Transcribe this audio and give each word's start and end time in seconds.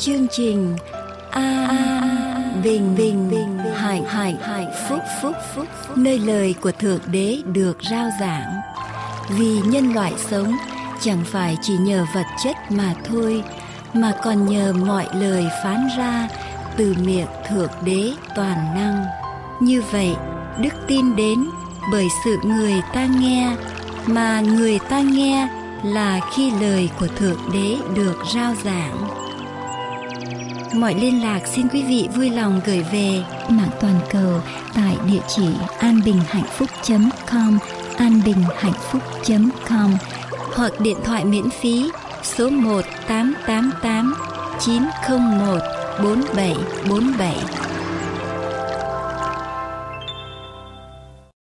chương 0.00 0.26
trình 0.30 0.76
a 1.30 1.68
bình 2.64 2.94
bình 2.96 3.30
bình 3.30 3.58
hạnh 3.74 4.04
hạnh 4.04 4.36
hạnh 4.40 4.72
phúc 4.88 4.98
phúc 5.22 5.36
phúc. 5.54 5.66
Nơi 5.96 6.18
lời 6.18 6.54
của 6.60 6.72
thượng 6.72 7.00
đế 7.10 7.38
được 7.44 7.78
rao 7.90 8.08
giảng. 8.20 8.60
Vì 9.38 9.60
nhân 9.64 9.94
loại 9.94 10.12
sống, 10.30 10.56
chẳng 11.00 11.24
phải 11.24 11.56
chỉ 11.62 11.76
nhờ 11.76 12.06
vật 12.14 12.26
chất 12.44 12.56
mà 12.70 12.94
thôi, 13.04 13.42
mà 13.94 14.12
còn 14.24 14.46
nhờ 14.46 14.72
mọi 14.72 15.06
lời 15.14 15.46
phán 15.64 15.88
ra 15.98 16.28
từ 16.76 16.94
miệng 17.04 17.28
thượng 17.48 17.70
đế 17.84 18.12
toàn 18.36 18.74
năng. 18.74 19.04
Như 19.60 19.82
vậy, 19.90 20.14
đức 20.62 20.74
tin 20.86 21.16
đến 21.16 21.44
bởi 21.92 22.08
sự 22.24 22.36
người 22.44 22.82
ta 22.94 23.06
nghe, 23.06 23.56
mà 24.06 24.40
người 24.40 24.78
ta 24.78 25.00
nghe 25.00 25.48
là 25.84 26.20
khi 26.34 26.50
lời 26.60 26.90
của 27.00 27.08
thượng 27.16 27.38
đế 27.52 27.76
được 27.94 28.16
rao 28.34 28.54
giảng 28.64 29.19
mọi 30.74 30.94
liên 30.94 31.22
lạc 31.22 31.46
xin 31.46 31.68
quý 31.68 31.82
vị 31.82 32.08
vui 32.14 32.30
lòng 32.30 32.60
gửi 32.66 32.82
về 32.92 33.22
mạng 33.48 33.70
toàn 33.80 34.00
cầu 34.10 34.40
tại 34.74 34.96
địa 35.06 35.20
chỉ 35.28 35.48
anbinhhạnhphúc.com 35.78 37.58
anbinhhạnhphúc.com 37.98 39.94
hoặc 40.54 40.72
điện 40.80 40.96
thoại 41.04 41.24
miễn 41.24 41.50
phí 41.50 41.90
số 42.22 42.50
1 42.50 42.80
888 43.08 44.14
901 44.60 45.58
4747. 46.02 47.36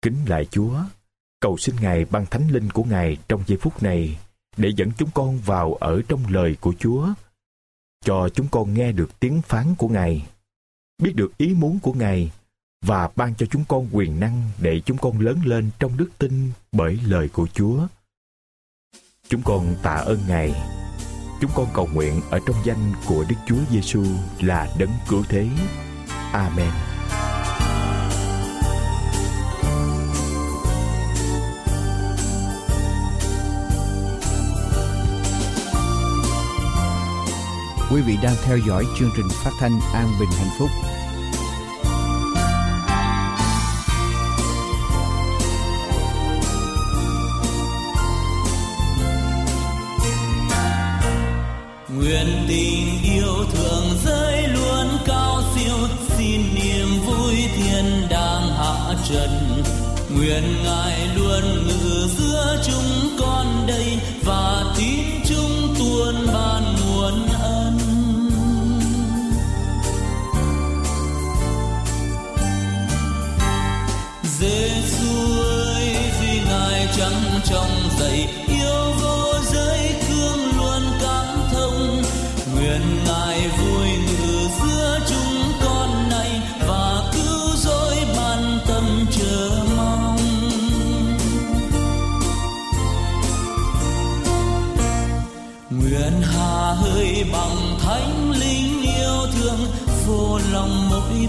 Kính 0.02 0.16
lại 0.26 0.46
Chúa, 0.50 0.72
cầu 1.40 1.56
xin 1.56 1.74
Ngài 1.80 2.04
ban 2.04 2.26
thánh 2.26 2.48
linh 2.50 2.70
của 2.70 2.84
Ngài 2.84 3.16
trong 3.28 3.42
giây 3.46 3.58
phút 3.60 3.82
này 3.82 4.18
để 4.56 4.68
dẫn 4.76 4.90
chúng 4.98 5.10
con 5.14 5.38
vào 5.38 5.74
ở 5.74 6.00
trong 6.08 6.20
lời 6.28 6.56
của 6.60 6.72
Chúa, 6.78 7.06
cho 8.04 8.28
chúng 8.28 8.48
con 8.50 8.74
nghe 8.74 8.92
được 8.92 9.20
tiếng 9.20 9.42
phán 9.42 9.74
của 9.78 9.88
Ngài, 9.88 10.26
biết 11.02 11.12
được 11.16 11.38
ý 11.38 11.54
muốn 11.54 11.78
của 11.82 11.92
Ngài 11.92 12.30
và 12.84 13.10
ban 13.16 13.34
cho 13.34 13.46
chúng 13.46 13.64
con 13.68 13.88
quyền 13.92 14.20
năng 14.20 14.42
để 14.60 14.80
chúng 14.80 14.98
con 14.98 15.20
lớn 15.20 15.40
lên 15.44 15.70
trong 15.78 15.96
đức 15.96 16.08
tin 16.18 16.50
bởi 16.72 16.98
lời 17.06 17.28
của 17.28 17.46
Chúa. 17.54 17.86
Chúng 19.28 19.42
con 19.42 19.76
tạ 19.82 19.94
ơn 19.94 20.18
Ngài. 20.28 20.54
Chúng 21.40 21.50
con 21.54 21.66
cầu 21.74 21.88
nguyện 21.92 22.20
ở 22.30 22.40
trong 22.46 22.56
danh 22.64 22.92
của 23.06 23.24
Đức 23.28 23.36
Chúa 23.46 23.60
Giêsu 23.70 24.04
là 24.40 24.68
đấng 24.78 24.92
cứu 25.08 25.24
thế. 25.28 25.48
Amen. 26.32 26.70
Quý 37.90 38.00
vị 38.00 38.16
đang 38.22 38.36
theo 38.44 38.58
dõi 38.66 38.86
chương 38.98 39.10
trình 39.16 39.28
phát 39.28 39.50
thanh 39.58 39.80
An 39.94 40.08
Bình 40.20 40.28
Hạnh 40.38 40.48
Phúc. 40.58 40.70
Nguyện 51.96 52.26
tình 52.48 53.02
yêu 53.02 53.44
thương 53.52 53.84
rơi 54.04 54.48
luôn 54.48 54.98
cao 55.06 55.42
siêu, 55.54 55.76
xin 56.16 56.40
niềm 56.54 56.86
vui 57.06 57.34
thiên 57.56 58.08
đàng 58.10 58.48
hạ 58.56 58.94
trần 59.08 59.62
nguyện 60.16 60.42
ngài 60.64 61.08
luôn 61.16 61.42
ngự 61.66 62.08
giữa 62.18 62.62
chúng 62.66 63.16
con 63.20 63.66
đây 63.66 63.98
và 64.24 64.49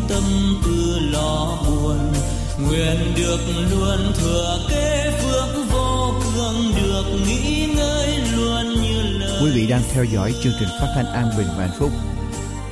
tâm 0.10 0.24
tư 0.66 1.00
lo 1.12 1.58
buồn 1.68 1.98
nguyện 2.68 3.14
được 3.18 3.40
luôn 3.72 4.14
thừa 4.18 4.60
kế 4.70 5.12
phước 5.22 5.72
vô 5.72 6.14
cường 6.24 6.72
được 6.76 7.04
nghỉ 7.28 7.68
ngơi 7.76 8.18
luôn 8.36 8.82
như 8.84 9.02
lời 9.20 9.42
Quý 9.44 9.52
vị 9.54 9.68
đang 9.68 9.82
theo 9.94 10.04
dõi 10.04 10.34
chương 10.44 10.54
trình 10.60 10.70
phát 10.82 10.88
thanh 10.96 11.06
An 11.06 11.30
Bình 11.38 11.48
và 11.58 11.68
Hạnh 11.68 11.78
Phúc. 11.80 11.92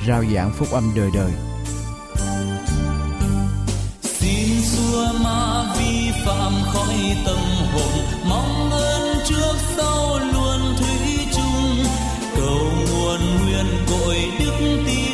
Rao 0.08 0.24
giảng 0.34 0.52
phúc 0.58 0.68
âm 0.72 0.92
đời 0.96 1.10
đời. 1.14 1.30
xin 4.02 4.62
xua 4.62 5.12
ma 5.24 5.74
vi 5.78 6.10
phạm 6.24 6.52
khỏi 6.72 7.16
tâm 7.26 7.38
hồn 7.72 8.04
mong 8.28 8.70
ơn 8.70 9.18
trước 9.28 9.54
sau 9.76 10.18
luôn 10.18 10.60
thủy 10.78 11.18
chung 11.34 11.84
cầu 12.36 12.66
nguồn 12.90 13.20
nguyên 13.42 13.66
cội 13.90 14.16
đức 14.38 14.82
tin 14.86 15.09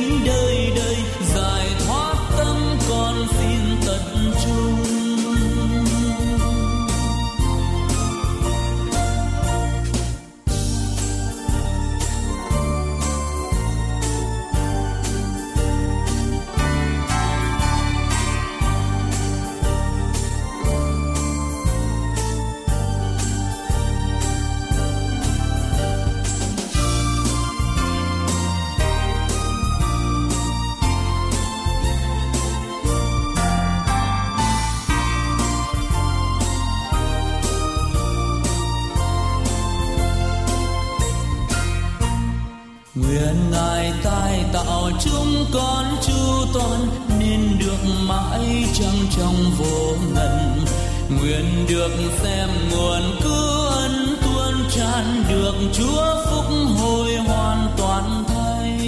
được 47.85 47.91
mãi 48.09 48.65
trăng 48.75 49.07
trong 49.17 49.35
vô 49.59 49.97
ngần 50.15 50.65
nguyện 51.09 51.67
được 51.69 51.91
xem 52.23 52.49
nguồn 52.71 53.03
cứu 53.23 53.67
ân 53.71 54.17
tuôn 54.23 54.55
tràn, 54.71 55.25
được 55.29 55.55
chúa 55.73 56.25
phúc 56.31 56.45
hồi 56.79 57.17
hoàn 57.17 57.69
toàn 57.79 58.25
thay 58.29 58.81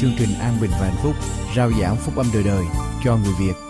Chương 0.00 0.12
trình 0.18 0.34
An 0.40 0.56
Bình 0.60 0.70
và 0.70 0.86
Hạnh 0.86 0.96
Phúc. 1.02 1.14
Rao 1.56 1.70
giảng 1.80 1.96
phúc 1.96 2.16
âm 2.16 2.26
đời 2.34 2.42
đời 2.42 2.64
cho 3.04 3.16
người 3.16 3.32
Việt. 3.38 3.63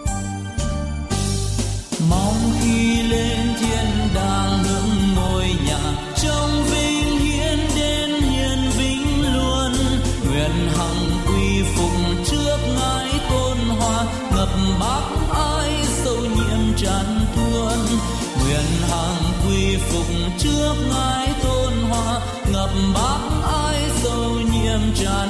Tràn 25.04 25.28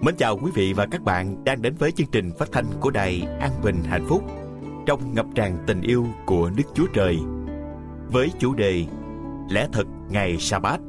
Mến 0.00 0.16
chào 0.18 0.36
quý 0.36 0.50
vị 0.54 0.72
và 0.72 0.86
các 0.90 1.02
bạn 1.02 1.44
đang 1.44 1.62
đến 1.62 1.74
với 1.78 1.92
chương 1.92 2.06
trình 2.12 2.30
phát 2.38 2.48
thanh 2.52 2.66
của 2.80 2.90
đài 2.90 3.22
An 3.40 3.50
Bình 3.62 3.82
Hạnh 3.84 4.06
Phúc 4.08 4.22
trong 4.86 5.14
ngập 5.14 5.26
tràn 5.34 5.58
tình 5.66 5.80
yêu 5.80 6.06
của 6.26 6.50
Đức 6.56 6.64
Chúa 6.74 6.86
Trời. 6.94 7.18
Với 8.12 8.30
chủ 8.38 8.54
đề 8.54 8.84
Lẽ 9.50 9.66
thật 9.72 9.86
ngày 10.10 10.36
sa 10.38 10.58
bát 10.58 10.80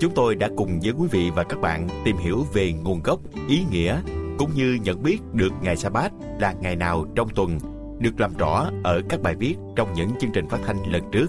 chúng 0.00 0.14
tôi 0.14 0.34
đã 0.34 0.48
cùng 0.56 0.80
với 0.82 0.92
quý 0.92 1.08
vị 1.10 1.30
và 1.30 1.44
các 1.44 1.60
bạn 1.60 1.88
tìm 2.04 2.16
hiểu 2.16 2.46
về 2.52 2.72
nguồn 2.72 3.02
gốc, 3.02 3.20
ý 3.48 3.64
nghĩa 3.70 4.00
cũng 4.38 4.50
như 4.54 4.78
nhận 4.82 5.02
biết 5.02 5.18
được 5.32 5.52
ngày 5.62 5.76
Sa-bát 5.76 6.12
là 6.40 6.52
ngày 6.52 6.76
nào 6.76 7.06
trong 7.14 7.28
tuần 7.28 7.58
được 7.98 8.20
làm 8.20 8.36
rõ 8.36 8.70
ở 8.84 9.00
các 9.08 9.22
bài 9.22 9.34
viết 9.34 9.56
trong 9.76 9.94
những 9.94 10.10
chương 10.20 10.30
trình 10.34 10.48
phát 10.48 10.58
thanh 10.66 10.92
lần 10.92 11.02
trước. 11.12 11.26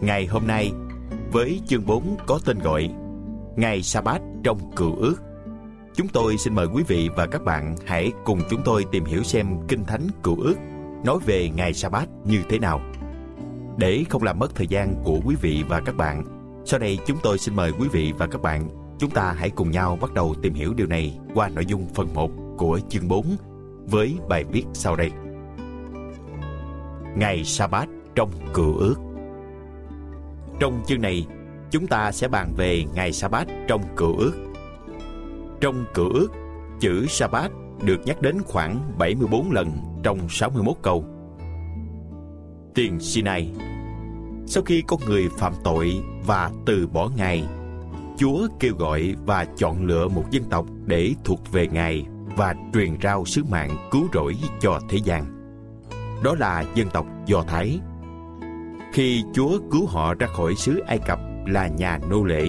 Ngày 0.00 0.26
hôm 0.26 0.46
nay, 0.46 0.72
với 1.32 1.60
chương 1.66 1.86
4 1.86 2.16
có 2.26 2.40
tên 2.44 2.58
gọi 2.58 2.90
Ngày 3.56 3.82
Sa-bát 3.82 4.20
trong 4.44 4.72
Cựu 4.76 4.96
Ước. 4.96 5.16
Chúng 5.94 6.08
tôi 6.08 6.38
xin 6.38 6.54
mời 6.54 6.66
quý 6.66 6.82
vị 6.88 7.10
và 7.16 7.26
các 7.26 7.44
bạn 7.44 7.76
hãy 7.86 8.12
cùng 8.24 8.40
chúng 8.50 8.60
tôi 8.64 8.84
tìm 8.92 9.04
hiểu 9.04 9.22
xem 9.22 9.46
Kinh 9.68 9.84
Thánh 9.84 10.08
Cựu 10.22 10.40
Ước 10.40 10.54
nói 11.04 11.18
về 11.26 11.50
ngày 11.56 11.74
Sa-bát 11.74 12.08
như 12.24 12.42
thế 12.48 12.58
nào. 12.58 12.80
Để 13.76 14.04
không 14.10 14.22
làm 14.22 14.38
mất 14.38 14.54
thời 14.54 14.66
gian 14.66 14.94
của 15.04 15.20
quý 15.24 15.34
vị 15.40 15.64
và 15.68 15.80
các 15.80 15.96
bạn, 15.96 16.24
sau 16.64 16.80
đây 16.80 16.98
chúng 17.06 17.18
tôi 17.22 17.38
xin 17.38 17.56
mời 17.56 17.72
quý 17.78 17.88
vị 17.88 18.12
và 18.18 18.26
các 18.26 18.42
bạn 18.42 18.83
chúng 18.98 19.10
ta 19.10 19.34
hãy 19.38 19.50
cùng 19.50 19.70
nhau 19.70 19.98
bắt 20.00 20.14
đầu 20.14 20.34
tìm 20.42 20.54
hiểu 20.54 20.74
điều 20.74 20.86
này 20.86 21.18
qua 21.34 21.48
nội 21.48 21.66
dung 21.66 21.86
phần 21.94 22.14
1 22.14 22.30
của 22.58 22.80
chương 22.88 23.08
4 23.08 23.26
với 23.86 24.18
bài 24.28 24.44
viết 24.44 24.64
sau 24.72 24.96
đây. 24.96 25.10
Ngày 27.16 27.44
Sa-bát 27.44 27.88
trong 28.14 28.30
Cựu 28.54 28.76
Ước 28.76 28.94
Trong 30.60 30.82
chương 30.86 31.02
này, 31.02 31.26
chúng 31.70 31.86
ta 31.86 32.12
sẽ 32.12 32.28
bàn 32.28 32.52
về 32.56 32.84
ngày 32.94 33.12
Sa-bát 33.12 33.46
trong 33.68 33.82
Cựu 33.96 34.16
Ước. 34.16 34.32
Trong 35.60 35.84
Cựu 35.94 36.08
Ước, 36.08 36.28
chữ 36.80 37.06
Sa-bát 37.08 37.50
được 37.82 38.00
nhắc 38.04 38.22
đến 38.22 38.42
khoảng 38.46 38.80
74 38.98 39.50
lần 39.50 39.70
trong 40.02 40.18
61 40.28 40.76
câu. 40.82 41.04
Tiền 42.74 43.00
Sinai 43.00 43.50
Sau 44.46 44.62
khi 44.62 44.82
con 44.86 45.00
người 45.06 45.28
phạm 45.38 45.52
tội 45.64 46.02
và 46.26 46.50
từ 46.66 46.86
bỏ 46.86 47.10
Ngài, 47.16 47.44
Chúa 48.16 48.48
kêu 48.60 48.74
gọi 48.78 49.14
và 49.26 49.44
chọn 49.56 49.86
lựa 49.86 50.08
một 50.08 50.24
dân 50.30 50.44
tộc 50.44 50.66
để 50.86 51.14
thuộc 51.24 51.52
về 51.52 51.66
Ngài 51.66 52.06
và 52.36 52.54
truyền 52.74 52.96
rao 53.02 53.24
sứ 53.24 53.44
mạng 53.44 53.76
cứu 53.90 54.08
rỗi 54.14 54.36
cho 54.60 54.80
thế 54.88 54.98
gian. 55.04 55.24
Đó 56.24 56.34
là 56.38 56.64
dân 56.74 56.88
tộc 56.90 57.06
Do 57.26 57.42
Thái. 57.42 57.80
Khi 58.92 59.24
Chúa 59.32 59.58
cứu 59.70 59.86
họ 59.86 60.14
ra 60.14 60.26
khỏi 60.26 60.54
xứ 60.54 60.82
Ai 60.86 60.98
Cập 60.98 61.18
là 61.46 61.68
nhà 61.68 61.98
nô 62.10 62.24
lệ, 62.24 62.48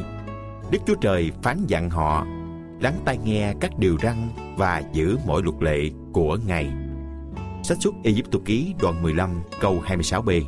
Đức 0.71 0.79
Chúa 0.87 0.95
Trời 0.95 1.31
phán 1.43 1.65
dặn 1.67 1.89
họ 1.89 2.25
lắng 2.81 2.95
tai 3.05 3.17
nghe 3.17 3.53
các 3.59 3.71
điều 3.79 3.97
răn 4.01 4.15
và 4.57 4.83
giữ 4.93 5.17
mọi 5.27 5.43
luật 5.43 5.55
lệ 5.59 5.89
của 6.13 6.37
Ngài. 6.47 6.73
Sách 7.63 7.77
xuất 7.81 7.93
Ai 8.03 8.13
Cập 8.31 8.41
ký 8.45 8.73
đoạn 8.81 9.03
15 9.03 9.29
câu 9.59 9.81
26b 9.85 10.41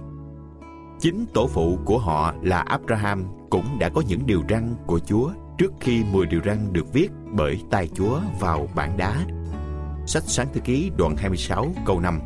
Chính 1.00 1.25
tổ 1.34 1.48
phụ 1.48 1.80
của 1.86 1.98
họ 1.98 2.34
là 2.42 2.60
Abraham 2.60 3.37
cũng 3.49 3.79
đã 3.79 3.89
có 3.89 4.01
những 4.07 4.25
điều 4.25 4.44
răn 4.49 4.75
của 4.88 4.99
Chúa 4.99 5.31
trước 5.57 5.73
khi 5.79 6.03
10 6.11 6.25
điều 6.25 6.41
răn 6.45 6.73
được 6.73 6.94
viết 6.94 7.09
bởi 7.31 7.61
tay 7.69 7.89
Chúa 7.94 8.19
vào 8.39 8.67
bảng 8.75 8.97
đá. 8.97 9.25
Sách 10.05 10.23
Sáng 10.23 10.47
thư 10.53 10.59
Ký 10.59 10.91
đoạn 10.97 11.15
26 11.17 11.67
câu 11.85 11.99
5 11.99 12.19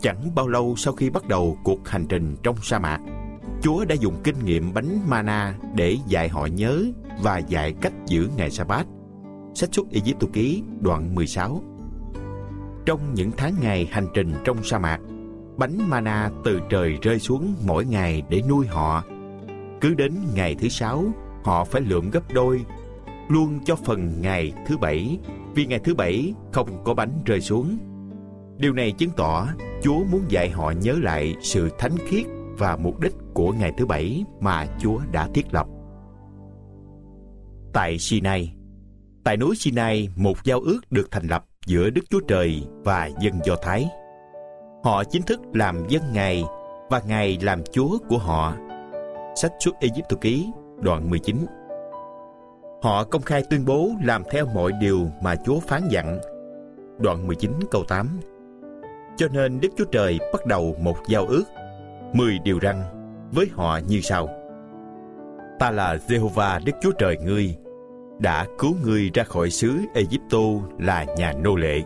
Chẳng 0.00 0.34
bao 0.34 0.48
lâu 0.48 0.74
sau 0.76 0.94
khi 0.94 1.10
bắt 1.10 1.28
đầu 1.28 1.58
cuộc 1.64 1.88
hành 1.88 2.06
trình 2.08 2.36
trong 2.42 2.56
sa 2.62 2.78
mạc, 2.78 2.98
Chúa 3.62 3.84
đã 3.84 3.94
dùng 3.94 4.14
kinh 4.24 4.44
nghiệm 4.44 4.74
bánh 4.74 5.00
mana 5.08 5.54
để 5.74 5.96
dạy 6.06 6.28
họ 6.28 6.46
nhớ 6.46 6.84
và 7.22 7.38
dạy 7.38 7.74
cách 7.80 7.92
giữ 8.06 8.28
ngày 8.36 8.50
sa-bát. 8.50 8.86
Sách 9.54 9.74
xuất 9.74 9.86
Ai 9.92 10.14
Cập 10.20 10.32
ký 10.32 10.62
đoạn 10.80 11.14
16 11.14 11.62
Trong 12.86 13.14
những 13.14 13.30
tháng 13.36 13.54
ngày 13.60 13.88
hành 13.90 14.06
trình 14.14 14.32
trong 14.44 14.64
sa 14.64 14.78
mạc, 14.78 14.98
bánh 15.56 15.90
mana 15.90 16.30
từ 16.44 16.60
trời 16.70 16.98
rơi 17.02 17.18
xuống 17.18 17.54
mỗi 17.66 17.84
ngày 17.84 18.22
để 18.28 18.42
nuôi 18.48 18.66
họ. 18.66 19.04
Cứ 19.86 19.94
đến 19.94 20.12
ngày 20.34 20.54
thứ 20.54 20.68
sáu, 20.68 21.04
họ 21.44 21.64
phải 21.64 21.82
lượm 21.82 22.10
gấp 22.10 22.32
đôi, 22.32 22.64
luôn 23.28 23.58
cho 23.64 23.76
phần 23.76 24.20
ngày 24.20 24.52
thứ 24.66 24.78
bảy, 24.78 25.18
vì 25.54 25.66
ngày 25.66 25.78
thứ 25.84 25.94
bảy 25.94 26.34
không 26.52 26.84
có 26.84 26.94
bánh 26.94 27.10
rơi 27.24 27.40
xuống. 27.40 27.78
Điều 28.58 28.72
này 28.72 28.92
chứng 28.92 29.10
tỏ 29.16 29.48
Chúa 29.82 30.04
muốn 30.04 30.20
dạy 30.28 30.50
họ 30.50 30.70
nhớ 30.70 30.96
lại 31.02 31.36
sự 31.40 31.70
thánh 31.78 31.96
khiết 32.06 32.26
và 32.58 32.76
mục 32.76 33.00
đích 33.00 33.12
của 33.34 33.52
ngày 33.52 33.72
thứ 33.78 33.86
bảy 33.86 34.24
mà 34.40 34.66
Chúa 34.78 34.98
đã 35.12 35.28
thiết 35.34 35.54
lập. 35.54 35.66
Tại 37.72 37.98
Sinai 37.98 38.54
Tại 39.24 39.36
núi 39.36 39.56
Sinai, 39.56 40.08
một 40.16 40.44
giao 40.44 40.60
ước 40.60 40.80
được 40.90 41.10
thành 41.10 41.26
lập 41.26 41.44
giữa 41.66 41.90
Đức 41.90 42.02
Chúa 42.10 42.20
Trời 42.28 42.62
và 42.84 43.10
dân 43.20 43.34
Do 43.44 43.56
Thái. 43.62 43.88
Họ 44.84 45.04
chính 45.04 45.22
thức 45.22 45.40
làm 45.52 45.88
dân 45.88 46.02
Ngài 46.12 46.44
và 46.90 47.02
Ngài 47.08 47.38
làm 47.42 47.62
Chúa 47.72 47.98
của 48.08 48.18
họ. 48.18 48.54
Sách 49.36 49.52
xuất 49.58 49.80
Ai 49.80 49.90
Cập 50.08 50.20
ký 50.20 50.46
đoạn 50.80 51.10
19 51.10 51.36
Họ 52.82 53.04
công 53.04 53.22
khai 53.22 53.42
tuyên 53.50 53.64
bố 53.66 53.90
làm 54.04 54.22
theo 54.30 54.46
mọi 54.54 54.72
điều 54.80 55.10
mà 55.22 55.34
Chúa 55.44 55.60
phán 55.60 55.88
dặn. 55.90 56.18
Đoạn 56.98 57.26
19 57.26 57.50
câu 57.70 57.84
8 57.88 58.20
Cho 59.16 59.28
nên 59.28 59.60
Đức 59.60 59.68
Chúa 59.76 59.84
Trời 59.84 60.18
bắt 60.32 60.46
đầu 60.46 60.76
một 60.80 60.96
giao 61.08 61.26
ước, 61.26 61.44
10 62.12 62.38
điều 62.44 62.58
răn, 62.62 62.76
với 63.32 63.46
họ 63.52 63.80
như 63.88 64.00
sau. 64.00 64.28
Ta 65.58 65.70
là 65.70 65.96
Jehovah 66.08 66.60
Đức 66.64 66.72
Chúa 66.80 66.92
Trời 66.98 67.16
ngươi, 67.24 67.56
đã 68.18 68.46
cứu 68.58 68.72
ngươi 68.84 69.10
ra 69.14 69.24
khỏi 69.24 69.50
xứ 69.50 69.72
Egypto 69.94 70.38
là 70.78 71.04
nhà 71.16 71.32
nô 71.32 71.56
lệ. 71.56 71.82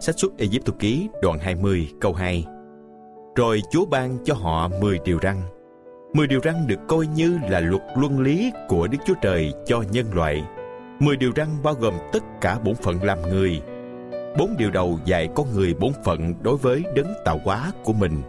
Sách 0.00 0.18
xuất 0.18 0.38
Ai 0.38 0.48
Cập 0.64 0.78
ký 0.78 1.08
đoạn 1.22 1.38
20 1.38 1.88
câu 2.00 2.12
2 2.12 2.44
Rồi 3.36 3.62
Chúa 3.70 3.86
ban 3.86 4.18
cho 4.24 4.34
họ 4.34 4.68
10 4.80 4.98
điều 5.04 5.18
răn. 5.22 5.36
10 6.14 6.26
điều 6.26 6.40
răn 6.44 6.66
được 6.66 6.80
coi 6.88 7.06
như 7.06 7.38
là 7.50 7.60
luật 7.60 7.82
luân 7.96 8.20
lý 8.20 8.52
của 8.68 8.86
Đức 8.86 8.98
Chúa 9.06 9.14
Trời 9.22 9.52
cho 9.66 9.82
nhân 9.90 10.06
loại. 10.14 10.44
10 10.98 11.16
điều 11.16 11.32
răn 11.36 11.48
bao 11.62 11.74
gồm 11.74 11.94
tất 12.12 12.22
cả 12.40 12.58
bổn 12.64 12.74
phận 12.74 13.02
làm 13.02 13.22
người. 13.22 13.62
Bốn 14.38 14.54
điều 14.58 14.70
đầu 14.70 14.98
dạy 15.04 15.28
con 15.34 15.46
người 15.54 15.74
bổn 15.74 15.92
phận 16.04 16.34
đối 16.42 16.56
với 16.56 16.84
đấng 16.96 17.14
tạo 17.24 17.40
hóa 17.44 17.72
của 17.84 17.92
mình. 17.92 18.22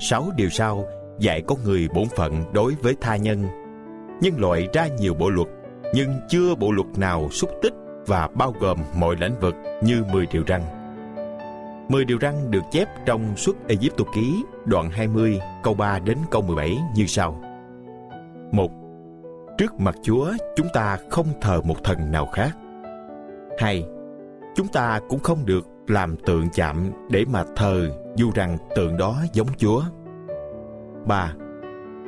Sáu 0.00 0.30
điều 0.36 0.48
sau 0.48 0.86
dạy 1.18 1.42
con 1.46 1.58
người 1.64 1.88
bổn 1.94 2.04
phận 2.16 2.44
đối 2.52 2.74
với 2.82 2.96
tha 3.00 3.16
nhân. 3.16 3.46
Nhân 4.20 4.40
loại 4.40 4.68
ra 4.72 4.86
nhiều 4.98 5.14
bộ 5.14 5.30
luật, 5.30 5.48
nhưng 5.94 6.08
chưa 6.28 6.54
bộ 6.54 6.72
luật 6.72 6.88
nào 6.96 7.28
xúc 7.30 7.50
tích 7.62 7.74
và 8.06 8.28
bao 8.34 8.54
gồm 8.60 8.78
mọi 8.94 9.16
lĩnh 9.20 9.40
vực 9.40 9.54
như 9.82 10.04
10 10.12 10.26
điều 10.32 10.42
răn. 10.48 10.62
10 11.92 12.04
điều 12.04 12.18
răn 12.20 12.50
được 12.50 12.62
chép 12.70 12.88
trong 13.06 13.36
suốt 13.36 13.56
Ai 13.68 13.78
Cập 13.96 14.06
ký, 14.14 14.44
đoạn 14.64 14.90
20 14.90 15.40
câu 15.62 15.74
3 15.74 15.98
đến 15.98 16.18
câu 16.30 16.42
17 16.42 16.78
như 16.96 17.06
sau. 17.06 17.42
1. 18.52 18.70
Trước 19.58 19.80
mặt 19.80 19.94
Chúa, 20.02 20.32
chúng 20.56 20.66
ta 20.74 20.98
không 21.10 21.26
thờ 21.40 21.60
một 21.64 21.84
thần 21.84 22.10
nào 22.12 22.26
khác. 22.26 22.50
2. 23.58 23.84
Chúng 24.54 24.68
ta 24.68 25.00
cũng 25.08 25.20
không 25.20 25.46
được 25.46 25.66
làm 25.86 26.16
tượng 26.16 26.48
chạm 26.54 26.90
để 27.10 27.24
mà 27.24 27.44
thờ, 27.56 27.90
dù 28.16 28.30
rằng 28.34 28.58
tượng 28.76 28.96
đó 28.96 29.16
giống 29.32 29.48
Chúa. 29.56 29.82
3. 31.06 31.32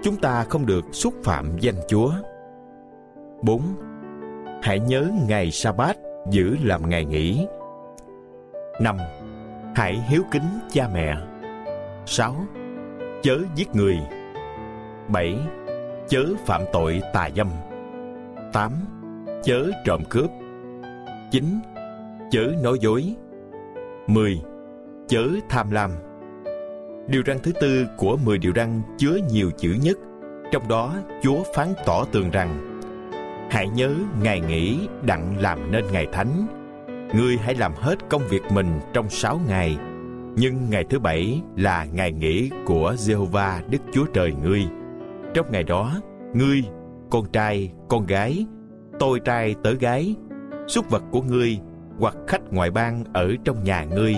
Chúng 0.02 0.16
ta 0.16 0.44
không 0.44 0.66
được 0.66 0.84
xúc 0.92 1.14
phạm 1.24 1.58
danh 1.58 1.76
Chúa. 1.88 2.12
4. 3.42 3.62
Hãy 4.62 4.80
nhớ 4.80 5.08
ngày 5.28 5.50
Sa-bát, 5.50 5.96
giữ 6.30 6.56
làm 6.62 6.88
ngày 6.88 7.04
nghỉ. 7.04 7.46
5. 8.80 8.96
Hãy 9.74 10.02
hiếu 10.08 10.22
kính 10.30 10.42
cha 10.72 10.88
mẹ. 10.94 11.14
6. 12.06 12.36
Chớ 13.22 13.38
giết 13.54 13.74
người. 13.74 13.98
7. 15.08 15.38
Chớ 16.08 16.24
phạm 16.46 16.62
tội 16.72 17.02
tà 17.12 17.28
dâm. 17.36 17.50
8. 18.52 18.72
Chớ 19.44 19.70
trộm 19.84 20.02
cướp. 20.10 20.30
9. 21.30 21.44
Chớ 22.30 22.52
nói 22.62 22.78
dối. 22.80 23.14
10. 24.06 24.40
Chớ 25.08 25.26
tham 25.48 25.70
lam. 25.70 25.90
Điều 27.08 27.22
răn 27.26 27.38
thứ 27.42 27.52
tư 27.60 27.86
của 27.96 28.16
10 28.16 28.38
điều 28.38 28.52
răn 28.56 28.82
chứa 28.98 29.18
nhiều 29.30 29.50
chữ 29.58 29.76
nhất, 29.82 29.98
trong 30.52 30.68
đó 30.68 30.94
Chúa 31.22 31.42
phán 31.54 31.68
tỏ 31.86 32.04
tường 32.12 32.30
rằng 32.30 32.80
Hãy 33.50 33.68
nhớ 33.68 33.94
ngày 34.22 34.40
nghỉ 34.40 34.88
đặng 35.02 35.38
làm 35.38 35.70
nên 35.72 35.84
ngày 35.92 36.06
thánh. 36.12 36.46
Ngươi 37.16 37.36
hãy 37.36 37.54
làm 37.54 37.72
hết 37.74 37.94
công 38.10 38.28
việc 38.28 38.42
mình 38.50 38.80
trong 38.92 39.10
sáu 39.10 39.40
ngày, 39.48 39.76
nhưng 40.36 40.70
ngày 40.70 40.84
thứ 40.90 40.98
bảy 40.98 41.40
là 41.56 41.84
ngày 41.92 42.12
nghỉ 42.12 42.50
của 42.66 42.92
Jehovah 42.92 43.60
Đức 43.70 43.78
Chúa 43.92 44.04
Trời 44.14 44.32
ngươi. 44.32 44.62
Trong 45.34 45.46
ngày 45.52 45.62
đó, 45.62 45.92
ngươi, 46.34 46.62
con 47.10 47.26
trai, 47.32 47.72
con 47.88 48.06
gái, 48.06 48.46
tôi 48.98 49.20
trai 49.20 49.54
tớ 49.62 49.72
gái, 49.72 50.14
súc 50.68 50.90
vật 50.90 51.02
của 51.10 51.22
ngươi 51.22 51.58
hoặc 51.98 52.16
khách 52.26 52.52
ngoại 52.52 52.70
bang 52.70 53.04
ở 53.12 53.32
trong 53.44 53.64
nhà 53.64 53.84
ngươi 53.84 54.16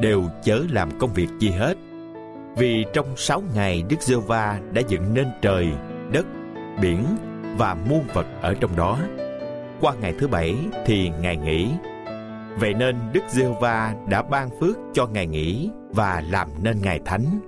đều 0.00 0.22
chớ 0.42 0.60
làm 0.70 0.98
công 0.98 1.14
việc 1.14 1.28
gì 1.38 1.50
hết. 1.50 1.76
Vì 2.56 2.84
trong 2.92 3.06
sáu 3.16 3.42
ngày 3.54 3.84
Đức 3.88 4.00
giê 4.00 4.16
va 4.26 4.60
đã 4.72 4.82
dựng 4.88 5.14
nên 5.14 5.26
trời, 5.42 5.68
đất, 6.12 6.26
biển 6.82 7.04
và 7.58 7.76
muôn 7.88 8.04
vật 8.14 8.26
ở 8.42 8.54
trong 8.54 8.76
đó. 8.76 8.98
Qua 9.80 9.94
ngày 10.00 10.14
thứ 10.18 10.28
bảy 10.28 10.56
thì 10.86 11.10
ngày 11.20 11.36
nghỉ. 11.36 11.68
Vậy 12.58 12.74
nên 12.74 12.96
Đức 13.12 13.20
Giê-hô-va 13.28 13.94
đã 14.08 14.22
ban 14.22 14.50
phước 14.60 14.76
cho 14.92 15.06
ngày 15.06 15.26
nghỉ 15.26 15.70
và 15.90 16.22
làm 16.30 16.48
nên 16.62 16.76
ngày 16.82 17.00
thánh. 17.04 17.40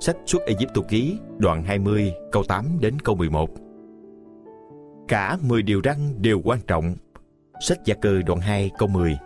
Sách 0.00 0.16
xuất 0.26 0.42
Ai 0.46 0.54
Cập 0.74 0.88
ký, 0.88 1.18
đoạn 1.38 1.62
20 1.62 2.12
câu 2.32 2.42
8 2.42 2.64
đến 2.80 3.00
câu 3.04 3.14
11. 3.14 3.50
Cả 5.08 5.38
10 5.42 5.62
điều 5.62 5.80
răn 5.84 5.96
đều 6.22 6.40
quan 6.44 6.58
trọng. 6.66 6.94
Sách 7.60 7.78
Gia 7.84 7.94
Cơ, 7.94 8.22
đoạn 8.26 8.40
2 8.40 8.70
câu 8.78 8.88
10 8.88 9.18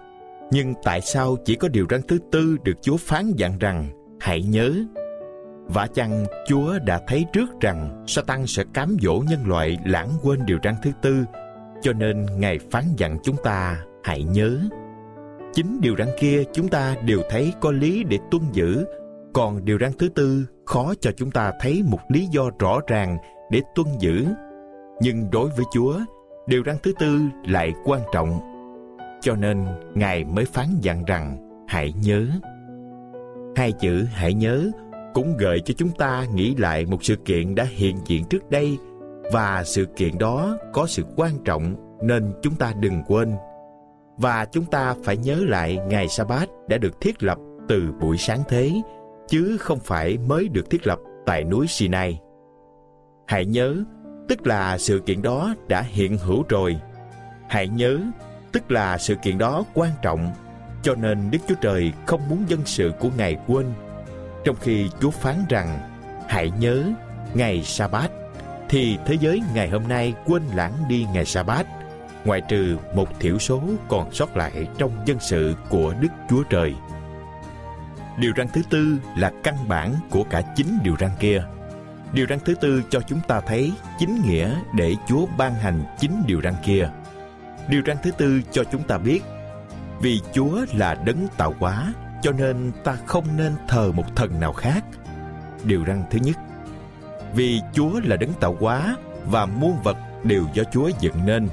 Nhưng 0.50 0.74
tại 0.82 1.00
sao 1.00 1.36
chỉ 1.44 1.54
có 1.54 1.68
điều 1.68 1.86
răn 1.90 2.00
thứ 2.08 2.18
tư 2.32 2.56
được 2.64 2.82
Chúa 2.82 2.96
phán 2.96 3.32
dặn 3.36 3.58
rằng, 3.58 3.88
hãy 4.20 4.42
nhớ 4.42 4.72
Vả 5.68 5.86
chăng 5.94 6.24
Chúa 6.46 6.78
đã 6.78 7.00
thấy 7.06 7.24
trước 7.32 7.60
rằng 7.60 8.04
Satan 8.06 8.46
sẽ 8.46 8.64
cám 8.74 8.96
dỗ 9.02 9.22
nhân 9.28 9.46
loại 9.46 9.78
lãng 9.84 10.10
quên 10.22 10.46
điều 10.46 10.58
răn 10.64 10.74
thứ 10.82 10.90
tư, 11.02 11.24
cho 11.82 11.92
nên 11.92 12.26
Ngài 12.36 12.58
phán 12.70 12.84
dặn 12.96 13.18
chúng 13.22 13.36
ta, 13.44 13.84
hãy 14.04 14.22
nhớ. 14.22 14.58
Chính 15.54 15.80
điều 15.80 15.94
răn 15.98 16.08
kia 16.18 16.42
chúng 16.52 16.68
ta 16.68 16.96
đều 17.06 17.20
thấy 17.30 17.52
có 17.60 17.72
lý 17.72 18.04
để 18.04 18.18
tuân 18.30 18.42
giữ, 18.52 18.84
còn 19.32 19.64
điều 19.64 19.78
răn 19.78 19.90
thứ 19.98 20.08
tư 20.08 20.46
khó 20.66 20.94
cho 21.00 21.10
chúng 21.16 21.30
ta 21.30 21.52
thấy 21.60 21.82
một 21.86 21.98
lý 22.08 22.26
do 22.26 22.50
rõ 22.58 22.80
ràng 22.86 23.18
để 23.50 23.60
tuân 23.74 23.86
giữ. 23.98 24.26
Nhưng 25.00 25.30
đối 25.30 25.48
với 25.48 25.64
Chúa, 25.72 25.98
điều 26.46 26.62
răn 26.66 26.76
thứ 26.82 26.92
tư 26.98 27.20
lại 27.46 27.72
quan 27.84 28.00
trọng. 28.12 28.40
Cho 29.20 29.36
nên 29.36 29.64
Ngài 29.94 30.24
mới 30.24 30.44
phán 30.44 30.66
dặn 30.80 31.04
rằng 31.04 31.48
hãy 31.68 31.92
nhớ. 32.02 32.26
Hai 33.56 33.72
chữ 33.72 34.04
hãy 34.12 34.34
nhớ 34.34 34.70
cũng 35.14 35.36
gợi 35.36 35.60
cho 35.64 35.74
chúng 35.76 35.90
ta 35.90 36.26
nghĩ 36.34 36.54
lại 36.54 36.86
một 36.86 37.04
sự 37.04 37.16
kiện 37.16 37.54
đã 37.54 37.64
hiện 37.64 37.96
diện 38.06 38.24
trước 38.24 38.50
đây 38.50 38.78
và 39.32 39.62
sự 39.64 39.84
kiện 39.84 40.18
đó 40.18 40.56
có 40.72 40.86
sự 40.86 41.04
quan 41.16 41.32
trọng 41.44 41.74
nên 42.02 42.32
chúng 42.42 42.54
ta 42.54 42.72
đừng 42.80 43.02
quên. 43.06 43.32
Và 44.22 44.44
chúng 44.44 44.64
ta 44.64 44.94
phải 45.04 45.16
nhớ 45.16 45.36
lại 45.48 45.78
ngày 45.88 46.08
sa 46.08 46.24
bát 46.24 46.48
đã 46.68 46.78
được 46.78 47.00
thiết 47.00 47.22
lập 47.22 47.38
từ 47.68 47.92
buổi 48.00 48.16
sáng 48.18 48.42
thế, 48.48 48.72
chứ 49.28 49.56
không 49.60 49.78
phải 49.78 50.18
mới 50.18 50.48
được 50.48 50.70
thiết 50.70 50.86
lập 50.86 50.98
tại 51.26 51.44
núi 51.44 51.66
Sinai. 51.66 52.20
Hãy 53.26 53.44
nhớ, 53.44 53.76
tức 54.28 54.46
là 54.46 54.78
sự 54.78 54.98
kiện 55.06 55.22
đó 55.22 55.54
đã 55.68 55.82
hiện 55.82 56.18
hữu 56.18 56.44
rồi. 56.48 56.76
Hãy 57.48 57.68
nhớ, 57.68 57.98
tức 58.52 58.70
là 58.70 58.98
sự 58.98 59.14
kiện 59.14 59.38
đó 59.38 59.64
quan 59.74 59.90
trọng, 60.02 60.32
cho 60.82 60.94
nên 60.94 61.30
Đức 61.30 61.38
Chúa 61.48 61.54
Trời 61.60 61.92
không 62.06 62.28
muốn 62.28 62.44
dân 62.48 62.60
sự 62.64 62.92
của 63.00 63.08
Ngài 63.16 63.36
quên. 63.46 63.66
Trong 64.44 64.56
khi 64.60 64.88
Chúa 65.00 65.10
phán 65.10 65.36
rằng, 65.48 65.78
hãy 66.28 66.50
nhớ 66.60 66.84
ngày 67.34 67.62
sa 67.62 67.88
bát 67.88 68.10
thì 68.68 68.98
thế 69.06 69.16
giới 69.20 69.42
ngày 69.54 69.68
hôm 69.68 69.88
nay 69.88 70.14
quên 70.26 70.42
lãng 70.54 70.72
đi 70.88 71.06
ngày 71.12 71.24
sa 71.24 71.42
bát 71.42 71.66
ngoại 72.24 72.40
trừ 72.40 72.76
một 72.94 73.20
thiểu 73.20 73.38
số 73.38 73.62
còn 73.88 74.12
sót 74.12 74.36
lại 74.36 74.66
trong 74.78 74.90
dân 75.06 75.18
sự 75.20 75.54
của 75.68 75.94
Đức 76.00 76.08
Chúa 76.30 76.42
Trời. 76.42 76.74
Điều 78.18 78.32
răn 78.36 78.46
thứ 78.52 78.62
tư 78.70 78.96
là 79.16 79.32
căn 79.44 79.54
bản 79.68 79.94
của 80.10 80.24
cả 80.30 80.42
chín 80.56 80.66
điều 80.82 80.96
răn 81.00 81.10
kia. 81.20 81.44
Điều 82.12 82.26
răn 82.28 82.38
thứ 82.44 82.54
tư 82.54 82.82
cho 82.90 83.00
chúng 83.00 83.20
ta 83.28 83.40
thấy 83.40 83.72
chính 83.98 84.22
nghĩa 84.26 84.54
để 84.74 84.94
Chúa 85.08 85.26
ban 85.38 85.54
hành 85.54 85.82
chín 86.00 86.10
điều 86.26 86.40
răn 86.42 86.54
kia. 86.64 86.88
Điều 87.68 87.82
răn 87.86 87.96
thứ 88.02 88.10
tư 88.10 88.40
cho 88.50 88.64
chúng 88.72 88.82
ta 88.82 88.98
biết 88.98 89.20
vì 90.00 90.20
Chúa 90.32 90.66
là 90.74 90.94
đấng 90.94 91.28
tạo 91.36 91.54
hóa 91.58 91.92
cho 92.22 92.32
nên 92.32 92.72
ta 92.84 92.96
không 93.06 93.24
nên 93.36 93.52
thờ 93.68 93.92
một 93.92 94.16
thần 94.16 94.40
nào 94.40 94.52
khác. 94.52 94.84
Điều 95.64 95.84
răn 95.86 96.04
thứ 96.10 96.18
nhất 96.22 96.36
vì 97.34 97.60
Chúa 97.72 98.00
là 98.04 98.16
đấng 98.16 98.32
tạo 98.32 98.56
hóa 98.60 98.96
và 99.26 99.46
muôn 99.46 99.82
vật 99.82 99.96
đều 100.24 100.44
do 100.54 100.62
Chúa 100.72 100.90
dựng 101.00 101.26
nên, 101.26 101.48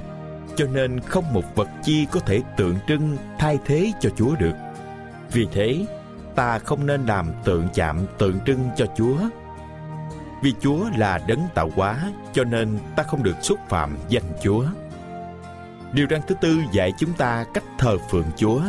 cho 0.56 0.66
nên 0.66 1.00
không 1.00 1.32
một 1.32 1.44
vật 1.54 1.68
chi 1.82 2.06
có 2.10 2.20
thể 2.20 2.40
tượng 2.56 2.76
trưng 2.88 3.16
thay 3.38 3.58
thế 3.64 3.92
cho 4.00 4.10
Chúa 4.16 4.36
được. 4.36 4.54
Vì 5.32 5.46
thế, 5.52 5.86
ta 6.34 6.58
không 6.58 6.86
nên 6.86 7.06
làm 7.06 7.32
tượng 7.44 7.68
chạm 7.74 8.06
tượng 8.18 8.38
trưng 8.46 8.68
cho 8.76 8.86
Chúa. 8.96 9.16
Vì 10.42 10.54
Chúa 10.60 10.84
là 10.96 11.18
đấng 11.26 11.40
tạo 11.54 11.70
hóa, 11.76 12.12
cho 12.32 12.44
nên 12.44 12.78
ta 12.96 13.02
không 13.02 13.22
được 13.22 13.36
xúc 13.42 13.58
phạm 13.68 13.98
danh 14.08 14.32
Chúa. 14.42 14.64
Điều 15.92 16.06
răn 16.10 16.20
thứ 16.26 16.34
tư 16.40 16.58
dạy 16.72 16.92
chúng 16.98 17.12
ta 17.12 17.44
cách 17.54 17.64
thờ 17.78 17.96
phượng 18.10 18.30
Chúa. 18.36 18.60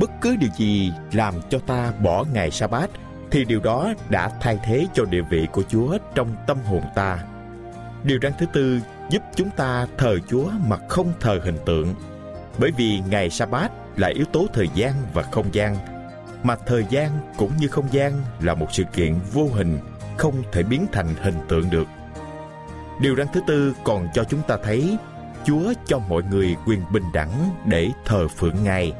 Bất 0.00 0.10
cứ 0.20 0.36
điều 0.36 0.50
gì 0.56 0.92
làm 1.12 1.34
cho 1.50 1.58
ta 1.58 1.92
bỏ 2.02 2.24
ngày 2.32 2.50
sa 2.50 2.66
bát 2.66 2.90
thì 3.30 3.44
điều 3.44 3.60
đó 3.60 3.92
đã 4.08 4.30
thay 4.40 4.58
thế 4.64 4.86
cho 4.94 5.04
địa 5.04 5.22
vị 5.30 5.46
của 5.52 5.62
Chúa 5.62 5.98
trong 6.14 6.36
tâm 6.46 6.58
hồn 6.64 6.82
ta. 6.94 7.18
Điều 8.04 8.18
răn 8.22 8.32
thứ 8.38 8.46
tư 8.46 8.80
giúp 9.10 9.22
chúng 9.34 9.50
ta 9.50 9.86
thờ 9.98 10.18
Chúa 10.28 10.50
mà 10.66 10.76
không 10.88 11.12
thờ 11.20 11.40
hình 11.44 11.58
tượng. 11.66 11.94
Bởi 12.58 12.70
vì 12.76 13.00
ngày 13.10 13.30
sa 13.30 13.46
bát 13.46 13.70
là 13.96 14.08
yếu 14.08 14.24
tố 14.24 14.46
thời 14.52 14.68
gian 14.74 14.92
và 15.14 15.22
không 15.22 15.46
gian, 15.52 15.76
mà 16.42 16.56
thời 16.66 16.84
gian 16.88 17.10
cũng 17.36 17.50
như 17.58 17.68
không 17.68 17.86
gian 17.90 18.12
là 18.40 18.54
một 18.54 18.66
sự 18.70 18.84
kiện 18.92 19.14
vô 19.32 19.48
hình, 19.52 19.78
không 20.16 20.42
thể 20.52 20.62
biến 20.62 20.86
thành 20.92 21.14
hình 21.22 21.38
tượng 21.48 21.70
được. 21.70 21.86
Điều 23.00 23.16
răn 23.16 23.26
thứ 23.32 23.40
tư 23.46 23.74
còn 23.84 24.08
cho 24.14 24.24
chúng 24.24 24.42
ta 24.42 24.56
thấy 24.64 24.96
Chúa 25.44 25.72
cho 25.86 25.98
mọi 25.98 26.22
người 26.22 26.56
quyền 26.66 26.80
bình 26.92 27.04
đẳng 27.12 27.50
để 27.64 27.90
thờ 28.04 28.28
phượng 28.28 28.64
Ngài. 28.64 28.92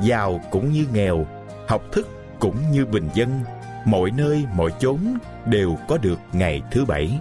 Giàu 0.00 0.40
cũng 0.50 0.72
như 0.72 0.86
nghèo, 0.92 1.26
học 1.68 1.82
thức 1.92 2.08
cũng 2.38 2.56
như 2.72 2.86
bình 2.86 3.08
dân 3.14 3.40
mọi 3.84 4.10
nơi 4.10 4.44
mọi 4.54 4.70
chốn 4.78 4.98
đều 5.46 5.76
có 5.88 5.98
được 5.98 6.18
ngày 6.32 6.62
thứ 6.70 6.84
bảy 6.84 7.20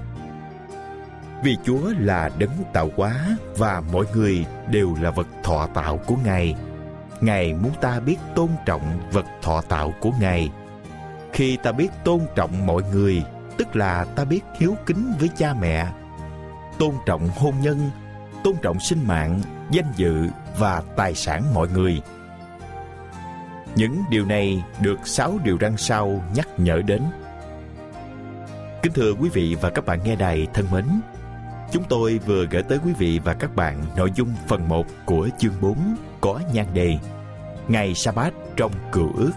vì 1.44 1.58
chúa 1.64 1.94
là 2.00 2.30
đấng 2.38 2.64
tạo 2.74 2.90
hóa 2.96 3.38
và 3.58 3.82
mọi 3.92 4.06
người 4.14 4.46
đều 4.72 4.96
là 5.02 5.12
vật 5.12 5.28
thọ 5.44 5.68
tạo 5.74 5.98
của 5.98 6.16
ngài. 6.24 6.56
Ngài 7.22 7.54
muốn 7.54 7.72
ta 7.82 8.00
biết 8.00 8.18
tôn 8.36 8.50
trọng 8.66 9.00
vật 9.12 9.26
thọ 9.42 9.62
tạo 9.62 9.94
của 10.00 10.12
ngài. 10.20 10.50
Khi 11.34 11.58
ta 11.58 11.72
biết 11.72 11.90
tôn 12.04 12.20
trọng 12.36 12.66
mọi 12.66 12.84
người 12.92 13.24
tức 13.58 13.76
là 13.76 14.06
ta 14.06 14.26
biết 14.26 14.42
hiếu 14.60 14.76
kính 14.86 15.14
với 15.20 15.30
cha 15.38 15.54
mẹ 15.62 15.88
tôn 16.80 16.96
trọng 17.06 17.30
hôn 17.36 17.54
nhân 17.62 17.90
tôn 18.44 18.56
trọng 18.62 18.80
sinh 18.80 19.08
mạng 19.08 19.42
danh 19.72 19.94
dự 19.96 20.28
và 20.58 20.84
tài 20.96 21.16
sản 21.16 21.54
mọi 21.54 21.68
người. 21.68 22.02
Những 23.76 24.04
điều 24.10 24.26
này 24.26 24.64
được 24.82 25.08
sáu 25.08 25.40
điều 25.44 25.58
răn 25.62 25.78
sau 25.78 26.24
nhắc 26.36 26.48
nhở 26.58 26.82
đến. 26.82 27.02
Kính 28.82 28.94
thưa 28.94 29.14
quý 29.14 29.30
vị 29.34 29.56
và 29.62 29.70
các 29.70 29.86
bạn 29.86 30.00
nghe 30.04 30.16
đài 30.16 30.48
thân 30.54 30.66
mến, 30.72 30.86
chúng 31.72 31.84
tôi 31.90 32.20
vừa 32.26 32.46
gửi 32.46 32.64
tới 32.64 32.80
quý 32.86 32.94
vị 32.98 33.20
và 33.24 33.34
các 33.34 33.56
bạn 33.56 33.84
nội 33.98 34.12
dung 34.16 34.30
phần 34.48 34.70
1 34.70 34.86
của 35.06 35.30
chương 35.38 35.54
4 35.62 35.78
có 36.22 36.40
nhan 36.54 36.66
đề 36.74 36.98
Ngày 37.68 37.94
sa 37.96 38.12
bát 38.12 38.34
trong 38.56 38.72
cựu 38.92 39.14
ước. 39.18 39.32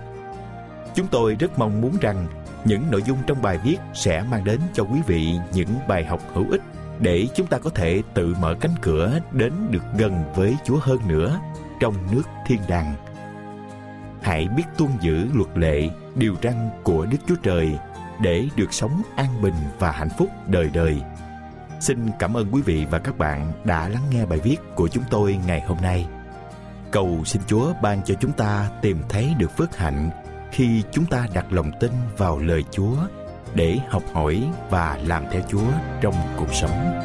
Chúng 0.94 1.06
tôi 1.06 1.34
rất 1.34 1.58
mong 1.58 1.80
muốn 1.80 1.96
rằng 2.00 2.26
những 2.64 2.82
nội 2.90 3.02
dung 3.06 3.18
trong 3.26 3.42
bài 3.42 3.58
viết 3.64 3.76
sẽ 3.94 4.24
mang 4.30 4.44
đến 4.44 4.60
cho 4.74 4.82
quý 4.82 4.98
vị 5.06 5.32
những 5.52 5.68
bài 5.88 6.04
học 6.04 6.20
hữu 6.34 6.50
ích 6.50 6.62
để 7.00 7.26
chúng 7.34 7.46
ta 7.46 7.58
có 7.58 7.70
thể 7.70 8.02
tự 8.14 8.34
mở 8.40 8.54
cánh 8.60 8.74
cửa 8.80 9.18
đến 9.32 9.52
được 9.70 9.82
gần 9.98 10.24
với 10.34 10.56
Chúa 10.64 10.78
hơn 10.80 10.98
nữa 11.08 11.40
trong 11.80 11.94
nước 12.12 12.22
thiên 12.46 12.60
đàng 12.68 12.94
hãy 14.22 14.48
biết 14.48 14.64
tuân 14.78 14.90
giữ 15.00 15.26
luật 15.34 15.58
lệ, 15.58 15.88
điều 16.14 16.34
răn 16.42 16.70
của 16.82 17.06
Đức 17.06 17.18
Chúa 17.28 17.36
Trời 17.42 17.78
để 18.20 18.48
được 18.56 18.72
sống 18.72 19.02
an 19.16 19.42
bình 19.42 19.54
và 19.78 19.90
hạnh 19.90 20.08
phúc 20.18 20.28
đời 20.46 20.70
đời. 20.74 21.00
Xin 21.82 22.10
cảm 22.18 22.36
ơn 22.36 22.46
quý 22.52 22.62
vị 22.62 22.86
và 22.90 22.98
các 22.98 23.18
bạn 23.18 23.52
đã 23.64 23.88
lắng 23.88 24.02
nghe 24.10 24.26
bài 24.26 24.40
viết 24.44 24.56
của 24.74 24.88
chúng 24.88 25.04
tôi 25.10 25.38
ngày 25.46 25.60
hôm 25.60 25.78
nay. 25.82 26.06
Cầu 26.90 27.24
xin 27.24 27.42
Chúa 27.46 27.72
ban 27.82 28.02
cho 28.04 28.14
chúng 28.20 28.32
ta 28.32 28.70
tìm 28.82 29.02
thấy 29.08 29.34
được 29.38 29.56
phước 29.56 29.76
hạnh 29.76 30.10
khi 30.52 30.82
chúng 30.92 31.06
ta 31.06 31.26
đặt 31.34 31.52
lòng 31.52 31.70
tin 31.80 31.90
vào 32.16 32.38
lời 32.38 32.64
Chúa 32.70 32.96
để 33.54 33.78
học 33.88 34.02
hỏi 34.12 34.42
và 34.70 34.98
làm 35.06 35.24
theo 35.30 35.42
Chúa 35.48 35.66
trong 36.00 36.14
cuộc 36.38 36.54
sống. 36.54 37.00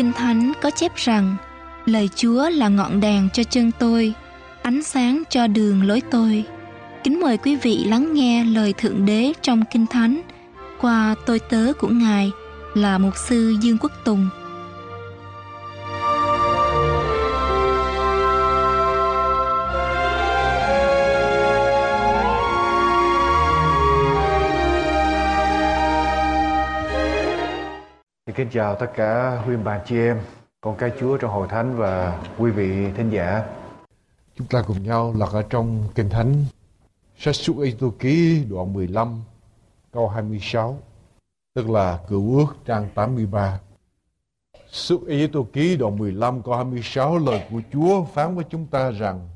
Kinh 0.00 0.12
thánh 0.12 0.52
có 0.62 0.70
chép 0.70 0.96
rằng 0.96 1.36
lời 1.86 2.08
Chúa 2.16 2.50
là 2.50 2.68
ngọn 2.68 3.00
đèn 3.00 3.28
cho 3.32 3.42
chân 3.42 3.70
tôi, 3.78 4.14
ánh 4.62 4.82
sáng 4.82 5.22
cho 5.30 5.46
đường 5.46 5.82
lối 5.82 6.02
tôi. 6.10 6.44
Kính 7.04 7.20
mời 7.20 7.36
quý 7.36 7.56
vị 7.56 7.84
lắng 7.84 8.14
nghe 8.14 8.44
lời 8.44 8.72
Thượng 8.72 9.06
Đế 9.06 9.32
trong 9.42 9.62
Kinh 9.72 9.86
Thánh 9.86 10.20
qua 10.80 11.14
tôi 11.26 11.38
tớ 11.38 11.72
của 11.78 11.88
Ngài 11.88 12.30
là 12.74 12.98
Mục 12.98 13.16
sư 13.28 13.56
Dương 13.60 13.78
Quốc 13.78 13.92
Tùng. 14.04 14.28
Dạ, 28.38 28.44
chào 28.52 28.74
tất 28.74 28.90
cả 28.96 29.42
huynh 29.44 29.64
bà 29.64 29.82
chị 29.86 29.96
em, 29.96 30.20
con 30.60 30.76
cái 30.76 30.92
Chúa 31.00 31.16
trong 31.16 31.30
hội 31.30 31.48
thánh 31.48 31.76
và 31.76 32.22
quý 32.38 32.50
vị 32.50 32.92
thính 32.96 33.10
giả. 33.10 33.44
Chúng 34.36 34.46
ta 34.46 34.62
cùng 34.66 34.82
nhau 34.82 35.14
lật 35.18 35.32
ở 35.32 35.42
trong 35.50 35.88
Kinh 35.94 36.10
Thánh 36.10 36.44
Sách 37.18 37.34
Xuất 37.34 37.56
Ây 37.56 37.76
Tô 37.80 37.92
Ký 37.98 38.44
đoạn 38.50 38.72
15 38.72 39.22
câu 39.92 40.08
26 40.08 40.78
tức 41.54 41.70
là 41.70 41.98
cựu 42.08 42.38
ước 42.38 42.56
trang 42.64 42.88
83. 42.94 43.60
Xuất 44.68 45.00
Ây 45.06 45.28
Tô 45.32 45.46
Ký 45.52 45.76
đoạn 45.76 45.98
15 45.98 46.42
câu 46.42 46.54
26 46.54 47.18
lời 47.18 47.46
của 47.50 47.62
Chúa 47.72 48.04
phán 48.04 48.34
với 48.34 48.44
chúng 48.50 48.66
ta 48.66 48.90
rằng 48.90 49.28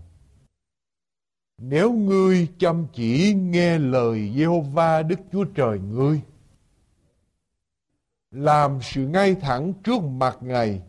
Nếu 1.59 1.93
ngươi 1.93 2.49
chăm 2.59 2.87
chỉ 2.93 3.35
nghe 3.35 3.79
lời 3.79 4.33
Giê-hô-va 4.37 5.03
Đức 5.03 5.21
Chúa 5.33 5.45
Trời 5.45 5.79
ngươi 5.79 6.21
làm 8.35 8.79
sự 8.83 9.07
ngay 9.07 9.35
thẳng 9.35 9.73
trước 9.85 10.03
mặt 10.03 10.39
Ngài 10.41 10.81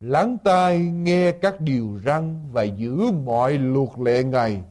lắng 0.00 0.38
tai 0.44 0.78
nghe 0.78 1.32
các 1.32 1.60
điều 1.60 2.00
răn 2.04 2.50
và 2.52 2.62
giữ 2.62 3.10
mọi 3.24 3.58
luật 3.58 3.88
lệ 3.98 4.24
Ngài, 4.24 4.62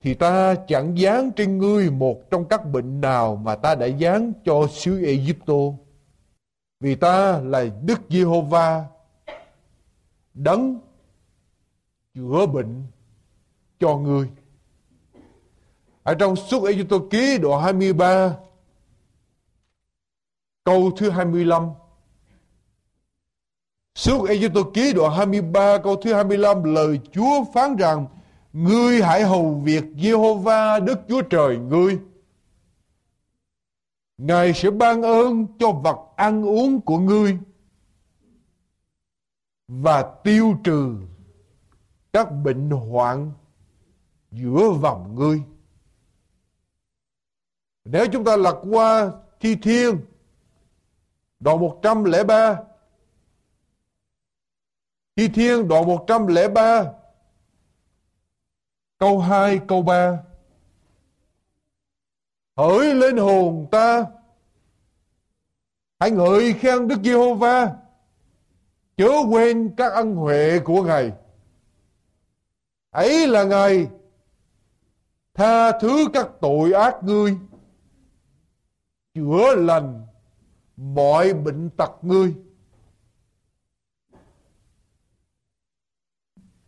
thì 0.00 0.14
ta 0.14 0.54
chẳng 0.54 0.98
dán 0.98 1.32
trên 1.36 1.58
ngươi 1.58 1.90
một 1.90 2.30
trong 2.30 2.44
các 2.44 2.66
bệnh 2.66 3.00
nào 3.00 3.36
mà 3.36 3.54
ta 3.54 3.74
đã 3.74 3.86
dán 3.86 4.32
cho 4.44 4.66
xứ 4.70 5.04
Egypto. 5.04 5.54
Vì 6.80 6.94
ta 6.94 7.40
là 7.40 7.64
Đức 7.82 8.00
Giê-hô-va, 8.08 8.84
đấng 10.34 10.80
chữa 12.14 12.46
bệnh 12.46 12.82
cho 13.80 13.96
ngươi. 13.96 14.28
Ở 16.02 16.14
trong 16.14 16.36
suốt 16.36 16.64
Egypto 16.66 16.96
ký 17.10 17.38
đoạn 17.38 17.62
23 17.62 18.36
câu 20.64 20.90
thứ 20.96 21.10
25 21.10 21.68
Suốt 23.94 24.28
Egypto 24.28 24.60
ký 24.74 24.92
đoạn 24.92 25.12
23 25.16 25.78
câu 25.78 25.96
thứ 25.96 26.14
25 26.14 26.62
lời 26.62 27.00
Chúa 27.12 27.44
phán 27.54 27.76
rằng, 27.76 28.06
Ngươi 28.52 29.02
hãy 29.02 29.24
hầu 29.24 29.54
việc 29.64 29.84
Jehovah 29.96 30.84
Đức 30.84 30.98
Chúa 31.08 31.22
Trời 31.22 31.58
ngươi. 31.58 31.98
Ngài 34.18 34.52
sẽ 34.52 34.70
ban 34.70 35.02
ơn 35.02 35.46
cho 35.58 35.72
vật 35.72 35.98
ăn 36.16 36.44
uống 36.44 36.80
của 36.80 36.98
ngươi 36.98 37.38
và 39.68 40.14
tiêu 40.24 40.54
trừ 40.64 40.96
các 42.12 42.28
bệnh 42.44 42.70
hoạn 42.70 43.32
giữa 44.30 44.70
vòng 44.70 45.14
ngươi. 45.14 45.42
Nếu 47.84 48.06
chúng 48.12 48.24
ta 48.24 48.36
lật 48.36 48.62
qua 48.70 49.12
thi 49.40 49.56
thiên 49.62 50.00
đoạn 51.40 51.60
103 51.60 52.56
thi 55.16 55.28
thiên 55.28 55.68
đoạn 55.68 55.86
103 55.86 56.92
Câu 58.98 59.18
2, 59.18 59.60
câu 59.68 59.82
3 59.82 60.22
Hỡi 62.56 62.94
lên 62.94 63.16
hồn 63.16 63.66
ta 63.70 64.06
Hãy 65.98 66.10
ngợi 66.10 66.52
khen 66.52 66.88
Đức 66.88 67.00
Giê-hô-va 67.04 67.76
Chớ 68.96 69.10
quên 69.30 69.74
các 69.76 69.92
ân 69.92 70.14
huệ 70.14 70.58
của 70.64 70.82
Ngài. 70.82 71.12
Ấy 72.90 73.26
là 73.26 73.44
Ngài 73.44 73.88
Tha 75.34 75.78
thứ 75.78 76.08
các 76.12 76.28
tội 76.40 76.72
ác 76.72 76.96
ngươi 77.02 77.36
Chữa 79.14 79.54
lành 79.54 80.06
mọi 80.80 81.32
bệnh 81.34 81.70
tật 81.76 81.90
ngươi. 82.02 82.34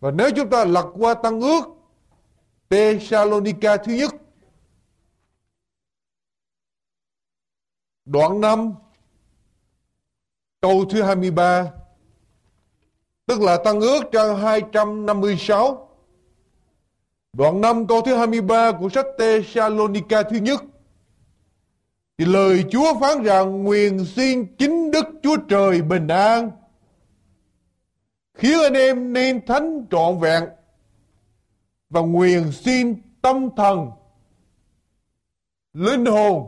Và 0.00 0.10
nếu 0.10 0.30
chúng 0.36 0.50
ta 0.50 0.64
lật 0.64 0.92
qua 0.94 1.14
tăng 1.14 1.40
ước, 1.40 1.64
Thessalonica 2.70 3.76
thứ 3.76 3.92
nhất, 3.92 4.14
đoạn 8.04 8.40
5 8.40 8.74
câu 10.60 10.84
thứ 10.90 11.02
23 11.02 11.72
tức 13.26 13.40
là 13.40 13.58
tăng 13.64 13.80
ước 13.80 14.02
trang 14.12 14.38
256 14.38 15.88
đoạn 17.32 17.60
5 17.60 17.86
câu 17.86 18.02
thứ 18.02 18.16
23 18.16 18.72
của 18.72 18.88
sách 18.88 19.06
Thessalonica 19.18 20.22
thứ 20.22 20.36
nhất 20.36 20.62
thì 22.22 22.28
lời 22.28 22.64
Chúa 22.70 23.00
phán 23.00 23.22
rằng 23.22 23.62
nguyện 23.62 24.04
xin 24.04 24.56
chính 24.56 24.90
Đức 24.90 25.04
Chúa 25.22 25.36
Trời 25.48 25.82
bình 25.82 26.08
an 26.08 26.50
khiến 28.34 28.58
anh 28.62 28.74
em 28.74 29.12
nên 29.12 29.46
thánh 29.46 29.86
trọn 29.90 30.18
vẹn 30.18 30.44
và 31.90 32.00
nguyện 32.00 32.52
xin 32.52 33.02
tâm 33.22 33.48
thần, 33.56 33.90
linh 35.72 36.06
hồn 36.06 36.46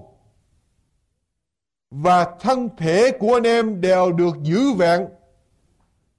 và 1.91 2.37
thân 2.41 2.69
thể 2.77 3.11
của 3.19 3.35
anh 3.35 3.47
em 3.47 3.81
đều 3.81 4.13
được 4.13 4.37
giữ 4.43 4.73
vẹn, 4.73 5.07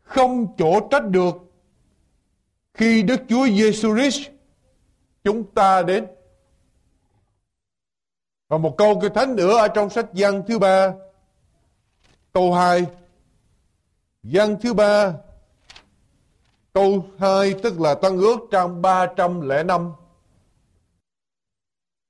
không 0.01 0.47
chỗ 0.57 0.79
trách 0.91 1.09
được 1.09 1.35
khi 2.73 3.03
Đức 3.03 3.21
Chúa 3.29 3.47
Giêsu 3.47 3.95
Christ 3.95 4.21
chúng 5.23 5.43
ta 5.43 5.81
đến. 5.81 6.05
Và 8.47 8.57
một 8.57 8.77
câu 8.77 8.99
kinh 9.01 9.13
thánh 9.13 9.35
nữa 9.35 9.57
ở 9.57 9.67
trong 9.67 9.89
sách 9.89 10.05
Giăng 10.13 10.43
thứ 10.47 10.59
ba, 10.59 10.93
câu 12.33 12.53
2. 12.53 12.85
Giăng 14.23 14.61
thứ 14.61 14.73
ba 14.73 15.13
Câu 16.73 17.05
2 17.19 17.53
tức 17.63 17.79
là 17.79 17.95
Tăng 17.95 18.17
ước 18.17 18.39
trang 18.51 18.81
305. 18.81 19.91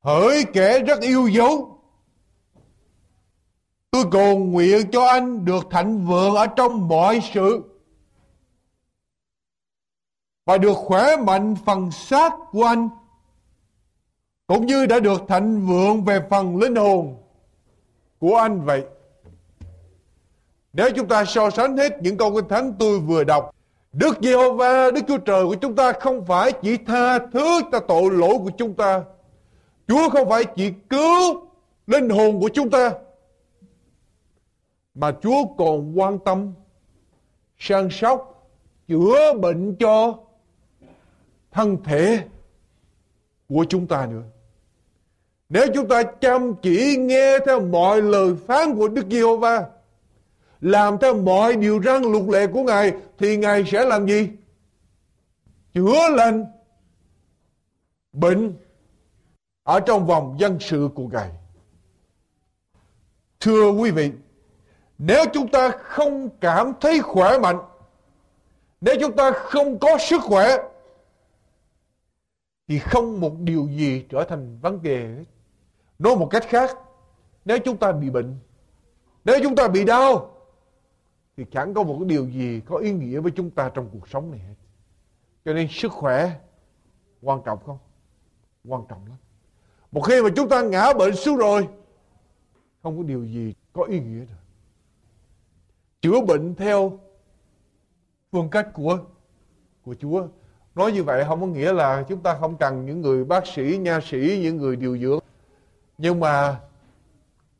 Hỡi 0.02 0.45
kẻ 0.54 0.80
rất 0.80 1.02
yêu 1.02 1.28
dấu, 1.28 1.80
tôi 3.91 4.04
cầu 4.12 4.38
nguyện 4.38 4.91
cho 4.91 5.06
anh 5.06 5.45
được 5.45 5.67
thạnh 5.71 6.06
vượng 6.06 6.36
ở 6.36 6.48
trong 6.48 6.88
mọi 6.88 7.19
sự 7.34 7.63
và 10.45 10.58
được 10.58 10.74
khỏe 10.76 11.17
mạnh 11.17 11.56
phần 11.65 11.91
xác 11.91 12.34
của 12.52 12.63
anh 12.63 12.89
cũng 14.48 14.66
như 14.66 14.86
đã 14.86 15.00
được 15.00 15.22
thạnh 15.28 15.66
vượng 15.66 16.04
về 16.04 16.20
phần 16.30 16.58
linh 16.58 16.76
hồn 16.76 17.18
của 18.20 18.36
anh 18.36 18.62
vậy. 18.66 18.84
Nếu 20.74 20.90
chúng 20.96 21.08
ta 21.08 21.26
so 21.26 21.50
sánh 21.50 21.78
hết 21.78 22.02
những 22.02 22.18
câu 22.18 22.36
kinh 22.36 22.48
thánh 22.48 22.74
tôi 22.80 23.00
vừa 23.00 23.24
đọc 23.24 23.56
Đức 23.96 24.18
Giê-hô-va, 24.22 24.92
Đức 24.92 25.02
Chúa 25.08 25.18
Trời 25.18 25.46
của 25.46 25.56
chúng 25.56 25.76
ta 25.76 25.92
không 25.92 26.26
phải 26.26 26.52
chỉ 26.62 26.78
tha 26.78 27.20
thứ 27.20 27.62
ta 27.72 27.80
tội 27.88 28.12
lỗi 28.12 28.34
của 28.38 28.52
chúng 28.58 28.74
ta. 28.74 29.04
Chúa 29.88 30.10
không 30.10 30.30
phải 30.30 30.44
chỉ 30.56 30.72
cứu 30.90 31.48
linh 31.88 32.10
hồn 32.10 32.40
của 32.40 32.50
chúng 32.54 32.70
ta. 32.70 32.92
Mà 34.96 35.12
Chúa 35.22 35.46
còn 35.58 36.00
quan 36.00 36.20
tâm, 36.20 36.54
săn 37.58 37.88
sóc, 37.92 38.50
chữa 38.88 39.34
bệnh 39.34 39.76
cho 39.76 40.18
thân 41.52 41.84
thể 41.84 42.20
của 43.50 43.66
chúng 43.70 43.88
ta 43.88 44.06
nữa. 44.06 44.24
Nếu 45.56 45.68
chúng 45.74 45.88
ta 45.88 46.04
chăm 46.04 46.56
chỉ 46.62 46.98
nghe 47.00 47.39
theo 47.46 47.60
mọi 47.60 48.02
lời 48.02 48.36
phán 48.48 48.76
của 48.76 48.88
Đức 48.88 49.06
Giê-hô-va, 49.12 49.65
làm 50.62 50.98
theo 50.98 51.15
mọi 51.22 51.56
điều 51.56 51.84
răn 51.84 52.02
luật 52.04 52.24
lệ 52.30 52.48
của 52.48 52.63
Ngài 52.63 52.94
thì 53.18 53.38
Ngài 53.38 53.63
sẽ 53.72 53.86
làm 53.86 54.08
gì? 54.08 54.30
Chữa 55.74 56.10
lành 56.10 56.46
bệnh 58.13 58.54
ở 59.63 59.80
trong 59.80 60.06
vòng 60.06 60.36
dân 60.39 60.58
sự 60.60 60.89
của 60.96 61.08
Ngài. 61.08 61.30
Thưa 63.39 63.72
quý 63.72 63.91
vị, 63.91 64.12
nếu 64.98 65.26
chúng 65.34 65.48
ta 65.48 65.70
không 65.70 66.30
cảm 66.41 66.74
thấy 66.82 67.02
khỏe 67.02 67.39
mạnh, 67.39 67.60
nếu 68.82 68.96
chúng 69.00 69.15
ta 69.15 69.32
không 69.32 69.80
có 69.80 69.98
sức 69.98 70.22
khỏe, 70.22 70.58
thì 72.68 72.80
không 72.80 73.22
một 73.22 73.36
điều 73.39 73.68
gì 73.68 74.06
trở 74.10 74.24
thành 74.24 74.60
vấn 74.62 74.82
đề 74.82 75.26
Nói 76.00 76.16
một 76.16 76.28
cách 76.32 76.44
khác, 76.48 76.78
nếu 77.46 77.58
chúng 77.66 77.78
ta 77.78 77.92
bị 77.92 78.10
bệnh, 78.10 78.38
nếu 79.26 79.40
chúng 79.44 79.56
ta 79.56 79.68
bị 79.68 79.84
đau, 79.84 80.32
thì 81.38 81.46
chẳng 81.52 81.74
có 81.74 81.84
một 81.84 81.96
cái 82.00 82.08
điều 82.08 82.30
gì 82.30 82.62
có 82.66 82.78
ý 82.78 82.92
nghĩa 82.92 83.20
với 83.20 83.32
chúng 83.32 83.50
ta 83.50 83.70
trong 83.74 83.90
cuộc 83.92 84.10
sống 84.10 84.32
này 84.32 84.40
hết. 84.40 84.56
Cho 85.46 85.54
nên 85.54 85.68
sức 85.72 85.92
khỏe 85.92 86.32
quan 87.22 87.42
trọng 87.46 87.60
không? 87.66 87.78
Quan 88.66 88.82
trọng 88.90 89.08
lắm. 89.08 89.18
Một 89.92 90.02
khi 90.02 90.22
mà 90.22 90.30
chúng 90.36 90.50
ta 90.50 90.62
ngã 90.62 90.94
bệnh 90.94 91.16
xuống 91.16 91.38
rồi, 91.38 91.68
không 92.84 92.98
có 92.98 93.04
điều 93.04 93.26
gì 93.26 93.54
có 93.74 93.84
ý 93.84 94.00
nghĩa 94.00 94.20
nữa. 94.20 94.36
Chữa 96.02 96.22
bệnh 96.22 96.56
theo 96.56 97.00
phương 98.32 98.50
cách 98.50 98.68
của 98.74 99.00
của 99.84 99.96
Chúa. 100.00 100.28
Nói 100.76 100.92
như 100.92 101.04
vậy 101.04 101.24
không 101.28 101.42
có 101.42 101.48
nghĩa 101.48 101.74
là 101.74 102.04
chúng 102.10 102.20
ta 102.20 102.38
không 102.40 102.58
cần 102.58 102.86
những 102.86 103.02
người 103.02 103.26
bác 103.26 103.48
sĩ, 103.48 103.78
nha 103.78 104.00
sĩ, 104.04 104.40
những 104.44 104.58
người 104.58 104.76
điều 104.76 104.98
dưỡng. 104.98 105.20
Nhưng 105.98 106.20
mà 106.20 106.60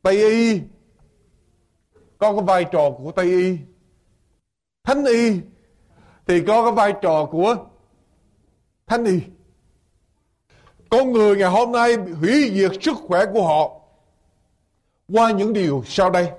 Tây 0.02 0.30
y 0.30 0.62
có 2.18 2.34
cái 2.34 2.44
vai 2.44 2.66
trò 2.72 2.92
của 2.98 3.12
Tây 3.12 3.26
Y. 3.26 3.58
Thánh 4.84 5.06
Y 5.06 5.42
thì 6.28 6.44
có 6.48 6.64
cái 6.64 6.72
vai 6.72 6.94
trò 7.02 7.26
của 7.26 7.56
Thánh 8.88 9.06
Y. 9.06 9.22
Con 10.90 11.12
người 11.12 11.36
ngày 11.36 11.50
hôm 11.50 11.72
nay 11.72 11.96
hủy 11.96 12.52
diệt 12.54 12.72
sức 12.82 12.98
khỏe 13.08 13.26
của 13.34 13.48
họ 13.48 13.82
qua 15.08 15.32
những 15.32 15.54
điều 15.54 15.84
sau 15.86 16.10
đây. 16.10 16.32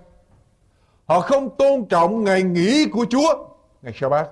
Họ 1.05 1.21
không 1.21 1.57
tôn 1.57 1.87
trọng 1.89 2.25
ngày 2.25 2.43
nghỉ 2.43 2.87
của 2.93 3.07
Chúa, 3.11 3.49
ngày 3.83 3.93
sa 3.97 4.09
bát. 4.09 4.29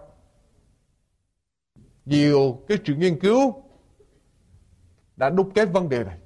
Nhiều 2.04 2.58
cái 2.68 2.78
chuyện 2.84 3.00
nghiên 3.00 3.20
cứu 3.20 3.64
đã 5.16 5.30
đúc 5.30 5.50
kết 5.54 5.64
vấn 5.72 5.88
đề 5.88 6.04
này. 6.04 6.18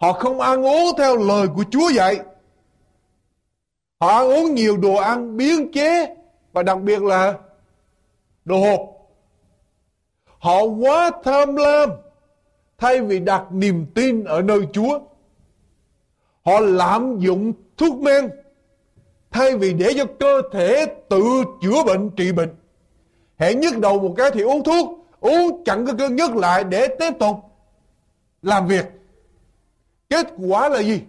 Họ 0.00 0.12
không 0.12 0.40
ăn 0.40 0.66
uống 0.66 0.96
theo 0.98 1.16
lời 1.16 1.46
của 1.56 1.64
Chúa 1.70 1.90
dạy. 1.90 2.20
Họ 4.00 4.08
ăn 4.08 4.28
uống 4.28 4.54
nhiều 4.54 4.76
đồ 4.76 4.94
ăn 4.94 5.36
biến 5.36 5.72
chế 5.72 6.16
và 6.52 6.62
đặc 6.62 6.78
biệt 6.82 7.02
là 7.02 7.38
đồ 8.44 8.58
hộp. 8.58 8.80
Họ 10.38 10.62
quá 10.62 11.10
tham 11.24 11.56
lam 11.56 11.90
thay 12.78 13.00
vì 13.00 13.18
đặt 13.18 13.44
niềm 13.50 13.86
tin 13.94 14.24
ở 14.24 14.42
nơi 14.42 14.60
Chúa. 14.72 15.00
Họ 16.44 16.60
lạm 16.60 17.18
dụng 17.18 17.52
thuốc 17.76 18.00
men 18.00 18.30
thay 19.30 19.56
vì 19.56 19.72
để 19.72 19.92
cho 19.96 20.04
cơ 20.20 20.42
thể 20.52 20.86
tự 21.08 21.22
chữa 21.62 21.84
bệnh 21.86 22.10
trị 22.10 22.32
bệnh. 22.32 22.54
Hẹn 23.38 23.60
nhức 23.60 23.78
đầu 23.78 24.00
một 24.00 24.14
cái 24.16 24.30
thì 24.34 24.40
uống 24.40 24.64
thuốc, 24.64 25.06
uống 25.20 25.64
chặn 25.64 25.86
có 25.86 25.92
cơn 25.98 26.16
nhức 26.16 26.36
lại 26.36 26.64
để 26.64 26.88
tiếp 26.98 27.10
tục 27.18 27.36
làm 28.42 28.66
việc. 28.66 28.99
Kết 30.10 30.26
quả 30.48 30.68
là 30.68 30.82
gì? 30.82 31.00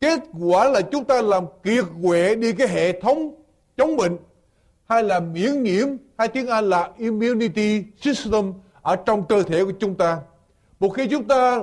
Kết 0.00 0.20
quả 0.40 0.68
là 0.68 0.80
chúng 0.80 1.04
ta 1.04 1.22
làm 1.22 1.44
kiệt 1.62 1.84
quệ 2.02 2.34
đi 2.34 2.52
cái 2.52 2.68
hệ 2.68 3.00
thống 3.00 3.34
chống 3.76 3.96
bệnh 3.96 4.16
hay 4.88 5.02
là 5.02 5.20
miễn 5.20 5.62
nhiễm 5.62 5.88
hay 6.18 6.28
tiếng 6.28 6.46
Anh 6.46 6.70
là 6.70 6.90
immunity 6.98 7.84
system 8.00 8.52
ở 8.82 8.96
trong 8.96 9.26
cơ 9.26 9.42
thể 9.42 9.64
của 9.64 9.72
chúng 9.80 9.94
ta. 9.94 10.18
Một 10.80 10.88
khi 10.88 11.06
chúng 11.06 11.28
ta 11.28 11.58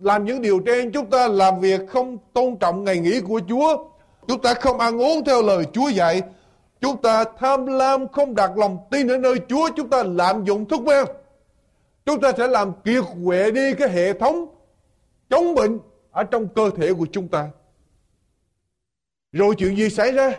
làm 0.00 0.24
những 0.24 0.42
điều 0.42 0.60
trên, 0.66 0.92
chúng 0.92 1.10
ta 1.10 1.28
làm 1.28 1.60
việc 1.60 1.80
không 1.88 2.18
tôn 2.32 2.56
trọng 2.56 2.84
ngày 2.84 2.98
nghỉ 2.98 3.20
của 3.20 3.40
Chúa, 3.48 3.84
chúng 4.28 4.42
ta 4.42 4.54
không 4.54 4.78
ăn 4.78 5.00
uống 5.00 5.24
theo 5.24 5.42
lời 5.42 5.64
Chúa 5.72 5.88
dạy, 5.88 6.22
chúng 6.80 7.02
ta 7.02 7.24
tham 7.38 7.66
lam 7.66 8.08
không 8.08 8.34
đặt 8.34 8.58
lòng 8.58 8.78
tin 8.90 9.08
ở 9.08 9.18
nơi 9.18 9.34
Chúa, 9.48 9.68
chúng 9.76 9.90
ta 9.90 10.02
lạm 10.02 10.44
dụng 10.44 10.68
thuốc 10.68 10.82
men. 10.82 11.06
Chúng 12.06 12.20
ta 12.20 12.32
sẽ 12.38 12.46
làm 12.46 12.72
kiệt 12.84 13.04
quệ 13.24 13.50
đi 13.50 13.74
cái 13.74 13.88
hệ 13.88 14.12
thống 14.12 14.46
chống 15.30 15.54
bệnh 15.54 15.78
ở 16.10 16.24
trong 16.24 16.48
cơ 16.48 16.70
thể 16.76 16.94
của 16.94 17.06
chúng 17.12 17.28
ta. 17.28 17.48
Rồi 19.32 19.54
chuyện 19.58 19.76
gì 19.76 19.90
xảy 19.90 20.12
ra? 20.12 20.32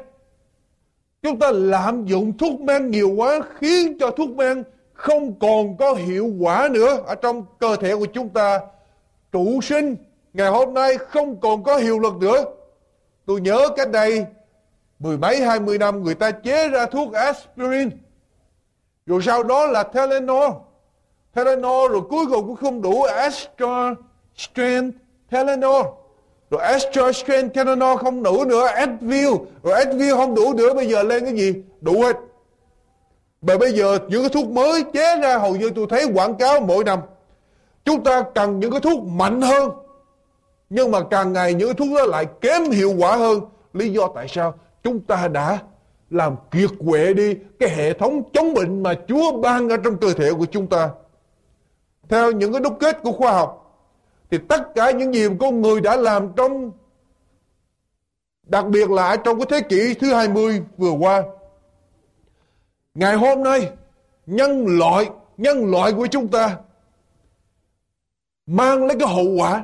Chúng 1.22 1.40
ta 1.40 1.52
lạm 1.52 2.06
dụng 2.06 2.38
thuốc 2.38 2.60
men 2.60 2.92
nhiều 2.92 3.10
quá 3.10 3.40
khiến 3.60 3.98
cho 4.00 4.12
thuốc 4.12 4.30
men 4.30 4.64
không 4.94 5.40
còn 5.40 5.78
có 5.78 5.94
hiệu 5.94 6.32
quả 6.40 6.70
nữa 6.72 7.02
ở 7.06 7.16
trong 7.16 7.46
cơ 7.60 7.76
thể 7.76 7.96
của 7.96 8.06
chúng 8.06 8.30
ta. 8.30 8.60
Trụ 9.32 9.62
sinh 9.62 9.96
ngày 10.34 10.50
hôm 10.50 10.74
nay 10.74 10.98
không 10.98 11.40
còn 11.40 11.64
có 11.64 11.78
hiệu 11.78 12.00
lực 12.00 12.16
nữa. 12.16 12.46
Tôi 13.26 13.42
nhớ 13.42 13.70
cách 13.76 13.92
đây 13.92 14.26
mười 15.00 15.18
mấy, 15.18 15.42
hai 15.42 15.60
mươi 15.60 15.78
năm 15.78 16.04
người 16.04 16.16
ta 16.16 16.32
chế 16.32 16.70
ra 16.70 16.86
thuốc 16.86 17.14
aspirin. 17.14 17.90
Rồi 19.06 19.22
sau 19.22 19.44
đó 19.44 19.66
là 19.66 19.84
Tylenol. 19.84 20.52
Tylenol 21.36 21.92
rồi 21.92 22.02
cuối 22.10 22.26
cùng 22.30 22.48
cũng 22.48 22.56
không 22.56 22.82
đủ 22.82 23.04
Astra 23.04 23.96
strength 24.38 24.98
Telenor, 25.32 25.86
rồi 26.50 26.62
extra 26.62 27.12
strength 27.12 27.54
Telenor 27.54 28.00
không 28.00 28.24
đủ 28.24 28.46
nữa 28.46 28.68
Advil 28.68 29.30
rồi 29.64 29.74
Advil 29.74 30.12
không 30.12 30.36
đủ 30.36 30.54
nữa 30.54 30.74
bây 30.74 30.88
giờ 30.88 31.04
lên 31.04 31.26
cái 31.26 31.34
gì? 31.34 31.54
Đủ 31.82 32.02
hết. 32.02 32.18
Và 33.42 33.58
bây 33.58 33.72
giờ 33.72 33.98
những 34.08 34.22
cái 34.22 34.30
thuốc 34.30 34.48
mới 34.48 34.84
chế 34.94 35.20
ra 35.22 35.38
hầu 35.38 35.56
như 35.56 35.70
tôi 35.76 35.86
thấy 35.90 36.06
quảng 36.14 36.36
cáo 36.36 36.60
mỗi 36.60 36.84
năm. 36.84 37.00
Chúng 37.86 38.04
ta 38.04 38.24
cần 38.36 38.60
những 38.60 38.72
cái 38.72 38.80
thuốc 38.80 39.04
mạnh 39.04 39.42
hơn. 39.42 39.70
Nhưng 40.70 40.92
mà 40.92 41.00
càng 41.12 41.34
ngày 41.34 41.54
những 41.54 41.68
cái 41.68 41.74
thuốc 41.74 41.98
đó 41.98 42.06
lại 42.06 42.26
kém 42.42 42.70
hiệu 42.70 42.94
quả 43.00 43.16
hơn. 43.16 43.40
Lý 43.74 43.90
do 43.90 44.10
tại 44.16 44.28
sao? 44.28 44.54
Chúng 44.84 45.00
ta 45.00 45.28
đã 45.28 45.60
làm 46.10 46.36
kiệt 46.52 46.70
quệ 46.88 47.14
đi 47.14 47.36
cái 47.60 47.70
hệ 47.70 47.94
thống 47.94 48.24
chống 48.34 48.54
bệnh 48.54 48.84
mà 48.84 48.94
Chúa 49.08 49.32
ban 49.32 49.70
ở 49.70 49.78
trong 49.78 49.98
cơ 49.98 50.14
thể 50.14 50.32
của 50.38 50.46
chúng 50.46 50.68
ta. 50.68 50.90
Theo 52.10 52.32
những 52.32 52.54
cái 52.54 52.62
đúc 52.62 52.78
kết 52.80 52.98
của 53.04 53.12
khoa 53.12 53.32
học 53.32 53.61
thì 54.32 54.38
tất 54.48 54.76
cả 54.76 54.92
những 54.92 55.14
gì 55.14 55.28
con 55.40 55.62
người 55.62 55.82
đã 55.82 55.96
làm 55.96 56.30
trong 56.36 56.72
đặc 58.44 58.66
biệt 58.68 58.90
là 58.90 59.16
trong 59.16 59.40
cái 59.40 59.48
thế 59.50 59.68
kỷ 59.70 59.94
thứ 59.94 60.14
20 60.14 60.64
vừa 60.78 60.92
qua. 60.92 61.24
Ngày 62.94 63.16
hôm 63.16 63.44
nay 63.44 63.72
nhân 64.26 64.66
loại 64.66 65.10
nhân 65.38 65.72
loại 65.72 65.94
của 65.94 66.08
chúng 66.08 66.28
ta 66.28 66.58
mang 68.46 68.88
lấy 68.88 68.98
cái 69.00 69.08
hậu 69.08 69.26
quả 69.38 69.64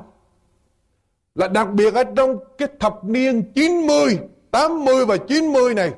là 1.36 1.48
đặc 1.48 1.68
biệt 1.74 1.94
ở 1.94 2.04
trong 2.04 2.38
cái 2.58 2.68
thập 2.80 3.04
niên 3.04 3.52
90, 3.56 4.20
80 4.52 5.06
và 5.06 5.18
90 5.18 5.74
này 5.74 5.92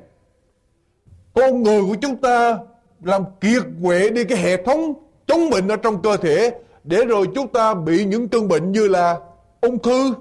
con 1.34 1.64
người 1.64 1.82
của 1.82 1.96
chúng 2.02 2.18
ta 2.18 2.58
làm 3.04 3.24
kiệt 3.42 3.64
quệ 3.84 4.10
đi 4.10 4.24
cái 4.24 4.38
hệ 4.38 4.64
thống 4.64 4.94
chống 5.28 5.50
bệnh 5.50 5.68
ở 5.68 5.76
trong 5.76 6.02
cơ 6.02 6.18
thể 6.18 6.60
để 6.90 7.06
rồi 7.06 7.28
chúng 7.36 7.48
ta 7.48 7.74
bị 7.74 8.06
những 8.06 8.28
cơn 8.28 8.48
bệnh 8.48 8.72
như 8.72 8.88
là 8.88 9.20
ung 9.62 9.80
thư, 9.80 10.14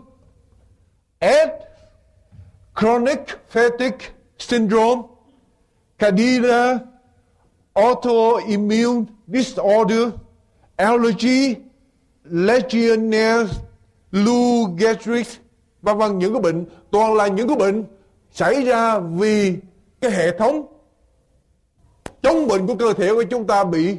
AIDS, 1.19 1.53
chronic 2.77 3.19
fatigue 3.53 3.99
syndrome, 4.39 5.03
candida, 5.99 6.79
autoimmune 7.73 9.05
disorder, 9.27 10.09
allergy, 10.77 11.55
Legionnaires, 12.25 13.51
Lou 14.13 14.67
Gehrig's 14.77 15.37
và 15.83 15.95
vân. 15.95 16.19
Những 16.19 16.33
cái 16.33 16.43
bệnh 16.43 16.65
toàn 16.91 17.15
là 17.15 17.27
những 17.27 17.49
cái 17.49 17.57
bệnh 17.57 17.85
xảy 18.31 18.65
ra 18.65 18.99
vì 18.99 19.57
cái 20.01 20.11
hệ 20.11 20.39
thống 20.39 20.67
chống 22.23 22.49
bệnh 22.49 22.67
của 22.67 22.75
cơ 22.75 22.93
thể 22.93 23.15
của 23.15 23.25
chúng 23.31 23.47
ta 23.47 23.65
bị 23.65 23.97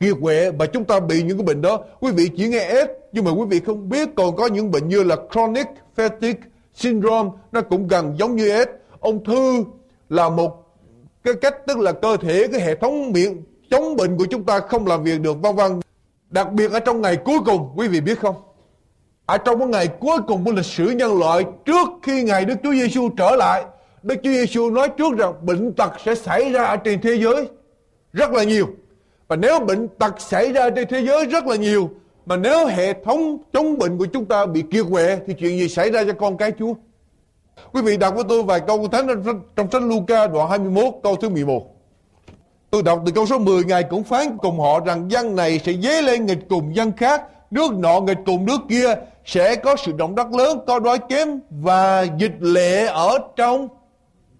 kiệt 0.00 0.14
quệ 0.22 0.50
và 0.50 0.66
chúng 0.66 0.84
ta 0.84 1.00
bị 1.00 1.22
những 1.22 1.38
cái 1.38 1.44
bệnh 1.44 1.62
đó, 1.62 1.80
quý 2.00 2.12
vị 2.12 2.30
chỉ 2.36 2.48
nghe 2.48 2.70
S 2.70 2.88
nhưng 3.12 3.24
mà 3.24 3.30
quý 3.30 3.44
vị 3.48 3.60
không 3.60 3.88
biết 3.88 4.08
còn 4.16 4.36
có 4.36 4.46
những 4.46 4.70
bệnh 4.70 4.88
như 4.88 5.02
là 5.02 5.16
chronic 5.32 5.66
fatigue 5.96 6.34
syndrome, 6.74 7.30
nó 7.52 7.60
cũng 7.60 7.88
gần 7.88 8.14
giống 8.18 8.36
như 8.36 8.64
S 8.64 8.68
ung 9.00 9.24
thư 9.24 9.64
là 10.08 10.28
một 10.28 10.66
cái 11.24 11.34
cách 11.34 11.66
tức 11.66 11.78
là 11.78 11.92
cơ 11.92 12.16
thể, 12.16 12.46
cái 12.52 12.60
hệ 12.60 12.74
thống 12.74 13.12
miệng 13.12 13.42
chống 13.70 13.96
bệnh 13.96 14.16
của 14.18 14.26
chúng 14.30 14.44
ta 14.44 14.60
không 14.60 14.86
làm 14.86 15.04
việc 15.04 15.20
được, 15.20 15.42
vân 15.42 15.56
vân. 15.56 15.80
Đặc 16.30 16.52
biệt 16.52 16.72
ở 16.72 16.80
trong 16.80 17.00
ngày 17.00 17.16
cuối 17.16 17.38
cùng, 17.46 17.72
quý 17.76 17.88
vị 17.88 18.00
biết 18.00 18.18
không? 18.20 18.34
Ở 19.26 19.38
trong 19.38 19.58
cái 19.58 19.68
ngày 19.68 19.88
cuối 20.00 20.18
cùng 20.26 20.44
của 20.44 20.52
lịch 20.52 20.64
sử 20.64 20.90
nhân 20.90 21.18
loại, 21.18 21.44
trước 21.64 21.88
khi 22.02 22.22
ngày 22.22 22.44
Đức 22.44 22.54
Chúa 22.62 22.72
Giêsu 22.72 23.08
trở 23.18 23.36
lại, 23.36 23.64
Đức 24.02 24.14
Chúa 24.22 24.30
Giêsu 24.30 24.70
nói 24.70 24.88
trước 24.88 25.16
rằng 25.18 25.32
bệnh 25.42 25.72
tật 25.72 25.92
sẽ 26.04 26.14
xảy 26.14 26.52
ra 26.52 26.64
ở 26.64 26.76
trên 26.76 27.00
thế 27.00 27.18
giới 27.22 27.48
rất 28.12 28.32
là 28.32 28.44
nhiều 28.44 28.66
và 29.28 29.36
nếu 29.36 29.60
bệnh 29.60 29.88
tật 29.88 30.20
xảy 30.20 30.52
ra 30.52 30.70
trên 30.70 30.88
thế 30.88 31.00
giới 31.00 31.26
rất 31.26 31.46
là 31.46 31.56
nhiều 31.56 31.90
Mà 32.26 32.36
nếu 32.36 32.66
hệ 32.66 32.92
thống 33.04 33.38
chống 33.52 33.78
bệnh 33.78 33.98
của 33.98 34.06
chúng 34.06 34.24
ta 34.24 34.46
bị 34.46 34.62
kiệt 34.70 34.84
quệ 34.90 35.18
Thì 35.26 35.34
chuyện 35.34 35.58
gì 35.58 35.68
xảy 35.68 35.90
ra 35.90 36.04
cho 36.04 36.12
con 36.12 36.36
cái 36.36 36.52
Chúa? 36.58 36.74
Quý 37.72 37.82
vị 37.82 37.96
đọc 37.96 38.14
với 38.14 38.24
tôi 38.28 38.42
vài 38.42 38.60
câu 38.60 38.88
thánh 38.88 39.22
trong 39.56 39.70
sách 39.70 39.82
Luca 39.82 40.26
đoạn 40.26 40.50
21 40.50 40.84
câu 41.02 41.16
thứ 41.16 41.28
11 41.28 41.62
Tôi 42.70 42.82
đọc 42.82 43.02
từ 43.06 43.12
câu 43.12 43.26
số 43.26 43.38
10 43.38 43.64
Ngài 43.64 43.82
cũng 43.82 44.04
phán 44.04 44.38
cùng 44.38 44.60
họ 44.60 44.80
rằng 44.80 45.10
dân 45.10 45.36
này 45.36 45.58
sẽ 45.58 45.72
dấy 45.72 46.02
lên 46.02 46.26
nghịch 46.26 46.48
cùng 46.48 46.76
dân 46.76 46.92
khác 46.92 47.22
Nước 47.50 47.72
nọ 47.72 48.00
nghịch 48.00 48.18
cùng 48.26 48.46
nước 48.46 48.60
kia 48.68 48.94
Sẽ 49.24 49.56
có 49.56 49.76
sự 49.76 49.92
động 49.92 50.14
đất 50.14 50.26
lớn, 50.32 50.58
có 50.66 50.78
đói 50.78 50.98
kém 51.08 51.40
Và 51.50 52.06
dịch 52.18 52.34
lệ 52.40 52.86
ở 52.86 53.18
trong 53.36 53.68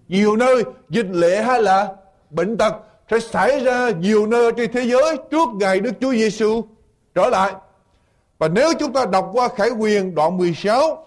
nhiều 0.08 0.36
nơi. 0.36 0.62
Dịch 0.88 1.06
lệ 1.10 1.42
hay 1.42 1.62
là 1.62 1.88
bệnh 2.30 2.56
tật? 2.56 2.74
Sẽ 3.10 3.20
xảy 3.20 3.64
ra 3.64 3.90
nhiều 3.90 4.26
nơi 4.26 4.52
trên 4.56 4.72
thế 4.72 4.82
giới 4.82 5.16
trước 5.30 5.48
ngày 5.54 5.80
Đức 5.80 5.92
Chúa 6.00 6.12
Giêsu 6.12 6.62
trở 7.14 7.28
lại. 7.28 7.52
Và 8.38 8.48
nếu 8.48 8.72
chúng 8.78 8.92
ta 8.92 9.06
đọc 9.06 9.30
qua 9.32 9.48
Khải 9.48 9.70
Quyền 9.70 10.14
đoạn 10.14 10.36
16 10.36 11.06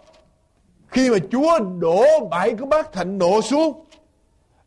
khi 0.88 1.10
mà 1.10 1.18
Chúa 1.32 1.60
đổ 1.60 2.04
bảy 2.32 2.50
cái 2.50 2.66
bát 2.66 2.94
thạnh 2.94 3.18
nộ 3.18 3.42
xuống 3.42 3.86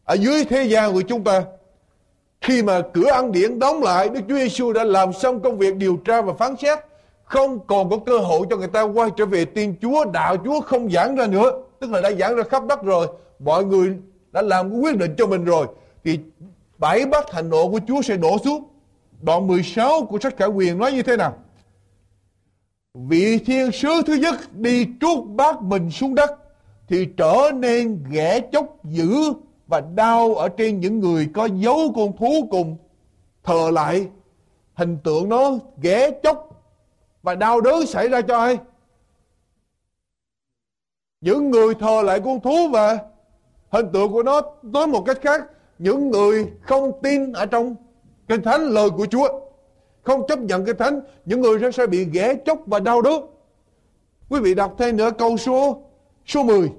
ở 0.04 0.14
dưới 0.14 0.44
thế 0.44 0.64
gian 0.64 0.92
của 0.92 1.02
chúng 1.02 1.24
ta, 1.24 1.42
khi 2.40 2.62
mà 2.62 2.80
cửa 2.92 3.10
ăn 3.10 3.32
điện 3.32 3.58
đóng 3.58 3.82
lại, 3.82 4.08
Đức 4.08 4.20
Chúa 4.28 4.36
Giêsu 4.36 4.72
đã 4.72 4.84
làm 4.84 5.12
xong 5.12 5.40
công 5.40 5.58
việc 5.58 5.76
điều 5.76 5.96
tra 5.96 6.22
và 6.22 6.32
phán 6.32 6.56
xét, 6.56 6.78
không 7.24 7.66
còn 7.66 7.90
có 7.90 7.98
cơ 8.06 8.18
hội 8.18 8.46
cho 8.50 8.56
người 8.56 8.68
ta 8.68 8.82
quay 8.82 9.10
trở 9.16 9.26
về 9.26 9.44
tiên 9.44 9.74
Chúa, 9.82 10.04
đạo 10.04 10.36
Chúa 10.44 10.60
không 10.60 10.90
giảng 10.90 11.16
ra 11.16 11.26
nữa. 11.26 11.52
Tức 11.80 11.90
là 11.90 12.00
đã 12.00 12.10
giảng 12.12 12.36
ra 12.36 12.42
khắp 12.42 12.62
đất 12.66 12.82
rồi, 12.82 13.06
mọi 13.38 13.64
người 13.64 13.94
đã 14.32 14.42
làm 14.42 14.80
quyết 14.80 14.96
định 14.96 15.14
cho 15.18 15.26
mình 15.26 15.44
rồi. 15.44 15.66
Thì 16.04 16.18
bảy 16.82 17.06
bát 17.06 17.24
thành 17.30 17.50
nộ 17.50 17.68
của 17.70 17.80
Chúa 17.88 18.02
sẽ 18.02 18.16
đổ 18.16 18.38
xuống. 18.44 18.64
Đoạn 19.20 19.46
16 19.46 20.06
của 20.06 20.18
sách 20.18 20.36
Khải 20.36 20.48
Quyền 20.48 20.78
nói 20.78 20.92
như 20.92 21.02
thế 21.02 21.16
nào? 21.16 21.34
Vị 22.94 23.38
thiên 23.38 23.72
sứ 23.72 24.02
thứ 24.06 24.14
nhất 24.14 24.34
đi 24.52 24.86
trút 25.00 25.24
bát 25.26 25.62
mình 25.62 25.90
xuống 25.90 26.14
đất 26.14 26.30
thì 26.88 27.08
trở 27.16 27.50
nên 27.54 28.04
ghẻ 28.10 28.40
chóc 28.52 28.84
dữ 28.84 29.32
và 29.66 29.80
đau 29.80 30.34
ở 30.34 30.48
trên 30.48 30.80
những 30.80 31.00
người 31.00 31.28
có 31.34 31.44
dấu 31.44 31.78
con 31.96 32.16
thú 32.16 32.48
cùng 32.50 32.76
thờ 33.42 33.70
lại, 33.72 34.08
hình 34.74 34.98
tượng 35.04 35.28
nó 35.28 35.52
ghẻ 35.82 36.10
chóc 36.22 36.64
và 37.22 37.34
đau 37.34 37.60
đớn 37.60 37.86
xảy 37.86 38.08
ra 38.08 38.20
cho 38.20 38.38
ai? 38.38 38.58
Những 41.20 41.50
người 41.50 41.74
thờ 41.74 42.02
lại 42.02 42.20
con 42.24 42.40
thú 42.40 42.68
và 42.72 42.98
hình 43.70 43.86
tượng 43.92 44.12
của 44.12 44.22
nó 44.22 44.40
nói 44.62 44.86
một 44.86 45.02
cách 45.06 45.18
khác 45.22 45.42
những 45.82 46.10
người 46.10 46.46
không 46.60 46.92
tin 47.02 47.32
ở 47.32 47.46
trong 47.46 47.74
kinh 48.28 48.42
thánh, 48.42 48.60
lời 48.60 48.90
của 48.90 49.06
Chúa, 49.06 49.28
không 50.02 50.26
chấp 50.28 50.38
nhận 50.38 50.64
kinh 50.64 50.76
thánh, 50.76 51.00
những 51.24 51.40
người 51.40 51.58
sẽ 51.60 51.70
sẽ 51.70 51.86
bị 51.86 52.04
ghẻ 52.04 52.34
chóc 52.46 52.58
và 52.66 52.80
đau 52.80 53.02
đớn. 53.02 53.26
Quý 54.28 54.40
vị 54.40 54.54
đọc 54.54 54.74
thêm 54.78 54.96
nữa 54.96 55.10
câu 55.18 55.36
số 55.36 55.82
số 56.26 56.42
10 56.42 56.72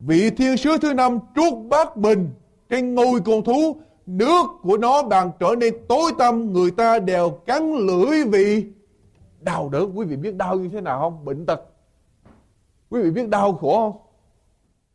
vị 0.00 0.30
thiên 0.30 0.56
sứ 0.56 0.78
thứ 0.78 0.94
năm 0.94 1.18
trút 1.36 1.52
bát 1.68 1.96
bình 1.96 2.30
trên 2.70 2.94
ngôi 2.94 3.20
con 3.24 3.44
thú, 3.44 3.76
nước 4.06 4.46
của 4.62 4.76
nó 4.76 5.02
bàn 5.02 5.30
trở 5.40 5.54
nên 5.58 5.74
tối 5.88 6.12
tăm, 6.18 6.52
người 6.52 6.70
ta 6.70 6.98
đều 6.98 7.30
cắn 7.30 7.72
lưỡi 7.72 8.24
vì 8.24 8.66
đau 9.40 9.68
đớn. 9.68 9.92
Quý 9.94 10.06
vị 10.06 10.16
biết 10.16 10.34
đau 10.34 10.56
như 10.56 10.68
thế 10.68 10.80
nào 10.80 11.00
không? 11.00 11.24
Bệnh 11.24 11.46
tật. 11.46 11.60
Quý 12.90 13.02
vị 13.02 13.10
biết 13.10 13.28
đau 13.28 13.52
khổ 13.52 13.90
không? 13.90 14.03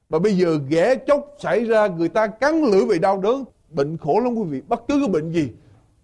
Mà 0.09 0.19
bây 0.19 0.37
giờ 0.37 0.59
ghẻ 0.69 0.95
chốc 0.95 1.35
xảy 1.39 1.65
ra, 1.65 1.87
người 1.87 2.09
ta 2.09 2.27
cắn 2.27 2.61
lưỡi 2.63 2.85
vì 2.85 2.99
đau 2.99 3.17
đớn. 3.17 3.45
Bệnh 3.69 3.97
khổ 3.97 4.19
lắm 4.23 4.35
quý 4.35 4.43
vị. 4.43 4.61
Bất 4.67 4.87
cứ 4.87 4.99
cái 4.99 5.07
bệnh 5.07 5.31
gì, 5.31 5.49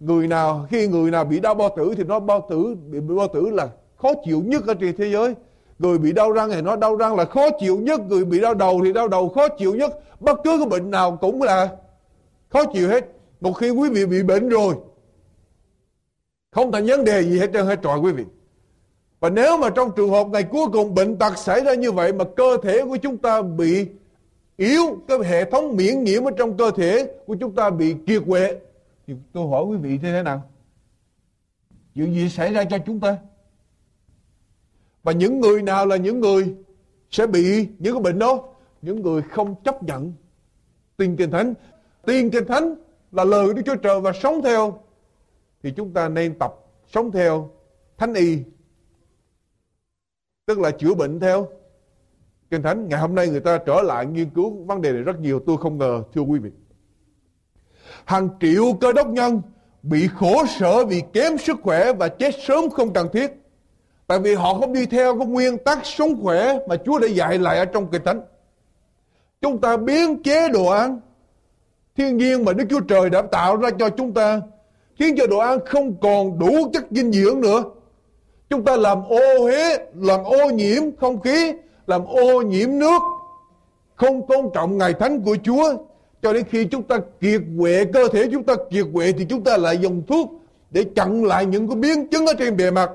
người 0.00 0.28
nào, 0.28 0.66
khi 0.70 0.88
người 0.88 1.10
nào 1.10 1.24
bị 1.24 1.40
đau 1.40 1.54
bao 1.54 1.74
tử 1.76 1.94
thì 1.96 2.04
nó 2.04 2.20
bao 2.20 2.46
tử, 2.50 2.76
bị 2.90 3.00
bao 3.00 3.28
tử 3.34 3.50
là 3.50 3.68
khó 3.96 4.12
chịu 4.24 4.42
nhất 4.46 4.66
ở 4.66 4.74
trên 4.74 4.96
thế 4.96 5.10
giới. 5.12 5.34
Người 5.78 5.98
bị 5.98 6.12
đau 6.12 6.32
răng 6.32 6.50
thì 6.50 6.62
nó 6.62 6.76
đau 6.76 6.96
răng 6.96 7.16
là 7.16 7.24
khó 7.24 7.48
chịu 7.60 7.78
nhất. 7.78 8.00
Người 8.08 8.24
bị 8.24 8.40
đau 8.40 8.54
đầu 8.54 8.80
thì 8.84 8.92
đau 8.92 9.08
đầu 9.08 9.28
khó 9.28 9.48
chịu 9.48 9.74
nhất. 9.74 9.98
Bất 10.20 10.40
cứ 10.44 10.58
cái 10.58 10.68
bệnh 10.68 10.90
nào 10.90 11.18
cũng 11.20 11.42
là 11.42 11.68
khó 12.48 12.64
chịu 12.64 12.88
hết. 12.88 13.04
Một 13.40 13.52
khi 13.52 13.70
quý 13.70 13.90
vị 13.90 14.06
bị 14.06 14.22
bệnh 14.22 14.48
rồi, 14.48 14.74
không 16.50 16.72
thành 16.72 16.86
vấn 16.86 17.04
đề 17.04 17.22
gì 17.22 17.38
hết 17.38 17.50
trơn, 17.52 17.66
hết 17.66 17.78
trọi 17.82 17.98
quý 17.98 18.12
vị 18.12 18.24
và 19.26 19.30
nếu 19.30 19.58
mà 19.58 19.70
trong 19.70 19.90
trường 19.96 20.10
hợp 20.10 20.26
ngày 20.26 20.42
cuối 20.42 20.66
cùng 20.72 20.94
bệnh 20.94 21.16
tật 21.18 21.38
xảy 21.38 21.64
ra 21.64 21.74
như 21.74 21.92
vậy 21.92 22.12
mà 22.12 22.24
cơ 22.36 22.56
thể 22.62 22.84
của 22.84 22.96
chúng 22.96 23.18
ta 23.18 23.42
bị 23.42 23.86
yếu, 24.56 24.82
cái 25.08 25.18
hệ 25.24 25.50
thống 25.50 25.76
miễn 25.76 26.04
nhiễm 26.04 26.24
ở 26.24 26.30
trong 26.38 26.56
cơ 26.56 26.70
thể 26.70 27.14
của 27.26 27.36
chúng 27.40 27.54
ta 27.54 27.70
bị 27.70 27.94
kiệt 28.06 28.22
quệ, 28.26 28.60
thì 29.06 29.14
tôi 29.32 29.48
hỏi 29.48 29.64
quý 29.64 29.76
vị 29.76 29.98
thế 29.98 30.12
thế 30.12 30.22
nào? 30.22 30.42
Chuyện 31.94 32.14
gì 32.14 32.28
xảy 32.28 32.52
ra 32.52 32.64
cho 32.64 32.78
chúng 32.78 33.00
ta? 33.00 33.16
Và 35.02 35.12
những 35.12 35.40
người 35.40 35.62
nào 35.62 35.86
là 35.86 35.96
những 35.96 36.20
người 36.20 36.54
sẽ 37.10 37.26
bị 37.26 37.68
những 37.78 37.94
cái 37.94 38.02
bệnh 38.02 38.18
đó? 38.18 38.42
Những 38.82 39.02
người 39.02 39.22
không 39.22 39.54
chấp 39.64 39.82
nhận 39.82 40.12
tin 40.96 41.16
kinh 41.16 41.30
thánh. 41.30 41.54
Tin 42.04 42.30
kinh 42.30 42.46
thánh 42.46 42.74
là 43.12 43.24
lời 43.24 43.46
của 43.46 43.52
Đức 43.52 43.62
Chúa 43.66 43.76
Trời 43.76 44.00
và 44.00 44.12
sống 44.12 44.42
theo 44.42 44.78
thì 45.62 45.70
chúng 45.76 45.92
ta 45.92 46.08
nên 46.08 46.38
tập 46.38 46.54
sống 46.92 47.10
theo 47.10 47.50
thánh 47.96 48.14
y 48.14 48.38
tức 50.46 50.58
là 50.58 50.70
chữa 50.70 50.94
bệnh 50.94 51.20
theo 51.20 51.48
kinh 52.50 52.62
thánh. 52.62 52.88
Ngày 52.88 53.00
hôm 53.00 53.14
nay 53.14 53.28
người 53.28 53.40
ta 53.40 53.58
trở 53.58 53.82
lại 53.82 54.06
nghiên 54.06 54.30
cứu 54.30 54.64
vấn 54.64 54.82
đề 54.82 54.92
này 54.92 55.02
rất 55.02 55.20
nhiều. 55.20 55.40
Tôi 55.46 55.56
không 55.56 55.78
ngờ, 55.78 56.02
thưa 56.14 56.20
quý 56.20 56.38
vị. 56.38 56.50
Hàng 58.04 58.28
triệu 58.40 58.64
cơ 58.80 58.92
đốc 58.92 59.08
nhân 59.08 59.42
bị 59.82 60.08
khổ 60.14 60.44
sở 60.58 60.84
vì 60.84 61.02
kém 61.12 61.38
sức 61.38 61.56
khỏe 61.62 61.92
và 61.92 62.08
chết 62.08 62.34
sớm 62.46 62.70
không 62.70 62.92
cần 62.92 63.08
thiết. 63.12 63.32
Tại 64.06 64.18
vì 64.18 64.34
họ 64.34 64.54
không 64.54 64.72
đi 64.72 64.86
theo 64.86 65.18
cái 65.18 65.26
nguyên 65.26 65.58
tắc 65.58 65.78
sống 65.84 66.22
khỏe 66.22 66.58
mà 66.68 66.76
Chúa 66.84 66.98
đã 66.98 67.08
dạy 67.08 67.38
lại 67.38 67.58
ở 67.58 67.64
trong 67.64 67.90
kinh 67.90 68.04
thánh. 68.04 68.20
Chúng 69.40 69.60
ta 69.60 69.76
biến 69.76 70.22
chế 70.22 70.48
đồ 70.48 70.66
ăn. 70.66 71.00
Thiên 71.96 72.16
nhiên 72.16 72.44
mà 72.44 72.52
Đức 72.52 72.64
Chúa 72.70 72.80
Trời 72.80 73.10
đã 73.10 73.22
tạo 73.22 73.56
ra 73.56 73.70
cho 73.78 73.90
chúng 73.90 74.14
ta, 74.14 74.40
khiến 74.94 75.14
cho 75.18 75.26
đồ 75.26 75.38
ăn 75.38 75.58
không 75.66 76.00
còn 76.00 76.38
đủ 76.38 76.70
chất 76.72 76.84
dinh 76.90 77.12
dưỡng 77.12 77.40
nữa. 77.40 77.62
Chúng 78.50 78.64
ta 78.64 78.76
làm 78.76 79.04
ô 79.04 79.38
huế, 79.40 79.76
làm 79.94 80.24
ô 80.24 80.50
nhiễm 80.50 80.82
không 81.00 81.20
khí, 81.20 81.52
làm 81.86 82.04
ô 82.06 82.42
nhiễm 82.42 82.78
nước, 82.78 83.02
không 83.94 84.26
tôn 84.26 84.50
trọng 84.54 84.78
ngày 84.78 84.94
thánh 84.94 85.22
của 85.24 85.36
Chúa. 85.44 85.74
Cho 86.22 86.32
đến 86.32 86.44
khi 86.50 86.64
chúng 86.64 86.82
ta 86.82 86.96
kiệt 87.20 87.42
quệ, 87.58 87.84
cơ 87.92 88.08
thể 88.08 88.28
chúng 88.32 88.44
ta 88.44 88.54
kiệt 88.70 88.86
quệ 88.94 89.12
thì 89.12 89.24
chúng 89.28 89.44
ta 89.44 89.56
lại 89.56 89.78
dùng 89.78 90.02
thuốc 90.06 90.30
để 90.70 90.84
chặn 90.96 91.24
lại 91.24 91.46
những 91.46 91.68
cái 91.68 91.76
biến 91.76 92.08
chứng 92.08 92.26
ở 92.26 92.32
trên 92.38 92.56
bề 92.56 92.70
mặt. 92.70 92.90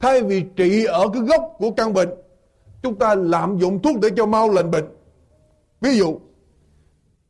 Thay 0.00 0.22
vì 0.22 0.44
trị 0.56 0.84
ở 0.84 1.08
cái 1.12 1.22
gốc 1.22 1.54
của 1.58 1.70
căn 1.70 1.92
bệnh, 1.92 2.08
chúng 2.82 2.94
ta 2.94 3.14
lạm 3.14 3.58
dụng 3.58 3.82
thuốc 3.82 3.96
để 4.02 4.08
cho 4.16 4.26
mau 4.26 4.50
lành 4.50 4.70
bệnh. 4.70 4.84
Ví 5.80 5.96
dụ, 5.96 6.18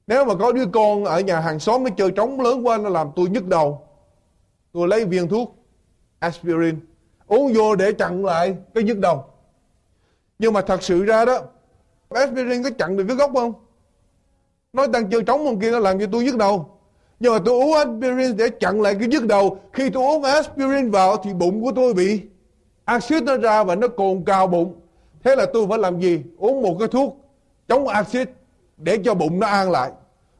nếu 0.07 0.25
mà 0.25 0.35
có 0.35 0.53
đứa 0.53 0.67
con 0.73 1.05
ở 1.05 1.21
nhà 1.21 1.41
hàng 1.41 1.59
xóm 1.59 1.85
nó 1.85 1.91
chơi 1.97 2.11
trống 2.11 2.41
lớn 2.41 2.67
quá 2.67 2.79
nó 2.79 2.89
làm 2.89 3.09
tôi 3.17 3.29
nhức 3.29 3.47
đầu. 3.47 3.81
Tôi 4.73 4.89
lấy 4.89 5.05
viên 5.05 5.29
thuốc 5.29 5.57
aspirin 6.19 6.75
uống 7.29 7.53
vô 7.53 7.75
để 7.77 7.93
chặn 7.93 8.25
lại 8.25 8.57
cái 8.75 8.85
nhức 8.85 8.99
đầu. 8.99 9.25
Nhưng 10.39 10.53
mà 10.53 10.61
thật 10.61 10.83
sự 10.83 11.05
ra 11.05 11.25
đó 11.25 11.39
aspirin 12.11 12.63
có 12.63 12.71
chặn 12.79 12.97
được 12.97 13.05
cái 13.09 13.17
gốc 13.17 13.31
không? 13.35 13.53
Nói 14.73 14.89
đang 14.89 15.11
chơi 15.11 15.23
trống 15.23 15.47
ông 15.47 15.61
kia 15.61 15.71
nó 15.71 15.79
làm 15.79 16.01
cho 16.01 16.07
tôi 16.13 16.25
nhức 16.25 16.37
đầu. 16.37 16.69
Nhưng 17.21 17.33
mà 17.33 17.39
tôi 17.45 17.55
uống 17.55 17.73
aspirin 17.73 18.37
để 18.37 18.49
chặn 18.61 18.83
lại 18.83 18.95
cái 18.99 19.09
nhức 19.09 19.27
đầu. 19.27 19.59
Khi 19.73 19.91
tôi 19.91 20.05
uống 20.05 20.23
aspirin 20.23 20.91
vào 20.91 21.17
thì 21.17 21.35
bụng 21.35 21.63
của 21.63 21.73
tôi 21.77 21.95
bị 21.95 22.21
axit 22.85 23.23
nó 23.23 23.37
ra 23.37 23.65
và 23.65 23.75
nó 23.75 23.89
cồn 23.89 24.25
cào 24.25 24.47
bụng. 24.47 24.75
Thế 25.25 25.37
là 25.37 25.47
tôi 25.53 25.67
phải 25.69 25.79
làm 25.79 26.01
gì? 26.01 26.23
Uống 26.39 26.63
một 26.63 26.77
cái 26.79 26.89
thuốc 26.89 27.17
chống 27.69 27.89
axit 27.89 28.31
để 28.77 28.99
cho 29.05 29.15
bụng 29.15 29.41
nó 29.41 29.47
an 29.47 29.71
lại. 29.71 29.91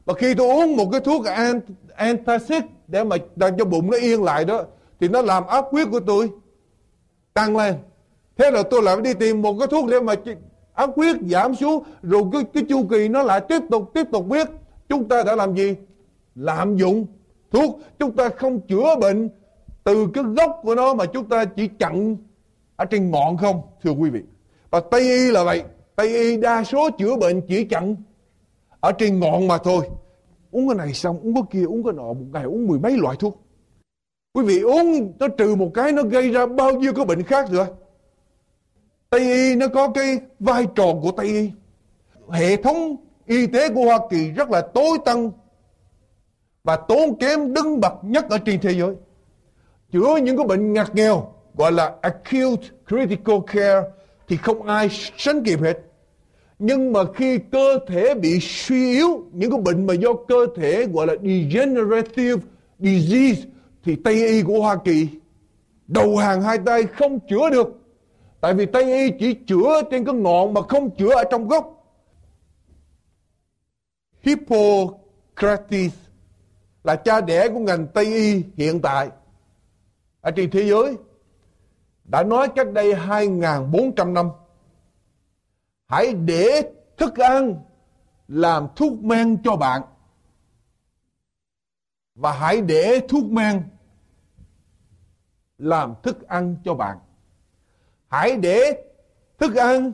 Và 0.05 0.13
khi 0.13 0.33
tôi 0.33 0.47
uống 0.47 0.77
một 0.77 0.89
cái 0.91 1.01
thuốc 1.01 1.25
antacid 1.95 2.63
để 2.87 3.03
mà 3.03 3.15
làm 3.35 3.57
cho 3.57 3.65
bụng 3.65 3.91
nó 3.91 3.97
yên 3.97 4.23
lại 4.23 4.45
đó, 4.45 4.63
thì 4.99 5.07
nó 5.07 5.21
làm 5.21 5.47
áp 5.47 5.65
huyết 5.71 5.87
của 5.91 5.99
tôi 5.99 6.29
tăng 7.35 7.57
lên. 7.57 7.75
Thế 8.37 8.51
là 8.51 8.63
tôi 8.63 8.81
lại 8.83 9.01
đi 9.01 9.13
tìm 9.13 9.41
một 9.41 9.55
cái 9.59 9.67
thuốc 9.67 9.89
để 9.89 9.99
mà 9.99 10.13
áp 10.73 10.89
huyết 10.95 11.15
giảm 11.29 11.55
xuống 11.55 11.83
rồi 12.01 12.23
cái, 12.31 12.41
cái 12.53 12.63
chu 12.69 12.87
kỳ 12.89 13.07
nó 13.07 13.23
lại 13.23 13.41
tiếp 13.49 13.59
tục 13.71 13.91
tiếp 13.93 14.03
tục 14.11 14.27
biết 14.27 14.47
chúng 14.89 15.07
ta 15.09 15.23
đã 15.23 15.35
làm 15.35 15.55
gì. 15.55 15.75
Lạm 16.35 16.77
dụng 16.77 17.05
thuốc. 17.51 17.79
Chúng 17.99 18.15
ta 18.15 18.29
không 18.29 18.59
chữa 18.59 18.95
bệnh 19.01 19.29
từ 19.83 20.07
cái 20.13 20.23
gốc 20.23 20.59
của 20.63 20.75
nó 20.75 20.93
mà 20.93 21.05
chúng 21.05 21.29
ta 21.29 21.45
chỉ 21.45 21.67
chặn 21.79 22.17
ở 22.75 22.85
trên 22.85 23.11
ngọn 23.11 23.37
không 23.37 23.61
thưa 23.83 23.91
quý 23.91 24.09
vị. 24.09 24.21
Và 24.69 24.79
tây 24.91 25.01
y 25.01 25.31
là 25.31 25.43
vậy. 25.43 25.63
Tây 25.95 26.07
y 26.07 26.37
đa 26.37 26.63
số 26.63 26.89
chữa 26.97 27.15
bệnh 27.15 27.41
chỉ 27.41 27.65
chặn 27.65 27.95
ở 28.79 28.91
trên 28.91 29.19
ngọn 29.19 29.47
mà 29.47 29.57
thôi. 29.57 29.89
Uống 30.51 30.67
cái 30.67 30.77
này 30.77 30.93
xong 30.93 31.19
uống 31.19 31.33
cái 31.33 31.43
kia 31.51 31.63
uống 31.63 31.83
cái 31.83 31.93
nọ 31.93 32.03
một 32.03 32.25
ngày 32.33 32.43
uống 32.43 32.67
mười 32.67 32.79
mấy 32.79 32.97
loại 32.97 33.15
thuốc. 33.19 33.44
Quý 34.35 34.43
vị 34.43 34.59
uống 34.59 35.13
nó 35.19 35.27
trừ 35.27 35.55
một 35.55 35.71
cái 35.73 35.91
nó 35.91 36.03
gây 36.03 36.29
ra 36.29 36.45
bao 36.45 36.73
nhiêu 36.73 36.93
cái 36.93 37.05
bệnh 37.05 37.23
khác 37.23 37.45
rồi. 37.51 37.65
Tây 39.09 39.19
y 39.19 39.55
nó 39.55 39.67
có 39.67 39.89
cái 39.89 40.19
vai 40.39 40.67
trò 40.75 40.85
của 41.01 41.11
Tây 41.11 41.27
y. 41.27 41.51
Hệ 42.29 42.55
thống 42.55 42.95
y 43.25 43.47
tế 43.47 43.69
của 43.69 43.85
Hoa 43.85 43.99
Kỳ 44.09 44.31
rất 44.31 44.51
là 44.51 44.61
tối 44.61 44.97
tân 45.05 45.31
và 46.63 46.75
tốn 46.75 47.15
kém 47.19 47.53
đứng 47.53 47.79
bậc 47.79 47.93
nhất 48.01 48.25
ở 48.29 48.37
trên 48.37 48.59
thế 48.61 48.71
giới. 48.71 48.95
Chữa 49.91 50.17
những 50.23 50.37
cái 50.37 50.47
bệnh 50.47 50.73
ngặt 50.73 50.95
nghèo 50.95 51.33
gọi 51.53 51.71
là 51.71 51.95
acute 52.01 52.67
critical 52.89 53.37
care 53.47 53.81
thì 54.27 54.37
không 54.37 54.63
ai 54.63 54.89
sánh 55.17 55.43
kịp 55.43 55.61
hết. 55.61 55.77
Nhưng 56.59 56.93
mà 56.93 56.99
khi 57.15 57.39
cơ 57.51 57.79
thể 57.87 58.13
bị 58.13 58.39
suy 58.41 58.91
yếu, 58.91 59.23
những 59.33 59.51
cái 59.51 59.59
bệnh 59.59 59.87
mà 59.87 59.93
do 59.93 60.13
cơ 60.27 60.47
thể 60.55 60.85
gọi 60.85 61.07
là 61.07 61.13
degenerative 61.23 62.41
disease 62.79 63.41
thì 63.85 63.95
Tây 63.95 64.27
y 64.27 64.41
của 64.41 64.61
Hoa 64.61 64.77
Kỳ 64.85 65.09
đầu 65.87 66.17
hàng 66.17 66.41
hai 66.41 66.57
tay 66.65 66.83
không 66.83 67.19
chữa 67.19 67.49
được. 67.49 67.67
Tại 68.41 68.53
vì 68.53 68.65
Tây 68.65 68.83
y 68.83 69.11
chỉ 69.19 69.33
chữa 69.33 69.81
trên 69.91 70.05
cái 70.05 70.15
ngọn 70.15 70.53
mà 70.53 70.61
không 70.61 70.95
chữa 70.95 71.15
ở 71.15 71.23
trong 71.31 71.47
gốc. 71.47 71.71
Hippocrates 74.21 75.93
là 76.83 76.95
cha 76.95 77.21
đẻ 77.21 77.49
của 77.49 77.59
ngành 77.59 77.87
Tây 77.87 78.05
y 78.05 78.43
hiện 78.57 78.81
tại 78.81 79.09
ở 80.21 80.31
trên 80.31 80.51
thế 80.51 80.63
giới 80.69 80.97
đã 82.03 82.23
nói 82.23 82.47
cách 82.55 82.71
đây 82.73 82.93
2.400 82.93 84.13
năm, 84.13 84.29
hãy 85.85 86.13
để 86.13 86.71
thức 86.97 87.17
ăn 87.17 87.55
làm 88.27 88.67
thuốc 88.75 89.03
men 89.03 89.37
cho 89.43 89.55
bạn 89.55 89.81
và 92.15 92.31
hãy 92.31 92.61
để 92.61 92.99
thuốc 93.09 93.25
men 93.25 93.63
làm 95.57 95.93
thức 96.03 96.27
ăn 96.27 96.55
cho 96.65 96.73
bạn. 96.73 96.97
Hãy 98.07 98.37
để 98.37 98.83
thức 99.39 99.55
ăn 99.55 99.91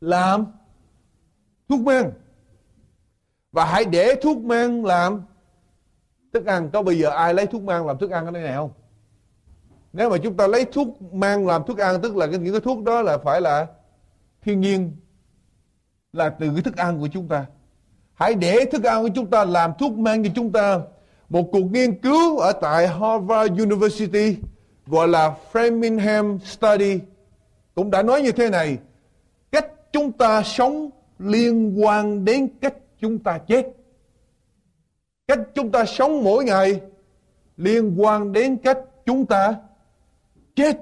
làm 0.00 0.46
thuốc 1.68 1.80
men. 1.80 2.10
Và 3.52 3.64
hãy 3.64 3.84
để 3.84 4.14
thuốc 4.22 4.38
men 4.38 4.82
làm 4.82 5.22
thức 6.32 6.46
ăn. 6.46 6.70
Có 6.72 6.82
bây 6.82 6.98
giờ 6.98 7.10
ai 7.10 7.34
lấy 7.34 7.46
thuốc 7.46 7.62
men 7.62 7.82
làm 7.86 7.98
thức 7.98 8.10
ăn 8.10 8.26
ở 8.26 8.30
đây 8.30 8.42
này 8.42 8.54
không? 8.54 8.70
Nếu 9.92 10.10
mà 10.10 10.16
chúng 10.22 10.36
ta 10.36 10.46
lấy 10.46 10.64
thuốc 10.64 11.02
men 11.12 11.46
làm 11.46 11.64
thức 11.66 11.78
ăn, 11.78 12.02
tức 12.02 12.16
là 12.16 12.26
những 12.26 12.52
cái 12.52 12.60
thuốc 12.60 12.82
đó 12.82 13.02
là 13.02 13.18
phải 13.18 13.40
là 13.40 13.66
thiên 14.42 14.60
nhiên, 14.60 14.96
là 16.12 16.28
từ 16.28 16.50
cái 16.54 16.62
thức 16.62 16.76
ăn 16.76 17.00
của 17.00 17.08
chúng 17.12 17.28
ta. 17.28 17.46
Hãy 18.14 18.34
để 18.34 18.64
thức 18.72 18.84
ăn 18.84 19.02
của 19.02 19.08
chúng 19.14 19.30
ta 19.30 19.44
làm 19.44 19.72
thuốc 19.78 19.92
men 19.92 20.24
cho 20.24 20.30
chúng 20.34 20.52
ta. 20.52 20.80
Một 21.28 21.48
cuộc 21.52 21.62
nghiên 21.62 22.00
cứu 22.00 22.38
ở 22.38 22.52
tại 22.52 22.88
Harvard 22.88 23.52
University 23.52 24.36
gọi 24.90 25.08
là 25.08 25.36
Framingham 25.52 26.38
Study 26.38 27.00
cũng 27.74 27.90
đã 27.90 28.02
nói 28.02 28.22
như 28.22 28.32
thế 28.32 28.50
này. 28.50 28.78
Cách 29.52 29.66
chúng 29.92 30.12
ta 30.12 30.42
sống 30.42 30.90
liên 31.18 31.84
quan 31.84 32.24
đến 32.24 32.48
cách 32.60 32.74
chúng 33.00 33.18
ta 33.18 33.38
chết. 33.38 33.66
Cách 35.26 35.38
chúng 35.54 35.72
ta 35.72 35.84
sống 35.84 36.24
mỗi 36.24 36.44
ngày 36.44 36.80
liên 37.56 37.94
quan 38.00 38.32
đến 38.32 38.56
cách 38.56 38.78
chúng 39.06 39.26
ta 39.26 39.54
chết. 40.54 40.78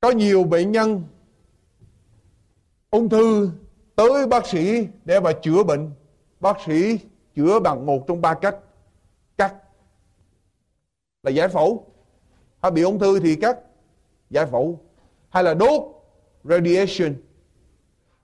Có 0.00 0.10
nhiều 0.10 0.44
bệnh 0.44 0.72
nhân 0.72 1.02
ung 2.90 3.08
thư 3.08 3.50
tới 3.96 4.26
bác 4.26 4.46
sĩ 4.46 4.86
để 5.04 5.20
mà 5.20 5.32
chữa 5.42 5.62
bệnh. 5.62 5.90
Bác 6.40 6.56
sĩ 6.66 6.98
chữa 7.36 7.60
bằng 7.60 7.86
một 7.86 8.04
trong 8.08 8.20
ba 8.20 8.34
cách. 8.34 8.56
Là 11.22 11.30
giải 11.30 11.48
phẫu. 11.48 11.86
Hay 12.62 12.70
bị 12.70 12.82
ung 12.82 12.98
thư 12.98 13.20
thì 13.20 13.36
cắt 13.36 13.58
giải 14.30 14.46
phẫu. 14.46 14.80
Hay 15.28 15.44
là 15.44 15.54
đốt 15.54 15.82
radiation. 16.44 17.14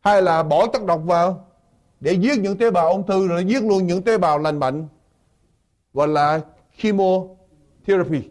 Hay 0.01 0.23
là 0.23 0.43
bỏ 0.43 0.67
chất 0.67 0.85
độc 0.85 1.01
vào 1.05 1.47
để 2.01 2.13
giết 2.13 2.39
những 2.39 2.59
tế 2.59 2.71
bào 2.71 2.91
ung 2.91 3.07
thư 3.07 3.29
rồi 3.29 3.45
giết 3.45 3.63
luôn 3.63 3.87
những 3.87 4.03
tế 4.03 4.19
bào 4.19 4.39
lành 4.39 4.61
bệnh. 4.61 4.89
Gọi 5.93 6.09
là 6.09 6.41
chemotherapy. 6.79 8.23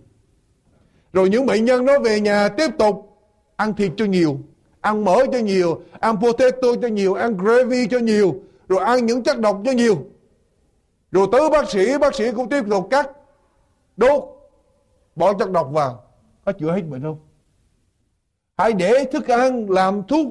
Rồi 1.14 1.30
những 1.30 1.46
bệnh 1.46 1.66
nhân 1.66 1.86
đó 1.86 2.00
về 2.00 2.20
nhà 2.20 2.50
tiếp 2.50 2.70
tục 2.80 3.18
ăn 3.56 3.74
thịt 3.74 3.92
cho 3.98 4.06
nhiều, 4.06 4.38
ăn 4.82 5.06
mỡ 5.06 5.26
cho 5.32 5.38
nhiều, 5.38 5.82
ăn 6.00 6.22
potato 6.22 6.68
cho 6.82 6.88
nhiều, 6.88 7.14
ăn 7.14 7.38
gravy 7.38 7.88
cho 7.88 8.00
nhiều, 8.00 8.36
rồi 8.68 8.84
ăn 8.84 9.06
những 9.06 9.24
chất 9.24 9.40
độc 9.40 9.62
cho 9.66 9.72
nhiều. 9.72 9.98
Rồi 11.12 11.28
tới 11.32 11.50
bác 11.50 11.70
sĩ, 11.70 11.98
bác 11.98 12.16
sĩ 12.16 12.32
cũng 12.32 12.50
tiếp 12.50 12.64
tục 12.70 12.88
cắt, 12.92 13.10
đốt, 13.98 14.24
bỏ 15.16 15.34
chất 15.34 15.52
độc 15.52 15.70
vào. 15.72 16.04
Có 16.46 16.52
chữa 16.52 16.72
hết 16.72 16.82
bệnh 16.82 17.02
không? 17.02 17.18
Hãy 18.58 18.74
để 18.74 19.06
thức 19.12 19.28
ăn 19.28 19.70
làm 19.70 20.04
thuốc 20.04 20.28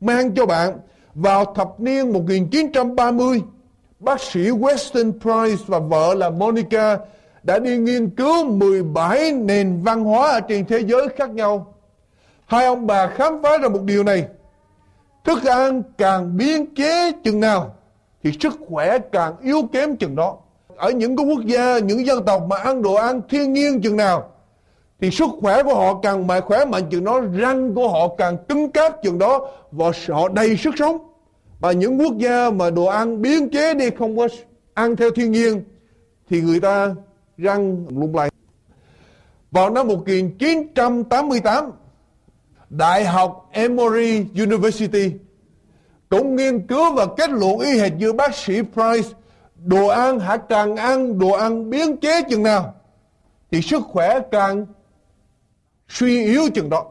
mang 0.00 0.34
cho 0.34 0.46
bạn. 0.46 0.78
Vào 1.14 1.54
thập 1.54 1.80
niên 1.80 2.12
1930, 2.12 3.42
bác 3.98 4.20
sĩ 4.20 4.40
Weston 4.40 5.12
Price 5.12 5.64
và 5.66 5.78
vợ 5.78 6.14
là 6.14 6.30
Monica 6.30 6.98
đã 7.42 7.58
đi 7.58 7.76
nghiên 7.78 8.10
cứu 8.10 8.44
17 8.44 9.32
nền 9.32 9.82
văn 9.82 10.04
hóa 10.04 10.30
ở 10.30 10.40
trên 10.40 10.66
thế 10.66 10.78
giới 10.78 11.08
khác 11.16 11.30
nhau. 11.30 11.74
Hai 12.46 12.66
ông 12.66 12.86
bà 12.86 13.06
khám 13.06 13.42
phá 13.42 13.58
ra 13.58 13.68
một 13.68 13.82
điều 13.82 14.04
này. 14.04 14.28
Thức 15.24 15.44
ăn 15.44 15.82
càng 15.98 16.36
biến 16.36 16.74
chế 16.74 17.12
chừng 17.24 17.40
nào 17.40 17.74
thì 18.22 18.32
sức 18.40 18.52
khỏe 18.68 18.98
càng 18.98 19.34
yếu 19.40 19.62
kém 19.72 19.96
chừng 19.96 20.16
đó. 20.16 20.36
Ở 20.76 20.90
những 20.90 21.16
cái 21.16 21.26
quốc 21.26 21.40
gia, 21.46 21.78
những 21.78 22.06
dân 22.06 22.24
tộc 22.24 22.42
mà 22.48 22.56
ăn 22.56 22.82
đồ 22.82 22.94
ăn 22.94 23.20
thiên 23.28 23.52
nhiên 23.52 23.80
chừng 23.82 23.96
nào 23.96 24.30
thì 25.00 25.10
sức 25.10 25.28
khỏe 25.40 25.62
của 25.62 25.74
họ 25.74 26.00
càng 26.02 26.26
mạnh 26.26 26.42
khỏe 26.46 26.64
mạnh 26.64 26.82
chừng 26.90 27.04
đó, 27.04 27.20
răng 27.20 27.74
của 27.74 27.88
họ 27.88 28.08
càng 28.18 28.36
cứng 28.48 28.70
cáp 28.70 29.02
chừng 29.02 29.18
đó 29.18 29.48
và 29.70 29.90
họ 30.08 30.28
đầy 30.28 30.56
sức 30.56 30.74
sống. 30.78 30.98
Và 31.60 31.72
những 31.72 32.00
quốc 32.00 32.18
gia 32.18 32.50
mà 32.50 32.70
đồ 32.70 32.84
ăn 32.84 33.22
biến 33.22 33.50
chế 33.50 33.74
đi 33.74 33.90
không 33.98 34.16
có 34.16 34.28
ăn 34.74 34.96
theo 34.96 35.10
thiên 35.10 35.32
nhiên 35.32 35.64
thì 36.30 36.40
người 36.40 36.60
ta 36.60 36.94
răng 37.38 37.86
lung 37.88 38.16
lay. 38.16 38.30
Vào 39.50 39.70
năm 39.70 39.88
1988, 39.88 41.70
Đại 42.70 43.04
học 43.04 43.48
Emory 43.52 44.24
University 44.38 45.12
cũng 46.08 46.36
nghiên 46.36 46.66
cứu 46.66 46.92
và 46.92 47.06
kết 47.16 47.30
luận 47.30 47.58
y 47.58 47.78
hệt 47.78 47.92
như 47.98 48.12
bác 48.12 48.34
sĩ 48.34 48.54
Price 48.62 49.08
đồ 49.64 49.86
ăn 49.86 50.20
hãy 50.20 50.38
càng 50.48 50.76
ăn 50.76 51.18
đồ 51.18 51.30
ăn 51.30 51.70
biến 51.70 51.96
chế 51.96 52.22
chừng 52.30 52.42
nào 52.42 52.74
thì 53.50 53.62
sức 53.62 53.82
khỏe 53.82 54.20
càng 54.30 54.66
suy 55.88 56.24
yếu 56.24 56.42
chừng 56.54 56.70
đó. 56.70 56.86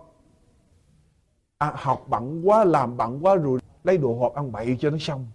À, 1.58 1.72
học 1.76 2.06
bận 2.10 2.42
quá 2.48 2.64
làm 2.64 2.98
bận 2.98 3.20
quá 3.26 3.36
rồi 3.36 3.60
lấy 3.84 3.98
đồ 3.98 4.14
hộp 4.14 4.34
ăn 4.34 4.52
bậy 4.52 4.78
cho 4.80 4.90
nó 4.90 4.98
xong. 4.98 5.28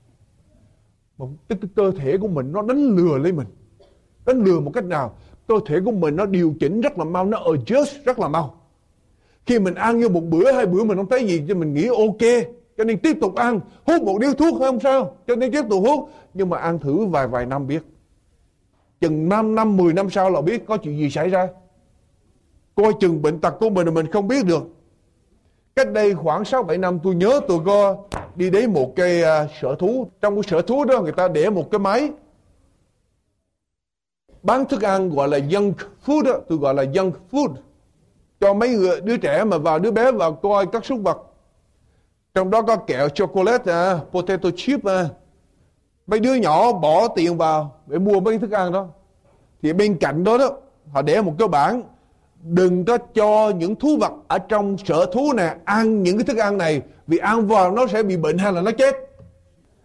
Một 1.19 1.29
cái, 1.49 1.59
cái 1.61 1.71
cơ 1.77 1.91
thể 1.99 2.19
của 2.19 2.29
mình 2.29 2.53
nó 2.53 2.63
đánh 2.63 2.97
lừa 2.97 3.19
lấy 3.19 3.33
mình. 3.33 3.47
Đánh 4.27 4.43
lừa 4.43 4.61
một 4.61 4.71
cách 4.75 4.85
nào? 4.85 5.17
Cơ 5.49 5.55
thể 5.67 5.77
của 5.85 5.93
mình 5.93 6.17
nó 6.17 6.27
điều 6.27 6.55
chỉnh 6.61 6.81
rất 6.81 6.99
là 6.99 7.05
mau 7.05 7.25
nó 7.25 7.39
adjust 7.39 8.05
rất 8.05 8.19
là 8.19 8.29
mau. 8.29 8.55
Khi 9.47 9.59
mình 9.59 9.75
ăn 9.75 9.99
như 9.99 10.09
một 10.09 10.23
bữa 10.25 10.53
hai 10.53 10.67
bữa 10.67 10.85
mình 10.85 10.97
không 10.97 11.09
thấy 11.09 11.27
gì 11.27 11.45
cho 11.49 11.55
mình 11.55 11.75
nghĩ 11.75 11.87
ok 11.87 12.49
cho 12.79 12.85
nên 12.85 12.99
tiếp 12.99 13.17
tục 13.21 13.35
ăn. 13.35 13.61
Hút 13.87 14.03
một 14.03 14.19
điếu 14.21 14.35
thuốc 14.35 14.59
không 14.59 14.81
sao. 14.81 15.17
Cho 15.27 15.37
nên 15.37 15.53
tiếp 15.53 15.63
tục 15.71 15.83
hút. 15.87 16.11
Nhưng 16.35 16.51
mà 16.51 16.59
ăn 16.59 16.79
thử 16.79 17.07
vài 17.07 17.27
vài 17.27 17.47
năm 17.47 17.67
biết. 17.67 17.83
Chừng 19.01 19.29
5 19.29 19.55
năm 19.55 19.77
10 19.77 19.93
năm 19.93 20.11
sau 20.11 20.31
là 20.31 20.41
biết 20.41 20.67
có 20.67 20.77
chuyện 20.77 20.99
gì 20.99 21.11
xảy 21.11 21.29
ra. 21.29 21.49
Coi 22.75 22.93
chừng 23.01 23.23
bệnh 23.23 23.41
tật 23.41 23.55
của 23.61 23.71
mình 23.71 23.87
là 23.87 23.93
mình 23.93 24.07
không 24.11 24.29
biết 24.29 24.47
được. 24.47 24.63
Cách 25.77 25.93
đây 25.93 26.15
khoảng 26.15 26.45
6 26.45 26.63
7 26.63 26.79
năm 26.79 26.99
tôi 27.03 27.15
nhớ 27.15 27.41
tôi 27.49 27.59
có 27.67 27.97
đi 28.35 28.51
đến 28.51 28.73
một 28.73 28.93
cái 28.97 29.23
uh, 29.23 29.51
sở 29.61 29.77
thú. 29.79 30.11
Trong 30.21 30.35
cái 30.35 30.43
sở 30.51 30.63
thú 30.63 30.85
đó 30.85 31.01
người 31.01 31.13
ta 31.13 31.29
để 31.29 31.51
một 31.51 31.71
cái 31.71 31.79
máy. 31.79 32.11
Bán 34.43 34.65
thức 34.65 34.83
ăn 34.83 35.11
gọi 35.11 35.29
là 35.29 35.39
junk 35.39 35.73
food 36.07 36.23
đó, 36.23 36.33
tôi 36.49 36.59
gọi 36.59 36.75
là 36.75 36.85
junk 36.85 37.13
food. 37.31 37.55
Cho 38.41 38.55
mấy 38.55 38.69
người, 38.69 39.01
đứa 39.01 39.17
trẻ 39.17 39.45
mà 39.45 39.59
vào 39.59 39.79
đứa 39.79 39.91
bé 39.91 40.13
vào 40.13 40.33
coi 40.33 40.67
các 40.67 40.85
súc 40.85 41.01
vật 41.03 41.19
trong 42.35 42.51
đó 42.51 42.63
có 42.63 42.77
kẹo 42.77 43.09
chocolate 43.09 43.73
à, 43.73 43.99
potato 44.13 44.49
chip 44.57 44.85
à. 44.85 45.09
mấy 46.07 46.21
đứa 46.21 46.35
nhỏ 46.35 46.73
bỏ 46.73 47.09
tiền 47.09 47.37
vào 47.37 47.81
để 47.87 47.99
mua 47.99 48.21
mấy 48.21 48.39
thức 48.39 48.51
ăn 48.51 48.73
đó. 48.73 48.87
Thì 49.63 49.73
bên 49.73 49.99
cạnh 49.99 50.25
đó 50.25 50.39
đó 50.39 50.51
họ 50.93 51.03
để 51.03 51.23
một 51.23 51.35
cái 51.39 51.49
bảng. 51.49 51.83
Đừng 52.43 52.85
có 52.85 52.99
cho 52.99 53.51
những 53.51 53.75
thú 53.75 53.97
vật 54.01 54.13
ở 54.29 54.39
trong 54.39 54.77
sở 54.85 55.07
thú 55.13 55.33
này 55.33 55.57
ăn 55.65 56.03
những 56.03 56.17
cái 56.19 56.25
thức 56.25 56.37
ăn 56.37 56.59
này 56.59 56.83
vì 57.07 57.19
ăn 57.19 57.47
vào 57.47 57.73
nó 57.73 57.87
sẽ 57.87 58.03
bị 58.03 58.17
bệnh 58.17 58.39
hay 58.39 58.53
là 58.53 58.61
nó 58.61 58.71
chết. 58.71 58.97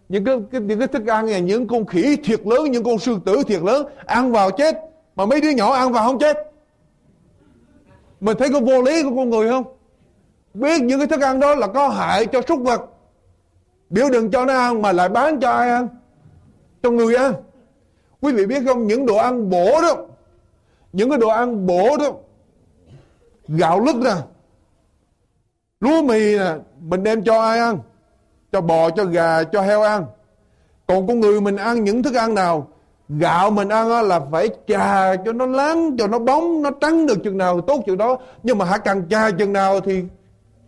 Những 0.08 0.24
cái, 0.24 0.36
cái 0.52 0.60
những 0.60 0.78
cái 0.78 0.88
thức 0.88 1.06
ăn 1.06 1.26
này 1.26 1.40
những 1.40 1.68
con 1.68 1.86
khỉ 1.86 2.16
thiệt 2.24 2.40
lớn 2.46 2.70
những 2.70 2.84
con 2.84 2.98
sư 2.98 3.18
tử 3.24 3.42
thiệt 3.46 3.62
lớn 3.62 3.86
ăn 4.06 4.32
vào 4.32 4.50
chết. 4.50 4.74
Mà 5.16 5.26
mấy 5.26 5.40
đứa 5.40 5.50
nhỏ 5.50 5.72
ăn 5.72 5.92
vào 5.92 6.08
không 6.08 6.18
chết. 6.18 6.36
Mình 8.20 8.36
thấy 8.38 8.48
có 8.52 8.60
vô 8.60 8.82
lý 8.82 9.02
của 9.02 9.16
con 9.16 9.30
người 9.30 9.48
không? 9.48 9.64
Biết 10.54 10.82
những 10.82 10.98
cái 10.98 11.06
thức 11.06 11.20
ăn 11.20 11.40
đó 11.40 11.54
là 11.54 11.66
có 11.66 11.88
hại 11.88 12.26
cho 12.26 12.42
súc 12.48 12.60
vật. 12.60 12.80
Biểu 13.90 14.10
đừng 14.10 14.30
cho 14.30 14.44
nó 14.44 14.54
ăn 14.54 14.82
mà 14.82 14.92
lại 14.92 15.08
bán 15.08 15.40
cho 15.40 15.50
ai 15.50 15.70
ăn? 15.70 15.88
Cho 16.82 16.90
người 16.90 17.14
ăn. 17.14 17.34
Quý 18.20 18.32
vị 18.32 18.46
biết 18.46 18.62
không? 18.66 18.86
Những 18.86 19.06
đồ 19.06 19.16
ăn 19.16 19.50
bổ 19.50 19.80
đó. 19.82 19.96
Những 20.92 21.10
cái 21.10 21.18
đồ 21.18 21.28
ăn 21.28 21.66
bổ 21.66 21.96
đó. 21.96 22.12
Gạo 23.48 23.80
lứt 23.80 23.96
nè. 23.96 24.14
Lúa 25.80 26.02
mì 26.02 26.38
nè. 26.38 26.54
Mình 26.80 27.02
đem 27.02 27.24
cho 27.24 27.40
ai 27.40 27.58
ăn? 27.58 27.78
Cho 28.52 28.60
bò, 28.60 28.90
cho 28.90 29.04
gà, 29.04 29.42
cho 29.42 29.62
heo 29.62 29.82
ăn. 29.82 30.06
Còn 30.86 31.06
con 31.06 31.20
người 31.20 31.40
mình 31.40 31.56
ăn 31.56 31.84
những 31.84 32.02
thức 32.02 32.14
ăn 32.14 32.34
nào? 32.34 32.68
Gạo 33.08 33.50
mình 33.50 33.68
ăn 33.68 34.08
là 34.08 34.20
phải 34.32 34.48
chà 34.68 35.16
cho 35.16 35.32
nó 35.32 35.46
láng, 35.46 35.96
cho 35.96 36.06
nó 36.06 36.18
bóng, 36.18 36.62
nó 36.62 36.70
trắng 36.80 37.06
được 37.06 37.18
chừng 37.24 37.38
nào, 37.38 37.60
tốt 37.60 37.82
chừng 37.86 37.98
đó. 37.98 38.18
Nhưng 38.42 38.58
mà 38.58 38.64
hả, 38.64 38.78
càng 38.78 39.08
chà 39.10 39.30
chừng 39.30 39.52
nào 39.52 39.80
thì 39.80 40.04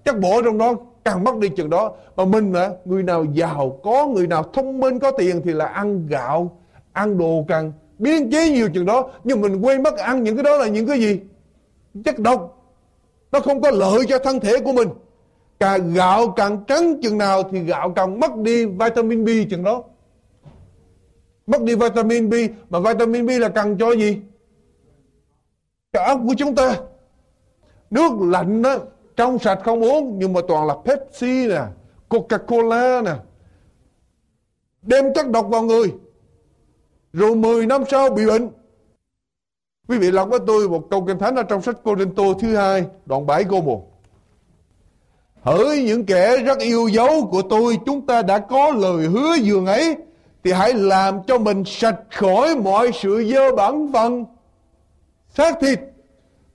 Chắc 0.07 0.21
bộ 0.21 0.43
trong 0.43 0.59
đó, 0.59 0.75
càng 1.05 1.25
mất 1.25 1.37
đi 1.37 1.49
chừng 1.49 1.71
đó. 1.71 1.93
Mà 2.17 2.25
mình 2.25 2.53
là 2.53 2.71
người 2.85 3.03
nào 3.03 3.25
giàu 3.25 3.81
có, 3.83 4.07
người 4.07 4.27
nào 4.27 4.43
thông 4.43 4.81
minh, 4.81 4.99
có 4.99 5.11
tiền 5.11 5.41
thì 5.45 5.53
là 5.53 5.67
ăn 5.67 6.07
gạo, 6.07 6.59
ăn 6.93 7.19
đồ 7.19 7.45
càng 7.49 7.73
biến 7.99 8.31
chế 8.31 8.51
nhiều 8.51 8.69
chừng 8.75 8.87
đó. 8.87 9.11
Nhưng 9.25 9.41
mình 9.41 9.61
quên 9.61 9.83
mất 9.83 9.99
ăn 9.99 10.23
những 10.23 10.37
cái 10.37 10.43
đó 10.43 10.57
là 10.57 10.69
những 10.69 10.87
cái 10.87 11.01
gì? 11.01 11.21
Chất 12.05 12.19
độc. 12.19 12.73
Nó 13.33 13.41
không 13.41 13.61
có 13.61 13.71
lợi 13.71 14.01
cho 14.09 14.19
thân 14.19 14.41
thể 14.41 14.59
của 14.65 14.73
mình. 14.73 14.89
Càng 15.61 15.95
gạo 15.95 16.29
càng 16.37 16.65
trắng 16.67 17.01
chừng 17.03 17.19
nào 17.19 17.43
thì 17.43 17.61
gạo 17.61 17.93
càng 17.97 18.21
mất 18.21 18.37
đi 18.37 18.67
vitamin 18.67 19.25
B 19.25 19.29
chừng 19.51 19.63
đó. 19.63 19.83
Mất 21.47 21.63
đi 21.63 21.75
vitamin 21.75 22.31
B, 22.31 22.35
mà 22.71 22.81
vitamin 22.81 23.27
B 23.27 23.31
là 23.31 23.49
cần 23.49 23.79
cho 23.79 23.93
gì? 23.93 24.19
Cho 25.93 26.01
ốc 26.03 26.21
của 26.29 26.35
chúng 26.39 26.55
ta. 26.55 26.77
Nước 27.91 28.13
lạnh 28.21 28.63
đó 28.63 28.79
trong 29.17 29.39
sạch 29.39 29.59
không 29.65 29.85
uống, 29.85 30.19
nhưng 30.19 30.33
mà 30.33 30.41
toàn 30.49 30.67
là 30.67 30.75
Pepsi 30.85 31.47
nè, 31.49 31.63
Coca-Cola 32.09 33.05
nè. 33.05 33.15
Đem 34.83 35.15
chất 35.15 35.31
độc 35.31 35.47
vào 35.49 35.63
người. 35.63 35.95
Rồi 37.13 37.37
10 37.37 37.67
năm 37.67 37.85
sau 37.91 38.11
bị 38.11 38.27
bệnh. 38.27 38.49
Quý 39.89 39.99
vị 39.99 40.11
lắng 40.11 40.31
với 40.31 40.41
tôi 40.47 40.69
một 40.69 40.87
câu 40.91 41.05
kinh 41.07 41.19
thánh 41.19 41.37
ở 41.37 41.43
trong 41.43 41.63
sách 41.63 41.83
Corinto 41.83 42.23
thứ 42.41 42.57
hai, 42.57 42.85
đoạn 43.07 43.27
7 43.27 43.45
câu 43.45 43.63
1 43.63 43.93
Hỡi 45.43 45.83
những 45.83 46.07
kẻ 46.07 46.37
rất 46.37 46.59
yêu 46.59 46.89
dấu 46.89 47.27
của 47.31 47.43
tôi, 47.43 47.79
chúng 47.87 48.07
ta 48.07 48.23
đã 48.23 48.39
có 48.39 48.71
lời 48.71 49.07
hứa 49.07 49.35
dường 49.43 49.67
ấy, 49.67 49.97
thì 50.45 50.53
hãy 50.53 50.75
làm 50.75 51.23
cho 51.27 51.39
mình 51.39 51.65
sạch 51.67 51.97
khỏi 52.11 52.57
mọi 52.57 52.91
sự 53.03 53.31
dơ 53.33 53.53
bẩn 53.57 53.93
phần 53.93 54.25
xác 55.29 55.61
thịt 55.61 55.81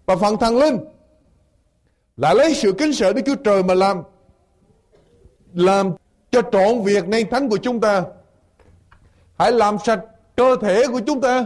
và 0.05 0.15
phần 0.15 0.37
thần 0.37 0.57
linh 0.57 0.77
là 2.17 2.33
lấy 2.33 2.53
sự 2.53 2.73
kính 2.77 2.93
sợ 2.93 3.13
Đức 3.13 3.21
Chúa 3.25 3.35
Trời 3.35 3.63
mà 3.63 3.73
làm 3.73 4.03
làm 5.53 5.91
cho 6.31 6.41
trọn 6.51 6.81
việc 6.83 7.07
nên 7.07 7.29
thánh 7.29 7.49
của 7.49 7.57
chúng 7.57 7.79
ta. 7.79 8.03
Hãy 9.37 9.51
làm 9.51 9.77
sạch 9.85 10.01
cơ 10.35 10.55
thể 10.61 10.83
của 10.91 11.01
chúng 11.07 11.21
ta. 11.21 11.45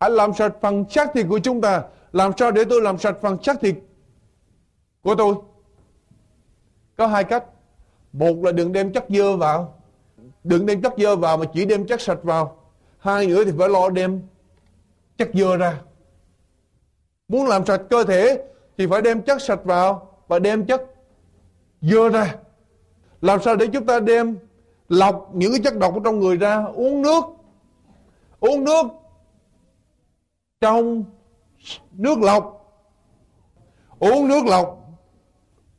Hãy 0.00 0.10
làm 0.10 0.34
sạch 0.34 0.52
phần 0.60 0.84
xác 0.90 1.10
thịt 1.14 1.26
của 1.28 1.38
chúng 1.38 1.60
ta. 1.60 1.82
Làm 2.12 2.32
sao 2.36 2.50
để 2.50 2.64
tôi 2.64 2.80
làm 2.80 2.98
sạch 2.98 3.16
phần 3.22 3.42
xác 3.42 3.60
thịt 3.60 3.74
của 5.02 5.14
tôi? 5.14 5.34
Có 6.96 7.06
hai 7.06 7.24
cách. 7.24 7.44
Một 8.12 8.36
là 8.42 8.52
đừng 8.52 8.72
đem 8.72 8.92
chất 8.92 9.04
dơ 9.08 9.36
vào. 9.36 9.82
Đừng 10.44 10.66
đem 10.66 10.82
chất 10.82 10.94
dơ 10.98 11.16
vào 11.16 11.36
mà 11.36 11.44
chỉ 11.54 11.64
đem 11.64 11.86
chất 11.86 12.00
sạch 12.00 12.18
vào. 12.22 12.56
Hai 12.98 13.26
nữa 13.26 13.44
thì 13.44 13.52
phải 13.58 13.68
lo 13.68 13.88
đem 13.88 14.22
chất 15.18 15.30
dơ 15.34 15.56
ra. 15.56 15.80
Muốn 17.28 17.46
làm 17.46 17.66
sạch 17.66 17.80
cơ 17.90 18.04
thể 18.04 18.44
thì 18.78 18.86
phải 18.86 19.02
đem 19.02 19.22
chất 19.22 19.42
sạch 19.42 19.64
vào 19.64 20.16
và 20.28 20.38
đem 20.38 20.66
chất 20.66 20.82
dơ 21.80 22.08
ra. 22.08 22.36
Làm 23.20 23.42
sao 23.42 23.56
để 23.56 23.66
chúng 23.66 23.86
ta 23.86 24.00
đem 24.00 24.38
lọc 24.88 25.30
những 25.34 25.52
cái 25.52 25.60
chất 25.64 25.78
độc 25.78 25.94
ở 25.94 26.00
trong 26.04 26.20
người 26.20 26.36
ra, 26.36 26.64
uống 26.64 27.02
nước 27.02 27.24
uống 28.40 28.64
nước 28.64 28.86
trong 30.60 31.04
nước 31.92 32.18
lọc, 32.18 32.74
uống 33.98 34.28
nước 34.28 34.44
lọc, 34.46 34.78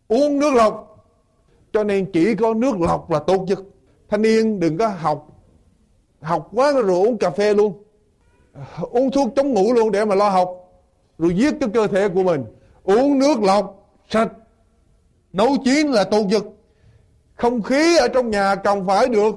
uống 0.07 0.39
nước 0.39 0.53
lọc. 0.53 1.05
Cho 1.73 1.83
nên 1.83 2.11
chỉ 2.11 2.35
có 2.35 2.53
nước 2.53 2.79
lọc 2.79 3.11
là 3.11 3.19
tốt 3.19 3.43
nhất. 3.47 3.59
Thanh 4.09 4.21
niên 4.21 4.59
đừng 4.59 4.77
có 4.77 4.87
học 4.87 5.27
học 6.21 6.49
quá 6.51 6.71
rồi 6.71 6.83
uống 6.83 7.17
cà 7.17 7.29
phê 7.29 7.53
luôn. 7.53 7.83
Uống 8.81 9.11
thuốc 9.11 9.29
chống 9.35 9.53
ngủ 9.53 9.73
luôn 9.73 9.91
để 9.91 10.05
mà 10.05 10.15
lo 10.15 10.29
học, 10.29 10.49
rồi 11.17 11.35
giết 11.35 11.53
cái 11.59 11.69
cơ 11.73 11.87
thể 11.87 12.09
của 12.09 12.23
mình 12.23 12.45
uống 12.83 13.19
nước 13.19 13.41
lọc, 13.41 13.89
sạch. 14.09 14.31
Nấu 15.33 15.47
chín 15.65 15.87
là 15.87 16.03
tốt 16.03 16.25
dực 16.31 16.45
không 17.35 17.61
khí 17.61 17.97
ở 17.97 18.07
trong 18.07 18.31
nhà 18.31 18.55
cần 18.55 18.85
phải 18.85 19.09
được 19.09 19.35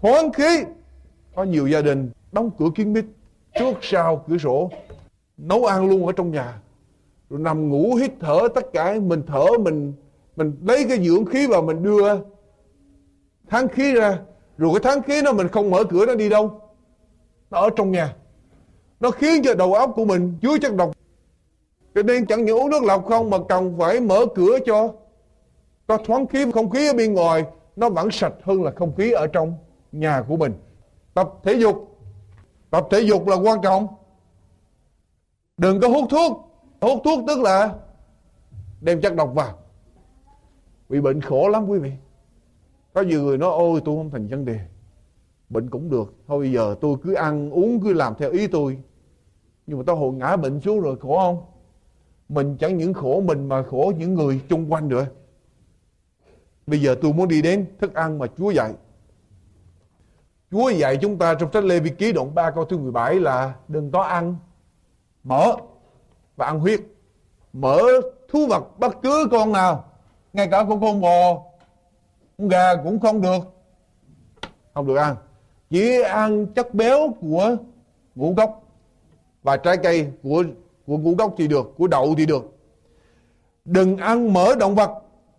thoáng 0.00 0.32
khí. 0.32 0.64
Có 1.34 1.44
nhiều 1.44 1.66
gia 1.66 1.82
đình 1.82 2.10
đóng 2.32 2.50
cửa 2.58 2.68
kín 2.74 2.92
mít 2.92 3.04
trước 3.58 3.74
sau 3.82 4.24
cửa 4.28 4.38
sổ, 4.38 4.70
nấu 5.36 5.64
ăn 5.64 5.88
luôn 5.90 6.06
ở 6.06 6.12
trong 6.12 6.30
nhà. 6.30 6.60
Rồi 7.30 7.40
nằm 7.40 7.68
ngủ 7.68 7.94
hít 7.94 8.12
thở 8.20 8.40
tất 8.54 8.72
cả, 8.72 8.94
mình 9.02 9.22
thở, 9.26 9.46
mình 9.60 9.92
mình 10.36 10.56
lấy 10.62 10.84
cái 10.88 11.06
dưỡng 11.06 11.24
khí 11.24 11.46
vào 11.46 11.62
mình 11.62 11.82
đưa 11.82 12.14
tháng 13.48 13.68
khí 13.68 13.94
ra. 13.94 14.18
Rồi 14.58 14.70
cái 14.74 14.80
tháng 14.82 15.02
khí 15.02 15.22
nó 15.22 15.32
mình 15.32 15.48
không 15.48 15.70
mở 15.70 15.84
cửa 15.84 16.06
nó 16.06 16.14
đi 16.14 16.28
đâu. 16.28 16.60
Nó 17.50 17.60
ở 17.60 17.70
trong 17.76 17.90
nhà. 17.90 18.14
Nó 19.00 19.10
khiến 19.10 19.42
cho 19.44 19.54
đầu 19.54 19.74
óc 19.74 19.92
của 19.94 20.04
mình 20.04 20.38
chứa 20.42 20.58
chất 20.58 20.74
độc 20.74 20.90
cho 21.98 22.02
nên 22.02 22.26
chẳng 22.26 22.44
những 22.44 22.58
uống 22.58 22.70
nước 22.70 22.82
lọc 22.82 23.06
không 23.06 23.30
mà 23.30 23.38
cần 23.48 23.78
phải 23.78 24.00
mở 24.00 24.26
cửa 24.34 24.58
cho. 24.66 24.92
Có 25.86 25.98
thoáng 26.04 26.26
khí, 26.26 26.52
không 26.54 26.70
khí 26.70 26.88
ở 26.88 26.94
bên 26.94 27.14
ngoài, 27.14 27.44
nó 27.76 27.88
vẫn 27.88 28.10
sạch 28.10 28.32
hơn 28.42 28.62
là 28.62 28.70
không 28.70 28.94
khí 28.94 29.12
ở 29.12 29.26
trong 29.26 29.54
nhà 29.92 30.24
của 30.28 30.36
mình. 30.36 30.52
Tập 31.14 31.30
thể 31.42 31.52
dục. 31.52 31.98
Tập 32.70 32.86
thể 32.90 33.00
dục 33.00 33.26
là 33.26 33.36
quan 33.36 33.62
trọng. 33.62 33.86
Đừng 35.56 35.80
có 35.80 35.88
hút 35.88 36.04
thuốc. 36.10 36.50
Hút 36.80 37.00
thuốc 37.04 37.18
tức 37.26 37.40
là 37.40 37.74
đem 38.80 39.00
chất 39.00 39.14
độc 39.14 39.34
vào. 39.34 39.58
Bị 40.88 41.00
bệnh 41.00 41.20
khổ 41.20 41.48
lắm 41.48 41.66
quý 41.68 41.78
vị. 41.78 41.92
Có 42.92 43.02
nhiều 43.02 43.22
người 43.22 43.38
nói, 43.38 43.50
ôi, 43.50 43.82
tôi 43.84 43.96
không 43.96 44.10
thành 44.10 44.28
vấn 44.28 44.44
đề. 44.44 44.58
Bệnh 45.48 45.70
cũng 45.70 45.90
được. 45.90 46.14
Thôi 46.26 46.52
giờ 46.52 46.74
tôi 46.80 46.96
cứ 47.02 47.14
ăn, 47.14 47.50
uống, 47.50 47.80
cứ 47.80 47.92
làm 47.92 48.14
theo 48.18 48.30
ý 48.30 48.46
tôi. 48.46 48.78
Nhưng 49.66 49.78
mà 49.78 49.84
tao 49.86 49.96
hồi 49.96 50.12
ngã 50.12 50.36
bệnh 50.36 50.60
xuống 50.60 50.80
rồi, 50.80 50.96
khổ 51.00 51.18
không? 51.18 51.57
Mình 52.28 52.56
chẳng 52.56 52.76
những 52.76 52.94
khổ 52.94 53.20
mình 53.20 53.48
mà 53.48 53.62
khổ 53.62 53.92
những 53.98 54.14
người 54.14 54.40
chung 54.48 54.72
quanh 54.72 54.88
nữa 54.88 55.06
Bây 56.68 56.80
giờ 56.80 56.96
tôi 57.02 57.12
muốn 57.12 57.28
đi 57.28 57.42
đến 57.42 57.66
thức 57.80 57.94
ăn 57.94 58.18
mà 58.18 58.26
Chúa 58.38 58.50
dạy. 58.50 58.72
Chúa 60.50 60.70
dạy 60.70 60.96
chúng 60.96 61.18
ta 61.18 61.34
trong 61.34 61.52
sách 61.52 61.64
Lê 61.64 61.80
Vi 61.80 61.90
Ký 61.90 62.12
đoạn 62.12 62.34
3 62.34 62.50
câu 62.50 62.64
thứ 62.64 62.78
17 62.78 63.14
là 63.14 63.54
đừng 63.68 63.90
có 63.90 64.02
ăn 64.02 64.36
mỡ 65.24 65.56
và 66.36 66.46
ăn 66.46 66.60
huyết. 66.60 66.80
Mỡ 67.52 67.80
thú 68.28 68.46
vật 68.46 68.78
bất 68.78 68.96
cứ 69.02 69.28
con 69.30 69.52
nào, 69.52 69.84
ngay 70.32 70.48
cả 70.50 70.64
con 70.68 70.80
con 70.80 71.00
bò, 71.00 71.42
con 72.38 72.48
gà 72.48 72.76
cũng 72.84 73.00
không 73.00 73.20
được. 73.20 73.38
Không 74.74 74.86
được 74.86 74.96
ăn. 74.96 75.16
Chỉ 75.70 76.02
ăn 76.02 76.46
chất 76.46 76.74
béo 76.74 77.14
của 77.20 77.56
ngũ 78.14 78.34
cốc 78.36 78.62
và 79.42 79.56
trái 79.56 79.76
cây 79.76 80.12
của 80.22 80.44
của 80.88 80.98
ngũ 80.98 81.14
cốc 81.18 81.34
thì 81.38 81.48
được, 81.48 81.74
của 81.76 81.86
đậu 81.86 82.14
thì 82.18 82.26
được. 82.26 82.44
Đừng 83.64 83.96
ăn 83.96 84.32
mỡ 84.32 84.54
động 84.54 84.74
vật 84.74 84.90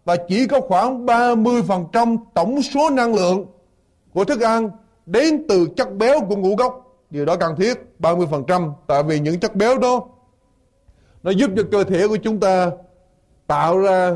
và 0.06 0.16
chỉ 0.28 0.48
có 0.48 0.62
khoảng 0.62 1.06
30% 1.06 2.18
tổng 2.34 2.62
số 2.62 2.90
năng 2.90 3.16
lượng 3.16 3.46
của 4.14 4.24
thức 4.24 4.42
ăn 4.42 4.70
đến 5.06 5.46
từ 5.50 5.68
chất 5.76 5.96
béo 5.96 6.20
của 6.30 6.36
ngũ 6.36 6.56
cốc. 6.56 6.86
Điều 7.10 7.26
đó 7.26 7.36
cần 7.36 7.56
thiết 7.56 7.74
30% 8.00 8.72
tại 8.88 9.04
vì 9.04 9.20
những 9.20 9.40
chất 9.40 9.56
béo 9.56 9.78
đó 9.78 10.06
nó 11.24 11.32
giúp 11.32 11.52
cho 11.56 11.64
cơ 11.72 11.84
thể 11.84 12.08
của 12.08 12.18
chúng 12.18 12.40
ta 12.40 12.72
tạo 13.48 13.78
ra 13.78 14.16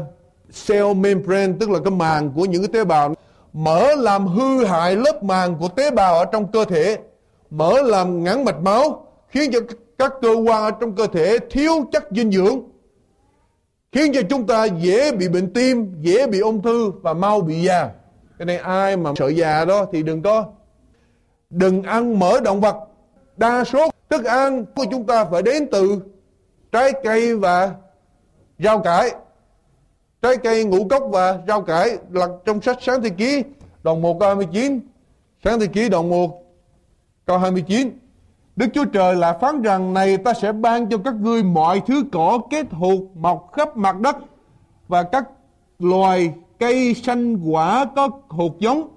cell 0.67 0.93
membrane 0.93 1.53
tức 1.59 1.69
là 1.69 1.79
cái 1.85 1.91
màng 1.91 2.31
của 2.35 2.45
những 2.45 2.61
cái 2.61 2.69
tế 2.73 2.85
bào 2.85 3.15
mở 3.53 3.95
làm 3.95 4.27
hư 4.27 4.65
hại 4.65 4.95
lớp 4.95 5.23
màng 5.23 5.55
của 5.59 5.67
tế 5.67 5.91
bào 5.91 6.17
ở 6.17 6.25
trong 6.25 6.51
cơ 6.51 6.65
thể 6.65 6.97
mở 7.49 7.81
làm 7.81 8.23
ngắn 8.23 8.45
mạch 8.45 8.59
máu 8.61 9.07
khiến 9.27 9.51
cho 9.53 9.59
các 9.97 10.13
cơ 10.21 10.29
quan 10.29 10.63
ở 10.63 10.71
trong 10.81 10.95
cơ 10.95 11.07
thể 11.07 11.37
thiếu 11.49 11.71
chất 11.91 12.03
dinh 12.11 12.31
dưỡng 12.31 12.61
khiến 13.91 14.11
cho 14.13 14.21
chúng 14.29 14.47
ta 14.47 14.65
dễ 14.65 15.11
bị 15.11 15.29
bệnh 15.29 15.53
tim, 15.53 15.93
dễ 16.01 16.27
bị 16.27 16.39
ung 16.39 16.61
thư 16.61 16.91
và 17.01 17.13
mau 17.13 17.41
bị 17.41 17.61
già. 17.61 17.89
Cái 18.39 18.45
này 18.45 18.57
ai 18.57 18.97
mà 18.97 19.11
sợ 19.15 19.27
già 19.27 19.65
đó 19.65 19.85
thì 19.91 20.03
đừng 20.03 20.21
có 20.21 20.45
đừng 21.49 21.83
ăn 21.83 22.19
mỡ 22.19 22.39
động 22.39 22.61
vật. 22.61 22.75
Đa 23.37 23.63
số 23.63 23.89
thức 24.09 24.25
ăn 24.25 24.65
của 24.75 24.85
chúng 24.91 25.05
ta 25.05 25.25
phải 25.25 25.41
đến 25.41 25.67
từ 25.71 25.99
trái 26.71 26.91
cây 27.03 27.35
và 27.35 27.75
rau 28.59 28.79
cải. 28.79 29.11
Trái 30.21 30.37
cây 30.37 30.63
ngũ 30.63 30.87
cốc 30.87 31.03
và 31.11 31.39
rau 31.47 31.61
cải 31.61 31.97
là 32.11 32.27
trong 32.45 32.61
sách 32.61 32.77
sáng 32.81 33.01
thế 33.01 33.09
ký 33.09 33.43
đoạn 33.83 34.01
1 34.01 34.19
câu 34.19 34.29
29. 34.29 34.79
Sáng 35.43 35.59
thế 35.59 35.67
ký 35.67 35.89
đoạn 35.89 36.09
1 36.09 36.43
câu 37.25 37.37
29. 37.37 37.89
Đức 38.55 38.67
Chúa 38.73 38.85
Trời 38.85 39.15
lại 39.15 39.33
phán 39.41 39.61
rằng 39.61 39.93
này 39.93 40.17
ta 40.17 40.33
sẽ 40.33 40.51
ban 40.51 40.89
cho 40.89 40.97
các 41.05 41.13
ngươi 41.13 41.43
mọi 41.43 41.81
thứ 41.87 42.03
cỏ 42.11 42.39
kết 42.49 42.65
hụt 42.71 42.99
mọc 43.15 43.49
khắp 43.53 43.77
mặt 43.77 43.99
đất 43.99 44.17
và 44.87 45.03
các 45.03 45.23
loài 45.79 46.33
cây 46.59 46.93
xanh 46.93 47.51
quả 47.51 47.85
có 47.95 48.09
hụt 48.29 48.51
giống. 48.59 48.89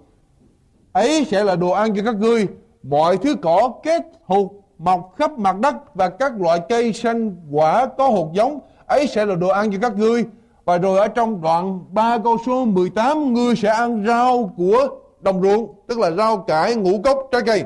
Ấy 0.92 1.24
sẽ 1.24 1.44
là 1.44 1.56
đồ 1.56 1.70
ăn 1.70 1.96
cho 1.96 2.02
các 2.04 2.14
ngươi. 2.14 2.46
Mọi 2.82 3.16
thứ 3.16 3.34
cỏ 3.42 3.72
kết 3.82 4.02
hụt 4.24 4.50
mọc 4.78 5.14
khắp 5.16 5.38
mặt 5.38 5.58
đất 5.60 5.94
và 5.94 6.08
các 6.08 6.40
loại 6.40 6.60
cây 6.68 6.92
xanh 6.92 7.36
quả 7.50 7.86
có 7.86 8.08
hột 8.08 8.32
giống. 8.32 8.60
Ấy 8.86 9.06
sẽ 9.06 9.26
là 9.26 9.34
đồ 9.34 9.48
ăn 9.48 9.72
cho 9.72 9.78
các 9.82 9.96
ngươi. 9.96 10.24
Và 10.64 10.78
rồi 10.78 10.98
ở 10.98 11.08
trong 11.08 11.40
đoạn 11.40 11.80
3 11.90 12.18
câu 12.18 12.36
số 12.46 12.64
18 12.64 13.34
ngươi 13.34 13.56
sẽ 13.56 13.68
ăn 13.68 14.04
rau 14.06 14.52
của 14.56 14.88
đồng 15.20 15.42
ruộng, 15.42 15.74
tức 15.86 15.98
là 15.98 16.10
rau 16.10 16.36
cải, 16.36 16.74
ngũ 16.74 17.00
cốc, 17.04 17.18
trái 17.32 17.42
cây 17.46 17.64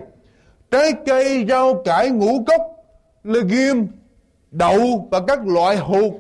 trái 0.71 0.93
cây, 1.07 1.47
rau 1.49 1.75
cải, 1.85 2.11
ngũ 2.11 2.45
cốc, 2.47 2.63
legume, 3.25 3.87
đậu 4.51 5.09
và 5.11 5.21
các 5.27 5.47
loại 5.47 5.77
hột 5.77 6.13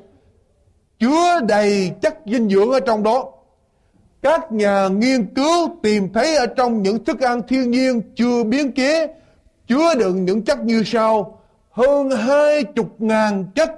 chứa 0.98 1.40
đầy 1.48 1.90
chất 2.02 2.18
dinh 2.26 2.48
dưỡng 2.48 2.70
ở 2.70 2.80
trong 2.80 3.02
đó. 3.02 3.32
Các 4.22 4.52
nhà 4.52 4.88
nghiên 4.88 5.34
cứu 5.34 5.68
tìm 5.82 6.12
thấy 6.12 6.36
ở 6.36 6.46
trong 6.46 6.82
những 6.82 7.04
thức 7.04 7.20
ăn 7.20 7.42
thiên 7.48 7.70
nhiên 7.70 8.02
chưa 8.16 8.44
biến 8.44 8.72
chế 8.72 9.06
chứa 9.68 9.94
đựng 9.94 10.24
những 10.24 10.42
chất 10.42 10.58
như 10.64 10.82
sau 10.86 11.40
hơn 11.70 12.10
hai 12.10 12.64
chục 12.64 12.86
ngàn 12.98 13.44
chất 13.54 13.70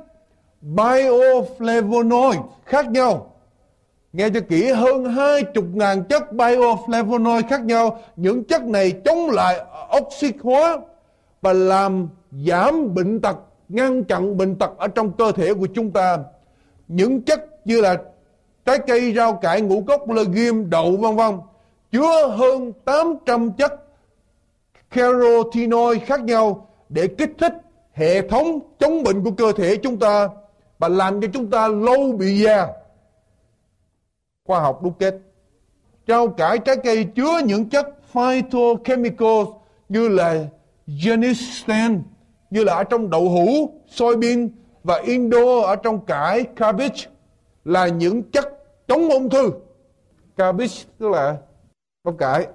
bioflavonoid 0.62 2.42
khác 2.64 2.90
nhau 2.90 3.31
Nghe 4.12 4.30
cho 4.30 4.40
kỹ 4.48 4.70
hơn 4.70 5.04
hai 5.04 5.42
chục 5.42 5.64
ngàn 5.72 6.04
chất 6.04 6.22
bioflavonoid 6.32 7.42
khác 7.48 7.60
nhau. 7.64 8.00
Những 8.16 8.44
chất 8.44 8.62
này 8.62 8.92
chống 9.04 9.30
lại 9.30 9.60
oxy 9.96 10.32
hóa 10.42 10.78
và 11.42 11.52
làm 11.52 12.08
giảm 12.46 12.94
bệnh 12.94 13.20
tật, 13.20 13.36
ngăn 13.68 14.04
chặn 14.04 14.36
bệnh 14.36 14.56
tật 14.56 14.70
ở 14.78 14.88
trong 14.88 15.12
cơ 15.12 15.32
thể 15.32 15.54
của 15.54 15.66
chúng 15.74 15.90
ta. 15.90 16.18
Những 16.88 17.22
chất 17.22 17.66
như 17.66 17.80
là 17.80 17.96
trái 18.64 18.78
cây, 18.86 19.12
rau 19.16 19.34
cải, 19.34 19.60
ngũ 19.60 19.82
cốc, 19.86 20.10
legume, 20.10 20.64
đậu 20.68 20.96
vân 20.96 21.16
vân 21.16 21.38
chứa 21.92 22.28
hơn 22.28 22.72
800 22.84 23.52
chất 23.52 23.72
carotenoid 24.90 26.02
khác 26.06 26.20
nhau 26.20 26.68
để 26.88 27.06
kích 27.06 27.30
thích 27.38 27.52
hệ 27.92 28.28
thống 28.28 28.58
chống 28.78 29.02
bệnh 29.02 29.24
của 29.24 29.30
cơ 29.30 29.52
thể 29.52 29.76
chúng 29.76 29.98
ta 29.98 30.28
và 30.78 30.88
làm 30.88 31.20
cho 31.20 31.28
chúng 31.32 31.50
ta 31.50 31.68
lâu 31.68 32.12
bị 32.12 32.42
già 32.42 32.66
khoa 34.44 34.60
học 34.60 34.82
đúc 34.82 34.94
kết. 34.98 35.14
Rau 36.08 36.28
cải 36.28 36.58
trái 36.58 36.76
cây 36.84 37.04
chứa 37.04 37.40
những 37.44 37.68
chất 37.68 37.86
phytochemicals 38.12 39.48
như 39.88 40.08
là 40.08 40.44
genistein 41.04 42.02
như 42.50 42.64
là 42.64 42.74
ở 42.74 42.84
trong 42.84 43.10
đậu 43.10 43.28
hũ, 43.28 43.70
soybean 43.88 44.48
và 44.84 45.02
indo 45.04 45.60
ở 45.60 45.76
trong 45.76 46.04
cải 46.04 46.44
cabbage 46.44 47.06
là 47.64 47.88
những 47.88 48.22
chất 48.22 48.48
chống 48.88 49.08
ung 49.08 49.30
thư. 49.30 49.52
Cabbage 50.36 50.74
tức 50.98 51.08
là 51.08 51.36
bắp 52.04 52.18
cải. 52.18 52.46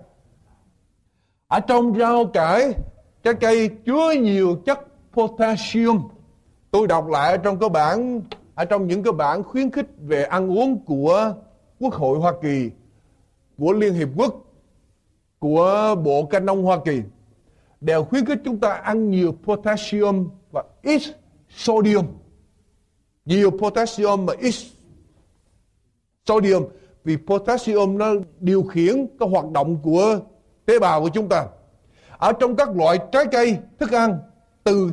Ở 1.47 1.59
trong 1.59 1.97
rau 1.97 2.25
cải 2.25 2.73
trái 3.23 3.33
cây 3.33 3.69
chứa 3.85 4.11
nhiều 4.11 4.55
chất 4.65 4.79
potassium. 5.13 6.07
Tôi 6.71 6.87
đọc 6.87 7.07
lại 7.07 7.31
ở 7.31 7.37
trong 7.37 7.59
cơ 7.59 7.69
bản 7.69 8.21
ở 8.55 8.65
trong 8.65 8.87
những 8.87 9.03
cơ 9.03 9.11
bản 9.11 9.43
khuyến 9.43 9.71
khích 9.71 9.87
về 9.97 10.23
ăn 10.23 10.57
uống 10.57 10.85
của 10.85 11.33
Quốc 11.79 11.93
hội 11.93 12.19
Hoa 12.19 12.33
Kỳ 12.41 12.69
của 13.57 13.73
Liên 13.73 13.93
Hiệp 13.93 14.09
Quốc 14.15 14.35
của 15.39 15.95
Bộ 16.03 16.25
Canh 16.25 16.45
nông 16.45 16.63
Hoa 16.63 16.77
Kỳ 16.85 17.01
đều 17.81 18.03
khuyến 18.03 18.25
khích 18.25 18.39
chúng 18.45 18.59
ta 18.59 18.69
ăn 18.69 19.11
nhiều 19.11 19.35
potassium 19.43 20.29
và 20.51 20.63
ít 20.81 21.01
sodium. 21.49 22.05
Nhiều 23.25 23.51
potassium 23.51 24.25
và 24.25 24.35
ít 24.39 24.53
sodium 26.25 26.67
vì 27.03 27.17
potassium 27.27 27.97
nó 27.97 28.13
điều 28.39 28.63
khiển 28.63 29.07
cái 29.19 29.29
hoạt 29.29 29.51
động 29.51 29.77
của 29.83 30.19
tế 30.65 30.79
bào 30.79 31.01
của 31.01 31.09
chúng 31.09 31.29
ta. 31.29 31.47
Ở 32.17 32.31
trong 32.39 32.55
các 32.55 32.75
loại 32.75 32.97
trái 33.11 33.25
cây 33.31 33.57
thức 33.79 33.91
ăn 33.91 34.19
từ 34.63 34.91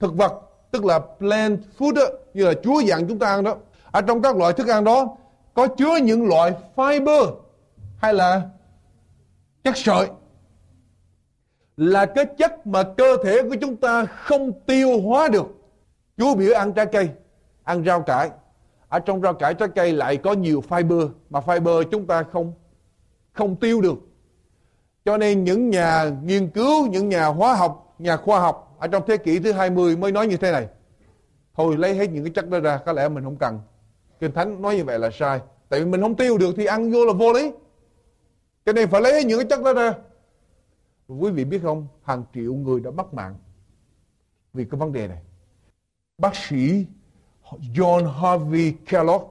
thực 0.00 0.14
vật 0.14 0.32
tức 0.70 0.84
là 0.84 1.00
plant 1.18 1.60
food 1.78 1.92
đó, 1.92 2.02
như 2.34 2.44
là 2.44 2.52
chúa 2.62 2.80
dặn 2.80 3.08
chúng 3.08 3.18
ta 3.18 3.26
ăn 3.26 3.44
đó 3.44 3.56
ở 3.90 4.00
trong 4.00 4.22
các 4.22 4.36
loại 4.36 4.52
thức 4.52 4.68
ăn 4.68 4.84
đó 4.84 5.16
có 5.56 5.68
chứa 5.68 5.96
những 6.02 6.28
loại 6.28 6.54
fiber 6.76 7.34
hay 7.96 8.14
là 8.14 8.42
chất 9.64 9.76
sợi? 9.76 10.08
Là 11.76 12.06
cái 12.06 12.26
chất 12.38 12.66
mà 12.66 12.82
cơ 12.96 13.16
thể 13.24 13.42
của 13.42 13.56
chúng 13.60 13.76
ta 13.76 14.04
không 14.04 14.52
tiêu 14.66 15.00
hóa 15.00 15.28
được. 15.28 15.46
Chúa 16.18 16.34
biểu 16.34 16.54
ăn 16.54 16.72
trái 16.72 16.86
cây, 16.86 17.08
ăn 17.64 17.84
rau 17.84 18.02
cải. 18.02 18.30
Ở 18.88 18.98
trong 18.98 19.22
rau 19.22 19.34
cải, 19.34 19.54
trái 19.54 19.68
cây 19.74 19.92
lại 19.92 20.16
có 20.16 20.32
nhiều 20.32 20.62
fiber 20.68 21.08
mà 21.30 21.40
fiber 21.40 21.82
chúng 21.82 22.06
ta 22.06 22.22
không 22.22 22.52
không 23.32 23.56
tiêu 23.56 23.80
được. 23.80 23.98
Cho 25.04 25.16
nên 25.16 25.44
những 25.44 25.70
nhà 25.70 26.10
nghiên 26.24 26.50
cứu, 26.50 26.86
những 26.86 27.08
nhà 27.08 27.26
hóa 27.26 27.54
học, 27.54 27.94
nhà 27.98 28.16
khoa 28.16 28.40
học 28.40 28.76
ở 28.78 28.88
trong 28.88 29.02
thế 29.06 29.16
kỷ 29.16 29.38
thứ 29.38 29.52
20 29.52 29.96
mới 29.96 30.12
nói 30.12 30.26
như 30.26 30.36
thế 30.36 30.52
này. 30.52 30.68
Thôi 31.54 31.76
lấy 31.76 31.94
hết 31.94 32.10
những 32.10 32.24
cái 32.24 32.32
chất 32.34 32.48
đó 32.48 32.60
ra, 32.60 32.78
có 32.86 32.92
lẽ 32.92 33.08
mình 33.08 33.24
không 33.24 33.36
cần 33.36 33.60
kinh 34.20 34.32
thánh 34.32 34.62
nói 34.62 34.76
như 34.76 34.84
vậy 34.84 34.98
là 34.98 35.10
sai. 35.10 35.40
Tại 35.68 35.80
vì 35.80 35.86
mình 35.86 36.00
không 36.00 36.16
tiêu 36.16 36.38
được 36.38 36.54
thì 36.56 36.64
ăn 36.64 36.92
vô 36.92 37.04
là 37.04 37.12
vô 37.12 37.32
lý. 37.32 37.52
Cho 38.66 38.72
nên 38.72 38.88
phải 38.88 39.00
lấy 39.00 39.24
những 39.24 39.38
cái 39.38 39.46
chất 39.50 39.62
đó 39.62 39.72
ra. 39.72 39.94
Quý 41.08 41.30
vị 41.30 41.44
biết 41.44 41.60
không, 41.62 41.86
hàng 42.02 42.24
triệu 42.34 42.54
người 42.54 42.80
đã 42.80 42.90
mất 42.90 43.14
mạng 43.14 43.34
vì 44.52 44.64
cái 44.64 44.78
vấn 44.78 44.92
đề 44.92 45.08
này. 45.08 45.22
Bác 46.18 46.36
sĩ 46.36 46.86
John 47.74 48.06
Harvey 48.06 48.72
Kellogg, 48.86 49.22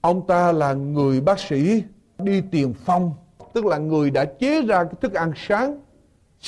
ông 0.00 0.26
ta 0.26 0.52
là 0.52 0.72
người 0.72 1.20
bác 1.20 1.38
sĩ 1.40 1.84
đi 2.18 2.42
tiền 2.50 2.74
phong, 2.84 3.12
tức 3.52 3.66
là 3.66 3.78
người 3.78 4.10
đã 4.10 4.24
chế 4.24 4.62
ra 4.62 4.84
cái 4.84 4.94
thức 5.00 5.14
ăn 5.14 5.32
sáng 5.36 5.80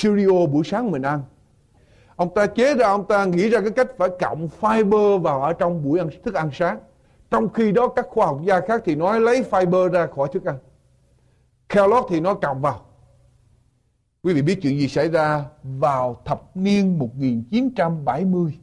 cereal 0.02 0.46
buổi 0.52 0.64
sáng 0.64 0.90
mình 0.90 1.02
ăn. 1.02 1.22
Ông 2.16 2.34
ta 2.34 2.46
chế 2.46 2.74
ra, 2.74 2.88
ông 2.88 3.06
ta 3.06 3.24
nghĩ 3.24 3.48
ra 3.50 3.60
cái 3.60 3.70
cách 3.70 3.88
phải 3.98 4.08
cộng 4.20 4.48
fiber 4.60 5.18
vào 5.18 5.42
ở 5.42 5.52
trong 5.52 5.84
buổi 5.84 5.98
ăn 5.98 6.08
thức 6.24 6.34
ăn 6.34 6.50
sáng 6.52 6.78
trong 7.34 7.48
khi 7.48 7.72
đó, 7.72 7.88
các 7.88 8.06
khoa 8.08 8.26
học 8.26 8.40
gia 8.44 8.60
khác 8.60 8.82
thì 8.84 8.94
nói 8.94 9.20
lấy 9.20 9.44
fiber 9.50 9.88
ra 9.88 10.06
khỏi 10.06 10.28
thức 10.32 10.44
ăn. 10.44 10.56
Kellogg 11.68 12.06
thì 12.08 12.20
nói 12.20 12.34
cộng 12.42 12.60
vào. 12.60 12.80
Quý 14.22 14.34
vị 14.34 14.42
biết 14.42 14.58
chuyện 14.62 14.78
gì 14.78 14.88
xảy 14.88 15.08
ra 15.08 15.44
vào 15.62 16.22
thập 16.24 16.56
niên 16.56 16.98
1970 16.98 18.58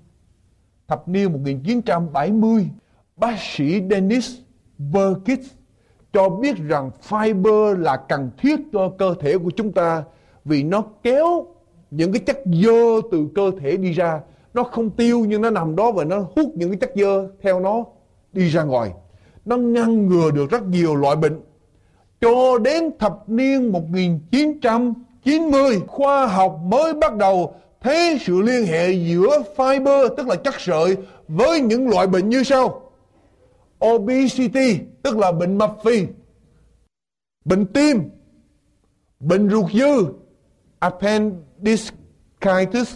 thập 0.87 1.07
niên 1.07 1.33
1970 1.33 2.69
bác 3.15 3.35
sĩ 3.39 3.81
Dennis 3.89 4.31
Burkitt 4.77 5.43
cho 6.13 6.29
biết 6.29 6.57
rằng 6.57 6.91
fiber 7.09 7.79
là 7.79 7.97
cần 7.97 8.31
thiết 8.37 8.59
cho 8.73 8.91
cơ 8.97 9.15
thể 9.19 9.37
của 9.37 9.51
chúng 9.55 9.71
ta 9.71 10.03
vì 10.45 10.63
nó 10.63 10.83
kéo 11.03 11.45
những 11.91 12.13
cái 12.13 12.21
chất 12.25 12.39
dơ 12.63 13.01
từ 13.11 13.27
cơ 13.35 13.51
thể 13.61 13.77
đi 13.77 13.91
ra. 13.91 14.21
Nó 14.53 14.63
không 14.63 14.89
tiêu 14.89 15.25
nhưng 15.27 15.41
nó 15.41 15.49
nằm 15.49 15.75
đó 15.75 15.91
và 15.91 16.03
nó 16.03 16.19
hút 16.19 16.51
những 16.55 16.69
cái 16.69 16.77
chất 16.79 16.91
dơ 16.95 17.27
theo 17.41 17.59
nó 17.59 17.85
đi 18.33 18.49
ra 18.49 18.63
ngoài. 18.63 18.91
Nó 19.45 19.57
ngăn 19.57 20.07
ngừa 20.07 20.31
được 20.31 20.49
rất 20.49 20.63
nhiều 20.63 20.95
loại 20.95 21.15
bệnh. 21.15 21.41
Cho 22.21 22.57
đến 22.57 22.97
thập 22.99 23.23
niên 23.27 23.71
1990 23.71 25.79
khoa 25.87 26.27
học 26.27 26.59
mới 26.63 26.93
bắt 26.93 27.15
đầu 27.15 27.55
thấy 27.81 28.17
sự 28.21 28.41
liên 28.41 28.65
hệ 28.65 28.91
giữa 28.91 29.43
fiber 29.55 30.15
tức 30.15 30.27
là 30.27 30.35
chất 30.35 30.53
sợi, 30.59 30.97
với 31.27 31.61
những 31.61 31.89
loại 31.89 32.07
bệnh 32.07 32.29
như 32.29 32.43
sau. 32.43 32.91
Obesity, 33.85 34.79
tức 35.03 35.17
là 35.17 35.31
bệnh 35.31 35.57
mập 35.57 35.77
phì. 35.83 36.05
Bệnh 37.45 37.65
tim. 37.65 38.09
Bệnh 39.19 39.49
ruột 39.49 39.71
dư. 39.71 40.05
Appendicitis. 40.79 42.95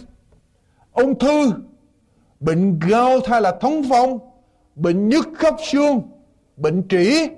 Ung 0.92 1.18
thư. 1.18 1.52
Bệnh 2.40 2.78
gout 2.78 3.26
hay 3.26 3.40
là 3.40 3.58
thống 3.60 3.82
phong 3.90 4.18
bệnh 4.76 5.08
nhức 5.08 5.28
khớp 5.34 5.54
xương, 5.70 6.02
bệnh 6.56 6.88
trĩ, 6.88 7.28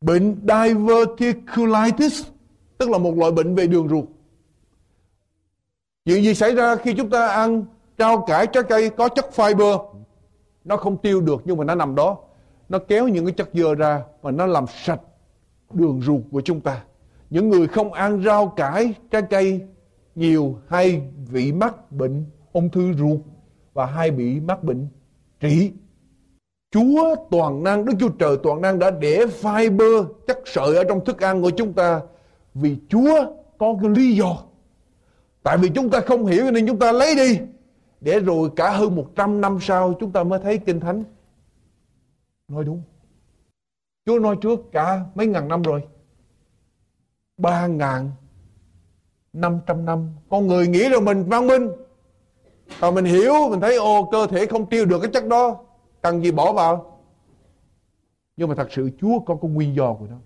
bệnh 0.00 0.36
diverticulitis, 0.48 2.26
tức 2.78 2.90
là 2.90 2.98
một 2.98 3.14
loại 3.16 3.32
bệnh 3.32 3.54
về 3.54 3.66
đường 3.66 3.88
ruột. 3.88 4.04
Chuyện 6.04 6.22
gì 6.22 6.34
xảy 6.34 6.54
ra 6.54 6.76
khi 6.76 6.94
chúng 6.94 7.10
ta 7.10 7.26
ăn 7.26 7.64
rau 7.98 8.24
cải, 8.26 8.46
trái 8.46 8.62
cây 8.68 8.90
có 8.90 9.08
chất 9.08 9.26
fiber? 9.36 9.94
Nó 10.64 10.76
không 10.76 10.96
tiêu 10.96 11.20
được 11.20 11.42
nhưng 11.44 11.56
mà 11.56 11.64
nó 11.64 11.74
nằm 11.74 11.94
đó. 11.94 12.18
Nó 12.68 12.78
kéo 12.78 13.08
những 13.08 13.24
cái 13.24 13.34
chất 13.34 13.48
dơ 13.54 13.74
ra 13.74 14.02
và 14.22 14.30
nó 14.30 14.46
làm 14.46 14.64
sạch 14.84 15.00
đường 15.72 16.02
ruột 16.02 16.20
của 16.30 16.40
chúng 16.40 16.60
ta. 16.60 16.84
Những 17.30 17.48
người 17.48 17.66
không 17.66 17.92
ăn 17.92 18.22
rau 18.22 18.48
cải, 18.48 18.94
trái 19.10 19.22
cây 19.30 19.60
nhiều 20.14 20.58
hay 20.68 21.02
bị 21.32 21.52
mắc 21.52 21.92
bệnh 21.92 22.24
ung 22.52 22.70
thư 22.70 22.92
ruột 22.92 23.20
và 23.74 23.86
hay 23.86 24.10
bị 24.10 24.40
mắc 24.40 24.64
bệnh 24.64 24.88
trị 25.40 25.72
Chúa 26.70 27.16
toàn 27.30 27.62
năng, 27.62 27.84
Đức 27.84 27.92
Chúa 28.00 28.08
Trời 28.08 28.36
toàn 28.42 28.60
năng 28.60 28.78
đã 28.78 28.90
để 28.90 29.24
fiber, 29.42 30.06
chất 30.26 30.38
sợi 30.46 30.76
ở 30.76 30.84
trong 30.84 31.04
thức 31.04 31.20
ăn 31.20 31.42
của 31.42 31.50
chúng 31.50 31.72
ta 31.72 32.00
vì 32.54 32.76
Chúa 32.88 33.32
có 33.58 33.74
cái 33.82 33.90
lý 33.90 34.16
do. 34.16 34.42
Tại 35.42 35.58
vì 35.58 35.68
chúng 35.74 35.90
ta 35.90 36.00
không 36.00 36.26
hiểu 36.26 36.50
nên 36.50 36.66
chúng 36.66 36.78
ta 36.78 36.92
lấy 36.92 37.14
đi 37.16 37.38
để 38.00 38.20
rồi 38.20 38.50
cả 38.56 38.70
hơn 38.70 38.96
100 38.96 39.40
năm 39.40 39.58
sau 39.60 39.94
chúng 40.00 40.12
ta 40.12 40.24
mới 40.24 40.38
thấy 40.38 40.58
Kinh 40.58 40.80
Thánh. 40.80 41.04
Nói 42.48 42.64
đúng. 42.64 42.82
Chúa 44.06 44.18
nói 44.18 44.36
trước 44.40 44.60
cả 44.72 45.04
mấy 45.14 45.26
ngàn 45.26 45.48
năm 45.48 45.62
rồi. 45.62 45.82
Ba 47.36 47.66
ngàn 47.66 48.10
năm 49.32 49.60
trăm 49.66 49.84
năm. 49.84 50.10
Con 50.28 50.46
người 50.46 50.68
nghĩ 50.68 50.88
là 50.88 51.00
mình 51.00 51.24
văn 51.24 51.46
minh 51.46 51.68
còn 52.80 52.94
mình 52.94 53.04
hiểu, 53.04 53.34
mình 53.50 53.60
thấy 53.60 53.76
ô 53.76 54.08
cơ 54.12 54.26
thể 54.26 54.46
không 54.46 54.66
tiêu 54.66 54.84
được 54.84 54.98
cái 55.02 55.10
chất 55.10 55.26
đó. 55.26 55.56
Cần 56.02 56.24
gì 56.24 56.30
bỏ 56.30 56.52
vào. 56.52 56.98
Nhưng 58.36 58.48
mà 58.48 58.54
thật 58.54 58.68
sự 58.72 58.90
Chúa 59.00 59.18
có 59.18 59.36
cái 59.42 59.50
nguyên 59.50 59.76
do 59.76 59.92
của 59.92 60.06
nó. 60.10 60.16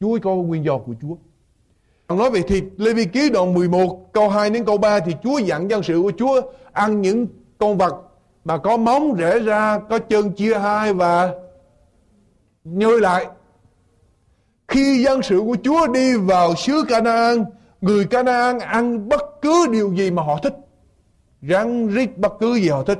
Chúa 0.00 0.18
có 0.22 0.30
cái 0.30 0.44
nguyên 0.44 0.64
do 0.64 0.78
của 0.78 0.94
Chúa. 1.02 1.14
còn 2.06 2.18
Nói 2.18 2.30
về 2.30 2.42
thịt, 2.42 2.64
Lê 2.76 2.92
Vi 2.92 3.04
Ký 3.04 3.30
đoạn 3.30 3.54
11 3.54 4.12
câu 4.12 4.28
2 4.28 4.50
đến 4.50 4.64
câu 4.64 4.78
3 4.78 5.00
thì 5.00 5.12
Chúa 5.22 5.38
dặn 5.38 5.70
dân 5.70 5.82
sự 5.82 6.02
của 6.02 6.12
Chúa 6.18 6.40
ăn 6.72 7.00
những 7.00 7.26
con 7.58 7.78
vật 7.78 7.94
mà 8.44 8.58
có 8.58 8.76
móng 8.76 9.14
rẽ 9.14 9.38
ra, 9.38 9.78
có 9.78 9.98
chân 9.98 10.32
chia 10.32 10.58
hai 10.58 10.92
và 10.92 11.34
nhơi 12.64 13.00
lại. 13.00 13.26
Khi 14.68 15.02
dân 15.04 15.22
sự 15.22 15.40
của 15.46 15.56
Chúa 15.64 15.86
đi 15.86 16.16
vào 16.16 16.54
xứ 16.54 16.84
Canaan, 16.88 17.44
người 17.80 18.04
Canaan 18.04 18.58
ăn 18.58 19.08
bất 19.08 19.22
cứ 19.42 19.66
điều 19.70 19.94
gì 19.94 20.10
mà 20.10 20.22
họ 20.22 20.38
thích 20.42 20.54
răng 21.42 21.86
rít 21.86 22.18
bất 22.18 22.32
cứ 22.40 22.54
gì 22.54 22.68
họ 22.68 22.82
thích. 22.82 22.98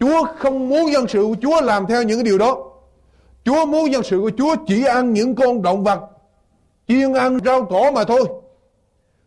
Chúa 0.00 0.26
không 0.38 0.68
muốn 0.68 0.92
dân 0.92 1.08
sự 1.08 1.22
của 1.22 1.36
Chúa 1.42 1.60
làm 1.60 1.86
theo 1.86 2.02
những 2.02 2.24
điều 2.24 2.38
đó. 2.38 2.70
Chúa 3.44 3.66
muốn 3.66 3.92
dân 3.92 4.02
sự 4.02 4.20
của 4.20 4.30
Chúa 4.38 4.54
chỉ 4.66 4.84
ăn 4.84 5.12
những 5.12 5.34
con 5.34 5.62
động 5.62 5.84
vật 5.84 6.00
Chiên 6.88 7.12
ăn 7.12 7.38
rau 7.44 7.64
cỏ 7.64 7.90
mà 7.94 8.04
thôi. 8.04 8.24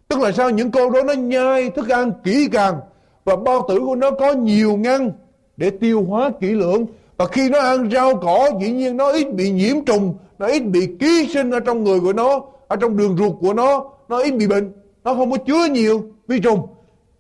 Tức 0.08 0.20
là 0.20 0.32
sao? 0.32 0.50
Những 0.50 0.72
con 0.72 0.92
đó 0.92 1.04
nó 1.04 1.14
nhai 1.14 1.70
thức 1.70 1.90
ăn 1.90 2.12
kỹ 2.24 2.50
càng 2.52 2.80
và 3.26 3.36
bao 3.36 3.66
tử 3.70 3.80
của 3.80 3.96
nó 3.96 4.12
có 4.12 4.34
nhiều 4.34 4.78
ngăn 4.78 5.12
để 5.58 5.70
tiêu 5.70 6.06
hóa 6.08 6.32
kỹ 6.42 6.48
lưỡng. 6.48 6.86
Và 7.18 7.28
khi 7.28 7.50
nó 7.50 7.60
ăn 7.60 7.90
rau 7.92 8.16
cỏ 8.16 8.50
dĩ 8.62 8.72
nhiên 8.72 8.98
nó 8.98 9.12
ít 9.12 9.34
bị 9.34 9.52
nhiễm 9.52 9.86
trùng, 9.86 10.16
nó 10.40 10.48
ít 10.48 10.60
bị 10.60 10.96
ký 11.00 11.30
sinh 11.34 11.52
ở 11.52 11.60
trong 11.60 11.84
người 11.84 12.00
của 12.00 12.14
nó, 12.14 12.42
ở 12.68 12.76
trong 12.76 12.98
đường 12.98 13.18
ruột 13.18 13.34
của 13.42 13.54
nó, 13.54 13.84
nó 14.10 14.18
ít 14.18 14.32
bị 14.32 14.48
bệnh, 14.48 14.72
nó 15.04 15.14
không 15.14 15.32
có 15.32 15.38
chứa 15.38 15.66
nhiều 15.72 16.04
vi 16.28 16.40
trùng. 16.40 16.68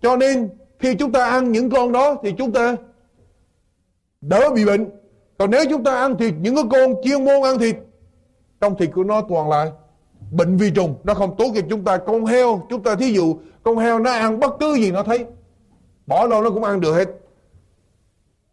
Cho 0.02 0.16
nên 0.18 0.50
khi 0.80 0.96
chúng 0.96 1.12
ta 1.12 1.26
ăn 1.26 1.52
những 1.52 1.70
con 1.70 1.92
đó 1.92 2.16
thì 2.24 2.34
chúng 2.38 2.52
ta 2.52 2.76
đỡ 4.22 4.50
bị 4.56 4.66
bệnh. 4.66 4.90
Còn 5.38 5.52
nếu 5.52 5.64
chúng 5.70 5.84
ta 5.84 5.96
ăn 5.96 6.18
thịt 6.18 6.34
những 6.42 6.56
cái 6.56 6.64
con 6.72 6.96
chuyên 7.04 7.26
môn 7.26 7.42
ăn 7.42 7.60
thịt, 7.60 7.76
trong 8.62 8.78
thịt 8.78 8.90
của 8.94 9.04
nó 9.04 9.22
toàn 9.30 9.50
là 9.50 9.72
bệnh 10.32 10.58
vi 10.58 10.72
trùng. 10.72 10.96
Nó 11.04 11.14
không 11.14 11.36
tốt 11.38 11.52
cho 11.56 11.62
chúng 11.70 11.84
ta. 11.84 11.98
Con 11.98 12.26
heo 12.26 12.68
chúng 12.70 12.84
ta 12.84 12.96
thí 12.96 13.14
dụ 13.14 13.38
con 13.64 13.78
heo 13.78 14.00
nó 14.00 14.12
ăn 14.12 14.40
bất 14.40 14.54
cứ 14.60 14.74
gì 14.74 14.92
nó 14.92 15.04
thấy 15.04 15.26
bỏ 16.08 16.28
đâu 16.28 16.42
nó 16.42 16.50
cũng 16.50 16.64
ăn 16.64 16.82
được 16.82 16.94
hết. 16.94 17.08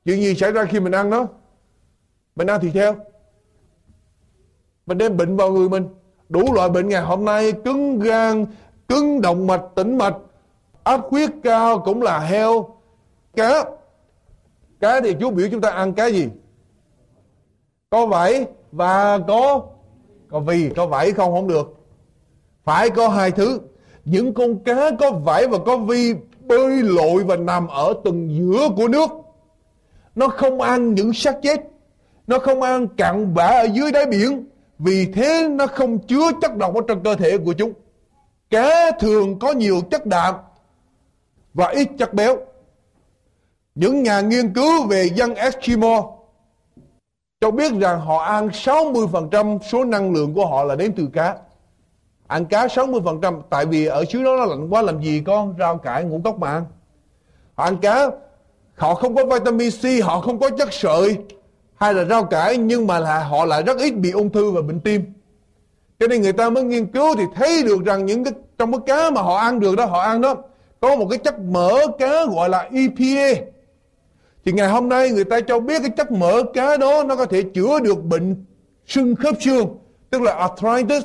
Chuyện 0.04 0.20
gì 0.20 0.34
xảy 0.34 0.52
ra 0.52 0.64
khi 0.64 0.80
mình 0.80 0.94
ăn 0.94 1.10
nó? 1.10 1.26
Mình 2.36 2.46
ăn 2.46 2.60
thịt 2.60 2.74
heo. 2.74 2.96
Mình 4.86 4.98
đem 4.98 5.16
bệnh 5.16 5.36
vào 5.36 5.52
người 5.52 5.68
mình. 5.68 5.88
Đủ 6.28 6.54
loại 6.54 6.70
bệnh 6.70 6.88
ngày 6.88 7.02
hôm 7.02 7.24
nay 7.24 7.52
cứng 7.52 7.98
gan, 7.98 8.46
cứng 8.88 9.20
động 9.20 9.46
mạch, 9.46 9.62
tĩnh 9.74 9.98
mạch, 9.98 10.16
áp 10.84 11.00
huyết 11.10 11.30
cao 11.42 11.78
cũng 11.78 12.02
là 12.02 12.18
heo, 12.18 12.76
cá. 13.36 13.64
Cá 14.80 15.00
thì 15.00 15.14
chú 15.20 15.30
biểu 15.30 15.48
chúng 15.50 15.60
ta 15.60 15.70
ăn 15.70 15.92
cái 15.92 16.12
gì? 16.12 16.28
Có 17.90 18.06
vảy 18.06 18.46
và 18.72 19.18
có 19.28 19.62
có 20.30 20.40
vì, 20.40 20.70
có 20.76 20.86
vảy 20.86 21.12
không 21.12 21.32
không 21.32 21.48
được. 21.48 21.74
Phải 22.64 22.90
có 22.90 23.08
hai 23.08 23.30
thứ. 23.30 23.60
Những 24.04 24.34
con 24.34 24.58
cá 24.64 24.90
có 24.98 25.10
vảy 25.10 25.46
và 25.46 25.58
có 25.66 25.76
vi 25.76 26.14
bơi 26.40 26.82
lội 26.82 27.24
và 27.24 27.36
nằm 27.36 27.68
ở 27.68 27.94
tầng 28.04 28.28
giữa 28.38 28.68
của 28.76 28.88
nước. 28.88 29.10
Nó 30.14 30.28
không 30.28 30.60
ăn 30.60 30.94
những 30.94 31.12
xác 31.12 31.36
chết. 31.42 31.60
Nó 32.26 32.38
không 32.38 32.62
ăn 32.62 32.88
cặn 32.88 33.34
bã 33.34 33.46
ở 33.46 33.68
dưới 33.72 33.92
đáy 33.92 34.06
biển. 34.06 34.46
Vì 34.78 35.12
thế 35.12 35.48
nó 35.48 35.66
không 35.66 35.98
chứa 35.98 36.30
chất 36.42 36.56
độc 36.56 36.74
ở 36.74 36.80
trong 36.88 37.02
cơ 37.02 37.14
thể 37.14 37.38
của 37.38 37.52
chúng. 37.52 37.72
Cá 38.50 38.90
thường 38.90 39.38
có 39.38 39.52
nhiều 39.52 39.80
chất 39.90 40.06
đạm 40.06 40.34
và 41.54 41.66
ít 41.66 41.88
chất 41.98 42.14
béo. 42.14 42.36
Những 43.74 44.02
nhà 44.02 44.20
nghiên 44.20 44.54
cứu 44.54 44.86
về 44.86 45.08
dân 45.14 45.34
Eskimo 45.34 46.10
cho 47.40 47.50
biết 47.50 47.72
rằng 47.80 48.00
họ 48.00 48.18
ăn 48.18 48.48
60% 48.48 49.58
số 49.58 49.84
năng 49.84 50.12
lượng 50.12 50.34
của 50.34 50.46
họ 50.46 50.64
là 50.64 50.76
đến 50.76 50.92
từ 50.96 51.08
cá. 51.12 51.36
Ăn 52.26 52.44
cá 52.44 52.66
60% 52.66 53.40
tại 53.50 53.66
vì 53.66 53.86
ở 53.86 54.04
xứ 54.04 54.24
đó 54.24 54.36
nó 54.36 54.44
lạnh 54.44 54.68
quá 54.70 54.82
làm 54.82 55.02
gì 55.02 55.22
có 55.26 55.46
rau 55.58 55.78
cải 55.78 56.04
ngũ 56.04 56.20
cốc 56.24 56.38
mà 56.38 56.52
ăn. 56.52 56.64
Họ 57.54 57.64
ăn 57.64 57.76
cá, 57.76 58.10
họ 58.76 58.94
không 58.94 59.14
có 59.14 59.24
vitamin 59.24 59.70
C, 59.70 60.04
họ 60.04 60.20
không 60.20 60.38
có 60.38 60.50
chất 60.50 60.72
sợi 60.72 61.18
hay 61.74 61.94
là 61.94 62.04
rau 62.04 62.24
cải 62.24 62.56
nhưng 62.56 62.86
mà 62.86 62.98
là 62.98 63.24
họ 63.24 63.44
lại 63.44 63.62
rất 63.62 63.78
ít 63.78 63.90
bị 63.90 64.10
ung 64.10 64.30
thư 64.30 64.50
và 64.50 64.62
bệnh 64.62 64.80
tim. 64.80 65.12
Cho 66.00 66.06
nên 66.06 66.22
người 66.22 66.32
ta 66.32 66.50
mới 66.50 66.64
nghiên 66.64 66.86
cứu 66.86 67.16
thì 67.16 67.24
thấy 67.34 67.62
được 67.62 67.84
rằng 67.84 68.06
những 68.06 68.24
cái 68.24 68.32
trong 68.58 68.72
cái 68.72 68.80
cá 68.86 69.10
mà 69.10 69.22
họ 69.22 69.36
ăn 69.36 69.60
được 69.60 69.76
đó, 69.76 69.84
họ 69.84 70.00
ăn 70.00 70.20
đó 70.20 70.36
có 70.84 70.96
một 70.96 71.06
cái 71.10 71.18
chất 71.18 71.40
mỡ 71.40 71.86
cá 71.98 72.24
gọi 72.24 72.48
là 72.48 72.68
EPA. 72.72 73.42
Thì 74.44 74.52
ngày 74.52 74.68
hôm 74.68 74.88
nay 74.88 75.10
người 75.10 75.24
ta 75.24 75.40
cho 75.40 75.60
biết 75.60 75.82
cái 75.82 75.90
chất 75.96 76.12
mỡ 76.12 76.42
cá 76.54 76.76
đó 76.76 77.04
nó 77.04 77.16
có 77.16 77.24
thể 77.24 77.42
chữa 77.42 77.78
được 77.80 78.04
bệnh 78.04 78.44
sưng 78.86 79.16
khớp 79.16 79.34
xương, 79.40 79.78
tức 80.10 80.22
là 80.22 80.32
arthritis, 80.32 81.02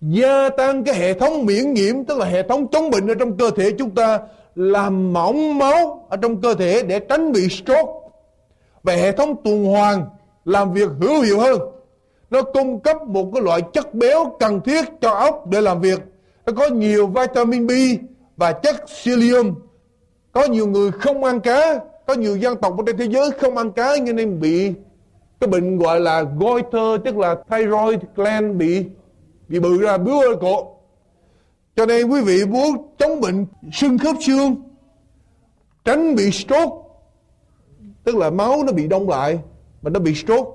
gia 0.00 0.48
tăng 0.48 0.84
cái 0.84 0.94
hệ 0.94 1.14
thống 1.14 1.46
miễn 1.46 1.74
nhiễm, 1.74 2.04
tức 2.04 2.18
là 2.18 2.26
hệ 2.26 2.42
thống 2.42 2.66
chống 2.68 2.90
bệnh 2.90 3.08
ở 3.08 3.14
trong 3.14 3.36
cơ 3.36 3.50
thể 3.50 3.70
chúng 3.78 3.90
ta, 3.90 4.20
làm 4.54 5.12
mỏng 5.12 5.58
máu 5.58 6.06
ở 6.08 6.16
trong 6.16 6.40
cơ 6.40 6.54
thể 6.54 6.82
để 6.82 6.98
tránh 6.98 7.32
bị 7.32 7.48
stroke. 7.48 7.92
Và 8.82 8.92
hệ 8.92 9.12
thống 9.12 9.36
tuần 9.44 9.64
hoàn 9.64 10.04
làm 10.44 10.72
việc 10.72 10.88
hữu 11.00 11.20
hiệu 11.22 11.40
hơn. 11.40 11.58
Nó 12.30 12.42
cung 12.42 12.80
cấp 12.80 12.96
một 13.06 13.30
cái 13.34 13.42
loại 13.42 13.60
chất 13.72 13.94
béo 13.94 14.36
cần 14.40 14.60
thiết 14.60 14.84
cho 15.00 15.10
ốc 15.10 15.46
để 15.50 15.60
làm 15.60 15.80
việc. 15.80 16.00
Nó 16.46 16.52
có 16.56 16.68
nhiều 16.68 17.06
vitamin 17.06 17.66
B 17.66 17.70
và 18.36 18.52
chất 18.52 18.76
psyllium. 18.86 19.54
Có 20.32 20.44
nhiều 20.44 20.66
người 20.66 20.90
không 20.90 21.24
ăn 21.24 21.40
cá, 21.40 21.80
có 22.06 22.14
nhiều 22.14 22.36
dân 22.36 22.56
tộc 22.56 22.76
trên 22.86 22.96
thế 22.96 23.08
giới 23.08 23.30
không 23.30 23.56
ăn 23.56 23.72
cá 23.72 23.96
cho 24.06 24.12
nên 24.12 24.40
bị 24.40 24.74
cái 25.40 25.48
bệnh 25.48 25.78
gọi 25.78 26.00
là 26.00 26.22
goiter 26.22 27.04
tức 27.04 27.16
là 27.16 27.36
thyroid 27.50 28.00
gland 28.16 28.56
bị 28.56 28.84
bị 29.48 29.60
bự 29.60 29.82
ra 29.82 29.98
bướu 29.98 30.20
ở 30.20 30.36
cổ. 30.40 30.76
Cho 31.76 31.86
nên 31.86 32.08
quý 32.08 32.20
vị 32.20 32.44
muốn 32.44 32.94
chống 32.98 33.20
bệnh 33.20 33.46
sưng 33.72 33.98
khớp 33.98 34.16
xương 34.26 34.54
tránh 35.84 36.14
bị 36.14 36.30
stroke 36.30 36.76
tức 38.04 38.16
là 38.16 38.30
máu 38.30 38.62
nó 38.66 38.72
bị 38.72 38.88
đông 38.88 39.08
lại 39.08 39.38
mà 39.82 39.90
nó 39.90 40.00
bị 40.00 40.14
stroke. 40.14 40.50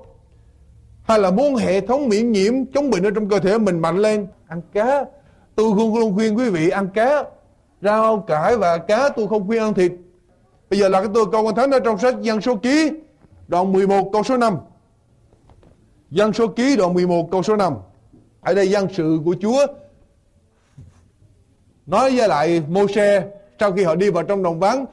Hay 1.02 1.18
là 1.18 1.30
muốn 1.30 1.54
hệ 1.54 1.80
thống 1.80 2.08
miễn 2.08 2.32
nhiễm 2.32 2.66
chống 2.74 2.90
bệnh 2.90 3.02
ở 3.02 3.10
trong 3.10 3.28
cơ 3.28 3.38
thể 3.38 3.58
mình 3.58 3.80
mạnh 3.80 3.96
lên 3.96 4.26
ăn 4.48 4.62
cá. 4.72 5.04
Tôi 5.54 5.74
luôn 5.76 5.98
luôn 5.98 6.14
khuyên 6.14 6.36
quý 6.36 6.50
vị 6.50 6.70
ăn 6.70 6.88
cá 6.94 7.24
rau 7.82 8.20
cải 8.20 8.56
và 8.56 8.78
cá 8.78 9.08
tôi 9.08 9.28
không 9.28 9.46
khuyên 9.46 9.62
ăn 9.62 9.74
thịt. 9.74 9.92
Bây 10.70 10.78
giờ 10.78 10.88
là 10.88 11.00
cái 11.00 11.10
tôi 11.14 11.26
câu 11.32 11.42
quan 11.42 11.54
thánh 11.54 11.70
ở 11.70 11.80
trong 11.80 11.98
sách 11.98 12.14
dân 12.20 12.40
số 12.40 12.56
ký, 12.56 12.90
đoạn 13.48 13.72
11 13.72 14.10
câu 14.12 14.22
số 14.22 14.36
5 14.36 14.56
dân 16.10 16.32
số 16.32 16.46
ký, 16.48 16.76
đoạn 16.76 16.94
11 16.94 17.30
câu 17.30 17.42
số 17.42 17.56
5 17.56 17.74
ở 18.40 18.54
đây 18.54 18.70
dân 18.70 18.88
sự 18.92 19.20
của 19.24 19.34
Chúa 19.40 19.66
nói 21.86 22.16
với 22.16 22.28
lại 22.28 22.62
Mô-xe 22.68 23.22
sau 23.60 23.72
khi 23.72 23.84
họ 23.84 23.94
đi 23.94 24.10
vào 24.10 24.24
trong 24.24 24.42
đồng 24.42 24.60
vắng, 24.60 24.84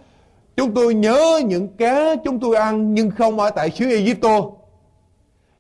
chúng 0.56 0.74
tôi 0.74 0.94
nhớ 0.94 1.42
những 1.46 1.68
cá 1.68 2.16
chúng 2.24 2.40
tôi 2.40 2.56
ăn 2.56 2.94
nhưng 2.94 3.12
không 3.12 3.40
ở 3.40 3.50
tại 3.50 3.72
xứ 3.72 3.90
Egypto. 3.90 4.42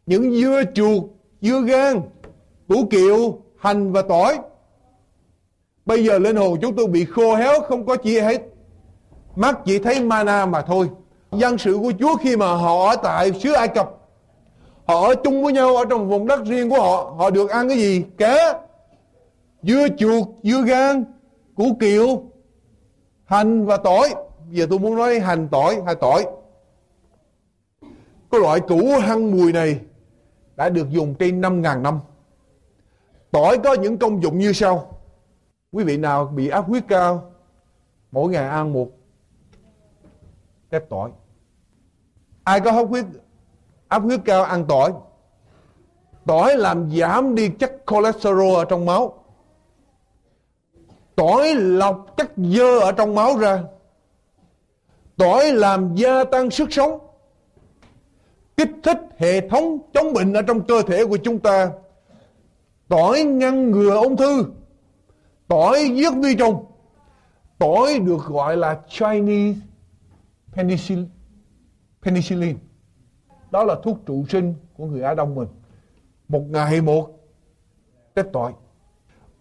Những 0.05 0.41
dưa 0.41 0.61
chuột, 0.73 1.03
dưa 1.41 1.61
gan, 1.61 2.01
củ 2.67 2.85
kiệu, 2.89 3.41
hành 3.57 3.91
và 3.91 4.01
tỏi 4.01 4.37
bây 5.87 6.05
giờ 6.05 6.19
lên 6.19 6.35
hồn 6.35 6.57
chúng 6.61 6.75
tôi 6.75 6.87
bị 6.87 7.05
khô 7.05 7.35
héo, 7.35 7.61
không 7.61 7.85
có 7.85 7.95
chi 7.95 8.19
hết. 8.19 8.41
Mắt 9.35 9.59
chỉ 9.65 9.79
thấy 9.79 10.01
mana 10.01 10.45
mà 10.45 10.61
thôi. 10.61 10.89
Dân 11.31 11.57
sự 11.57 11.77
của 11.81 11.91
Chúa 11.99 12.15
khi 12.17 12.37
mà 12.37 12.53
họ 12.53 12.89
ở 12.89 12.95
tại 12.95 13.31
xứ 13.31 13.53
Ai 13.53 13.67
Cập, 13.67 13.89
họ 14.85 15.07
ở 15.07 15.15
chung 15.23 15.43
với 15.43 15.53
nhau 15.53 15.77
ở 15.77 15.85
trong 15.89 16.09
vùng 16.09 16.27
đất 16.27 16.45
riêng 16.45 16.69
của 16.69 16.81
họ 16.81 17.13
họ 17.17 17.29
được 17.29 17.49
ăn 17.49 17.69
cái 17.69 17.77
gì? 17.77 18.05
Cá, 18.17 18.59
dưa 19.63 19.87
chuột, 19.97 20.27
dưa 20.43 20.61
gan, 20.61 21.05
củ 21.55 21.77
kiệu, 21.79 22.23
hành 23.25 23.65
và 23.65 23.77
tỏi. 23.77 24.15
Giờ 24.49 24.67
tôi 24.69 24.79
muốn 24.79 24.95
nói 24.95 25.19
hành 25.19 25.47
tỏi 25.51 25.81
hay 25.85 25.95
tỏi. 25.95 26.25
Cái 28.31 28.41
loại 28.41 28.59
củ 28.59 28.97
hăng 29.01 29.31
mùi 29.31 29.53
này 29.53 29.79
đã 30.55 30.69
được 30.69 30.89
dùng 30.89 31.15
trên 31.15 31.41
5.000 31.41 31.81
năm. 31.81 31.99
Tỏi 33.31 33.57
có 33.57 33.73
những 33.73 33.97
công 33.97 34.23
dụng 34.23 34.37
như 34.37 34.53
sau 34.53 34.96
quý 35.71 35.83
vị 35.83 35.97
nào 35.97 36.25
bị 36.25 36.47
áp 36.47 36.65
huyết 36.67 36.83
cao, 36.87 37.31
mỗi 38.11 38.31
ngày 38.31 38.47
ăn 38.47 38.73
một 38.73 38.87
tép 40.69 40.89
tỏi. 40.89 41.11
Ai 42.43 42.59
có 42.59 42.71
áp 42.71 42.83
huyết 42.83 43.05
áp 43.87 43.99
huyết 43.99 44.19
cao 44.25 44.43
ăn 44.43 44.65
tỏi. 44.67 44.93
Tỏi 46.25 46.57
làm 46.57 46.91
giảm 46.91 47.35
đi 47.35 47.49
chất 47.49 47.83
cholesterol 47.87 48.55
ở 48.55 48.65
trong 48.65 48.85
máu. 48.85 49.23
Tỏi 51.15 51.55
lọc 51.55 52.17
chất 52.17 52.31
dơ 52.37 52.79
ở 52.79 52.91
trong 52.91 53.15
máu 53.15 53.37
ra. 53.37 53.63
Tỏi 55.17 55.51
làm 55.51 55.95
gia 55.95 56.23
tăng 56.23 56.51
sức 56.51 56.67
sống. 56.71 56.99
Kích 58.57 58.71
thích 58.83 58.99
hệ 59.17 59.49
thống 59.49 59.77
chống 59.93 60.13
bệnh 60.13 60.33
ở 60.33 60.41
trong 60.41 60.61
cơ 60.61 60.81
thể 60.81 61.05
của 61.05 61.17
chúng 61.17 61.39
ta. 61.39 61.71
Tỏi 62.87 63.23
ngăn 63.23 63.71
ngừa 63.71 63.95
ung 63.95 64.17
thư 64.17 64.45
tỏi 65.47 65.91
giết 65.95 66.13
vi 66.23 66.35
trùng 66.35 66.65
tỏi 67.59 67.99
được 67.99 68.25
gọi 68.25 68.57
là 68.57 68.79
Chinese 68.87 69.59
penicillin, 70.53 71.09
penicillin. 72.01 72.57
Đó 73.51 73.63
là 73.63 73.75
thuốc 73.83 73.97
trụ 74.05 74.25
sinh 74.29 74.53
của 74.77 74.85
người 74.85 75.01
Á 75.01 75.13
Đông 75.13 75.35
mình. 75.35 75.47
Một 76.27 76.41
ngày 76.49 76.81
một 76.81 77.09
tết 78.13 78.25
tỏi. 78.33 78.53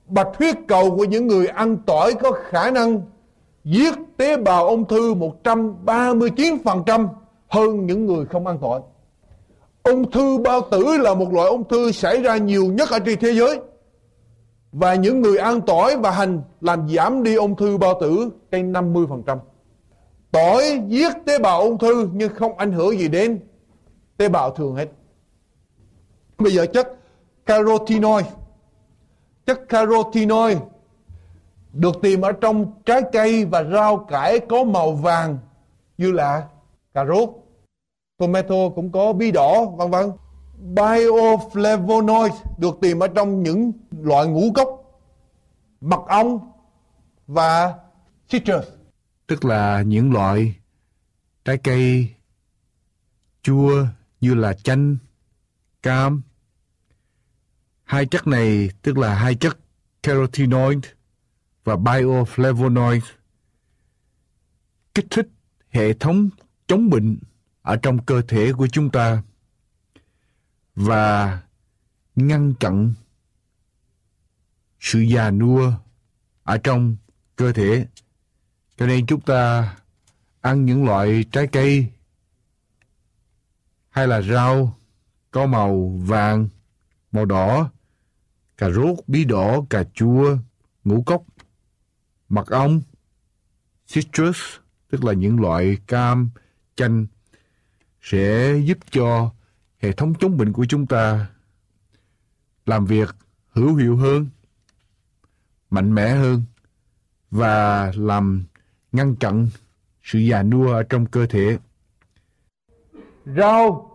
Bạch 0.06 0.28
huyết 0.38 0.56
cầu 0.68 0.96
của 0.96 1.04
những 1.04 1.26
người 1.26 1.46
ăn 1.46 1.76
tỏi 1.86 2.14
có 2.14 2.32
khả 2.32 2.70
năng 2.70 3.02
giết 3.64 3.94
tế 4.16 4.36
bào 4.36 4.68
ung 4.68 4.84
thư 4.84 5.14
139% 5.14 7.08
hơn 7.48 7.86
những 7.86 8.06
người 8.06 8.26
không 8.26 8.46
ăn 8.46 8.58
tỏi. 8.60 8.80
Ung 9.82 10.10
thư 10.10 10.38
bao 10.38 10.60
tử 10.70 10.96
là 10.98 11.14
một 11.14 11.32
loại 11.32 11.48
ung 11.48 11.68
thư 11.68 11.92
xảy 11.92 12.22
ra 12.22 12.36
nhiều 12.36 12.64
nhất 12.64 12.90
ở 12.90 12.98
trên 12.98 13.18
thế 13.20 13.34
giới. 13.34 13.60
Và 14.78 14.94
những 14.94 15.20
người 15.20 15.38
ăn 15.38 15.60
tỏi 15.60 15.96
và 15.96 16.10
hành 16.10 16.42
làm 16.60 16.88
giảm 16.88 17.22
đi 17.22 17.34
ung 17.34 17.56
thư 17.56 17.78
bao 17.78 18.00
tử 18.00 18.30
trên 18.50 18.72
50%. 18.72 19.38
Tỏi 20.30 20.82
giết 20.88 21.12
tế 21.26 21.38
bào 21.38 21.60
ung 21.60 21.78
thư 21.78 22.08
nhưng 22.12 22.34
không 22.34 22.58
ảnh 22.58 22.72
hưởng 22.72 22.98
gì 22.98 23.08
đến 23.08 23.40
tế 24.16 24.28
bào 24.28 24.50
thường 24.50 24.74
hết. 24.74 24.88
Bây 26.38 26.52
giờ 26.52 26.66
chất 26.66 26.96
carotenoid. 27.46 28.26
Chất 29.46 29.68
carotenoid 29.68 30.58
được 31.72 31.94
tìm 32.02 32.20
ở 32.20 32.32
trong 32.32 32.72
trái 32.86 33.02
cây 33.12 33.44
và 33.44 33.64
rau 33.64 33.96
cải 33.96 34.38
có 34.38 34.64
màu 34.64 34.92
vàng 34.92 35.38
như 35.98 36.12
là 36.12 36.48
cà 36.94 37.04
rốt, 37.04 37.30
tomato 38.18 38.68
cũng 38.74 38.92
có 38.92 39.12
bí 39.12 39.30
đỏ, 39.30 39.64
vân 39.64 39.90
vân. 39.90 40.10
Bioflavonoid 40.74 42.32
được 42.58 42.78
tìm 42.80 42.98
ở 42.98 43.08
trong 43.08 43.42
những 43.42 43.72
loại 43.90 44.26
ngũ 44.26 44.52
cốc, 44.54 44.68
mật 45.80 46.00
ong 46.08 46.52
và 47.26 47.74
citrus 48.28 48.64
tức 49.26 49.44
là 49.44 49.82
những 49.82 50.12
loại 50.12 50.54
trái 51.44 51.58
cây 51.58 52.14
chua 53.42 53.86
như 54.20 54.34
là 54.34 54.52
chanh, 54.52 54.96
cam. 55.82 56.22
Hai 57.84 58.06
chất 58.06 58.26
này 58.26 58.70
tức 58.82 58.98
là 58.98 59.14
hai 59.14 59.34
chất 59.34 59.58
carotenoid 60.02 60.78
và 61.64 61.74
bioflavonoid 61.74 63.00
kích 64.94 65.06
thích 65.10 65.28
hệ 65.68 65.92
thống 65.92 66.28
chống 66.66 66.90
bệnh 66.90 67.18
ở 67.62 67.76
trong 67.76 68.04
cơ 68.04 68.22
thể 68.28 68.52
của 68.52 68.66
chúng 68.66 68.90
ta 68.90 69.22
và 70.76 71.42
ngăn 72.16 72.54
chặn 72.60 72.92
sự 74.80 75.00
già 75.00 75.30
nua 75.30 75.72
ở 76.42 76.58
trong 76.58 76.96
cơ 77.36 77.52
thể. 77.52 77.86
Cho 78.76 78.86
nên 78.86 79.06
chúng 79.06 79.20
ta 79.20 79.76
ăn 80.40 80.64
những 80.64 80.84
loại 80.84 81.24
trái 81.32 81.46
cây 81.46 81.86
hay 83.88 84.06
là 84.08 84.22
rau 84.22 84.78
có 85.30 85.46
màu 85.46 85.88
vàng, 85.88 86.48
màu 87.12 87.24
đỏ, 87.24 87.70
cà 88.56 88.70
rốt, 88.70 88.98
bí 89.06 89.24
đỏ, 89.24 89.64
cà 89.70 89.84
chua, 89.94 90.38
ngũ 90.84 91.02
cốc, 91.02 91.24
mật 92.28 92.50
ong, 92.50 92.82
citrus, 93.86 94.38
tức 94.90 95.04
là 95.04 95.12
những 95.12 95.40
loại 95.40 95.78
cam, 95.86 96.30
chanh, 96.76 97.06
sẽ 98.02 98.56
giúp 98.64 98.78
cho 98.90 99.30
hệ 99.86 99.92
thống 99.92 100.14
chống 100.14 100.36
bệnh 100.36 100.52
của 100.52 100.64
chúng 100.68 100.86
ta 100.86 101.26
làm 102.66 102.86
việc 102.86 103.16
hữu 103.52 103.74
hiệu 103.74 103.96
hơn, 103.96 104.26
mạnh 105.70 105.94
mẽ 105.94 106.08
hơn 106.08 106.42
và 107.30 107.92
làm 107.96 108.44
ngăn 108.92 109.16
chặn 109.16 109.48
sự 110.02 110.18
già 110.18 110.42
nua 110.42 110.72
ở 110.72 110.82
trong 110.82 111.06
cơ 111.06 111.26
thể. 111.26 111.58
Rau 113.36 113.90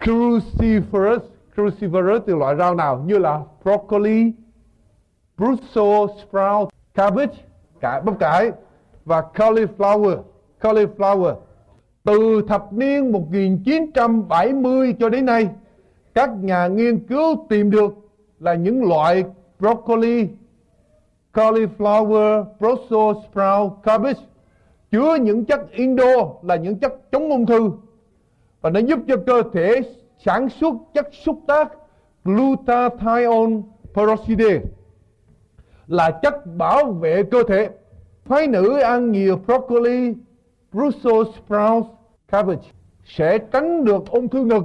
cruciferous, 0.00 1.20
cruciferous 1.56 2.20
từ 2.26 2.36
loại 2.36 2.56
rau 2.56 2.74
nào 2.74 3.04
như 3.06 3.18
là 3.18 3.40
broccoli, 3.62 4.32
Brussels 5.36 6.10
sprout, 6.28 6.68
cabbage, 6.94 7.44
cải 7.80 8.00
bắp 8.00 8.18
cải 8.18 8.50
và 9.04 9.22
cauliflower, 9.34 10.22
cauliflower. 10.60 11.36
Từ 12.04 12.42
thập 12.48 12.72
niên 12.72 13.12
1970 13.12 14.94
cho 14.98 15.08
đến 15.08 15.26
nay, 15.26 15.48
các 16.14 16.30
nhà 16.42 16.66
nghiên 16.66 16.98
cứu 17.06 17.46
tìm 17.48 17.70
được 17.70 17.94
là 18.40 18.54
những 18.54 18.88
loại 18.88 19.24
broccoli, 19.58 20.28
cauliflower, 21.32 22.44
Brussels 22.58 23.18
sprout, 23.30 23.72
cabbage 23.82 24.20
chứa 24.90 25.14
những 25.14 25.44
chất 25.44 25.70
Indo 25.70 26.26
là 26.42 26.56
những 26.56 26.78
chất 26.78 27.12
chống 27.12 27.30
ung 27.30 27.46
thư 27.46 27.70
và 28.60 28.70
nó 28.70 28.80
giúp 28.80 28.98
cho 29.08 29.16
cơ 29.26 29.42
thể 29.52 29.80
sản 30.18 30.48
xuất 30.48 30.74
chất 30.94 31.08
xúc 31.24 31.40
tác 31.46 31.72
glutathione 32.24 33.56
peroxide 33.94 34.60
là 35.86 36.10
chất 36.22 36.56
bảo 36.56 36.92
vệ 36.92 37.22
cơ 37.22 37.42
thể. 37.48 37.70
Phái 38.24 38.46
nữ 38.46 38.78
ăn 38.78 39.12
nhiều 39.12 39.36
broccoli, 39.46 40.14
Brussels 40.74 41.28
sprouts, 41.36 41.88
cabbage 42.28 42.68
sẽ 43.04 43.38
tránh 43.38 43.84
được 43.84 44.10
ung 44.10 44.28
thư 44.28 44.44
ngực 44.44 44.64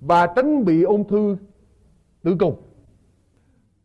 và 0.00 0.26
tránh 0.26 0.64
bị 0.64 0.82
ung 0.82 1.08
thư 1.08 1.36
tử 2.22 2.36
cung. 2.40 2.56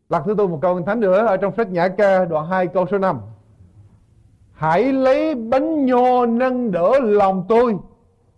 Lạc 0.08 0.22
thứ 0.26 0.34
tôi 0.38 0.48
một 0.48 0.58
câu 0.62 0.82
thánh 0.82 1.00
nữa 1.00 1.26
ở 1.26 1.36
trong 1.36 1.52
sách 1.56 1.70
Nhã 1.70 1.88
ca 1.88 2.24
đoạn 2.24 2.46
2 2.46 2.66
câu 2.66 2.86
số 2.90 2.98
5. 2.98 3.20
Hãy 4.52 4.92
lấy 4.92 5.34
bánh 5.34 5.86
nho 5.86 6.26
nâng 6.26 6.72
đỡ 6.72 6.92
lòng 7.00 7.44
tôi 7.48 7.76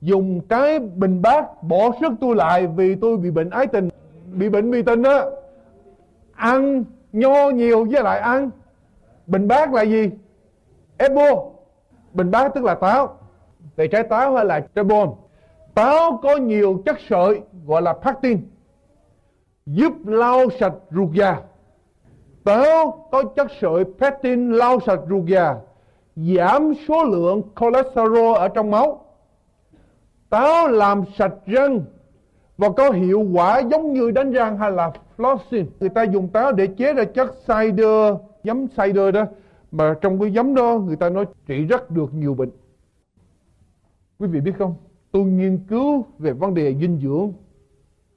Dùng 0.00 0.40
cái 0.48 0.78
bình 0.78 1.22
bát 1.22 1.62
bỏ 1.62 1.90
sức 2.00 2.12
tôi 2.20 2.36
lại 2.36 2.66
Vì 2.66 2.94
tôi 2.94 3.16
bị 3.16 3.30
bệnh 3.30 3.50
ái 3.50 3.66
tình 3.66 3.88
Bị 4.32 4.48
bệnh 4.48 4.70
vì 4.70 4.82
tình 4.82 5.02
á 5.02 5.24
Ăn 6.34 6.84
nho 7.12 7.50
nhiều 7.50 7.84
với 7.84 8.02
lại 8.02 8.20
ăn 8.20 8.50
Bình 9.26 9.48
bát 9.48 9.72
là 9.72 9.82
gì? 9.82 10.10
Ebo. 10.96 11.53
Bình 12.14 12.30
bát 12.30 12.54
tức 12.54 12.64
là 12.64 12.74
táo 12.74 13.18
Về 13.76 13.88
trái 13.88 14.02
táo 14.02 14.34
hay 14.34 14.44
là 14.44 14.60
trái 14.60 14.84
bom, 14.84 15.10
Táo 15.74 16.20
có 16.22 16.36
nhiều 16.36 16.82
chất 16.86 16.96
sợi 17.08 17.40
gọi 17.66 17.82
là 17.82 17.92
pectin 17.92 18.48
Giúp 19.66 19.92
lau 20.04 20.50
sạch 20.60 20.74
ruột 20.90 21.10
già 21.12 21.40
Táo 22.44 23.08
có 23.10 23.22
chất 23.36 23.46
sợi 23.60 23.84
pectin 24.00 24.52
lau 24.52 24.80
sạch 24.80 25.00
ruột 25.08 25.24
già 25.26 25.54
giảm 26.16 26.72
số 26.88 27.04
lượng 27.04 27.42
cholesterol 27.60 28.36
ở 28.36 28.48
trong 28.48 28.70
máu. 28.70 29.04
Táo 30.30 30.68
làm 30.68 31.04
sạch 31.18 31.34
răng 31.46 31.80
và 32.58 32.68
có 32.76 32.90
hiệu 32.90 33.26
quả 33.34 33.58
giống 33.58 33.92
như 33.92 34.10
đánh 34.10 34.32
răng 34.32 34.58
hay 34.58 34.70
là 34.70 34.90
flossing. 35.16 35.64
Người 35.80 35.88
ta 35.88 36.02
dùng 36.02 36.28
táo 36.28 36.52
để 36.52 36.66
chế 36.66 36.92
ra 36.92 37.04
chất 37.04 37.34
cider, 37.46 38.14
giấm 38.44 38.66
cider 38.68 39.14
đó. 39.14 39.24
Mà 39.74 39.94
trong 40.00 40.20
cái 40.20 40.30
giấm 40.30 40.54
đó 40.54 40.78
người 40.78 40.96
ta 40.96 41.10
nói 41.10 41.26
trị 41.46 41.64
rất 41.64 41.90
được 41.90 42.14
nhiều 42.14 42.34
bệnh. 42.34 42.50
Quý 44.18 44.28
vị 44.28 44.40
biết 44.40 44.52
không? 44.58 44.74
Tôi 45.10 45.24
nghiên 45.24 45.58
cứu 45.68 46.04
về 46.18 46.32
vấn 46.32 46.54
đề 46.54 46.74
dinh 46.74 47.00
dưỡng, 47.02 47.32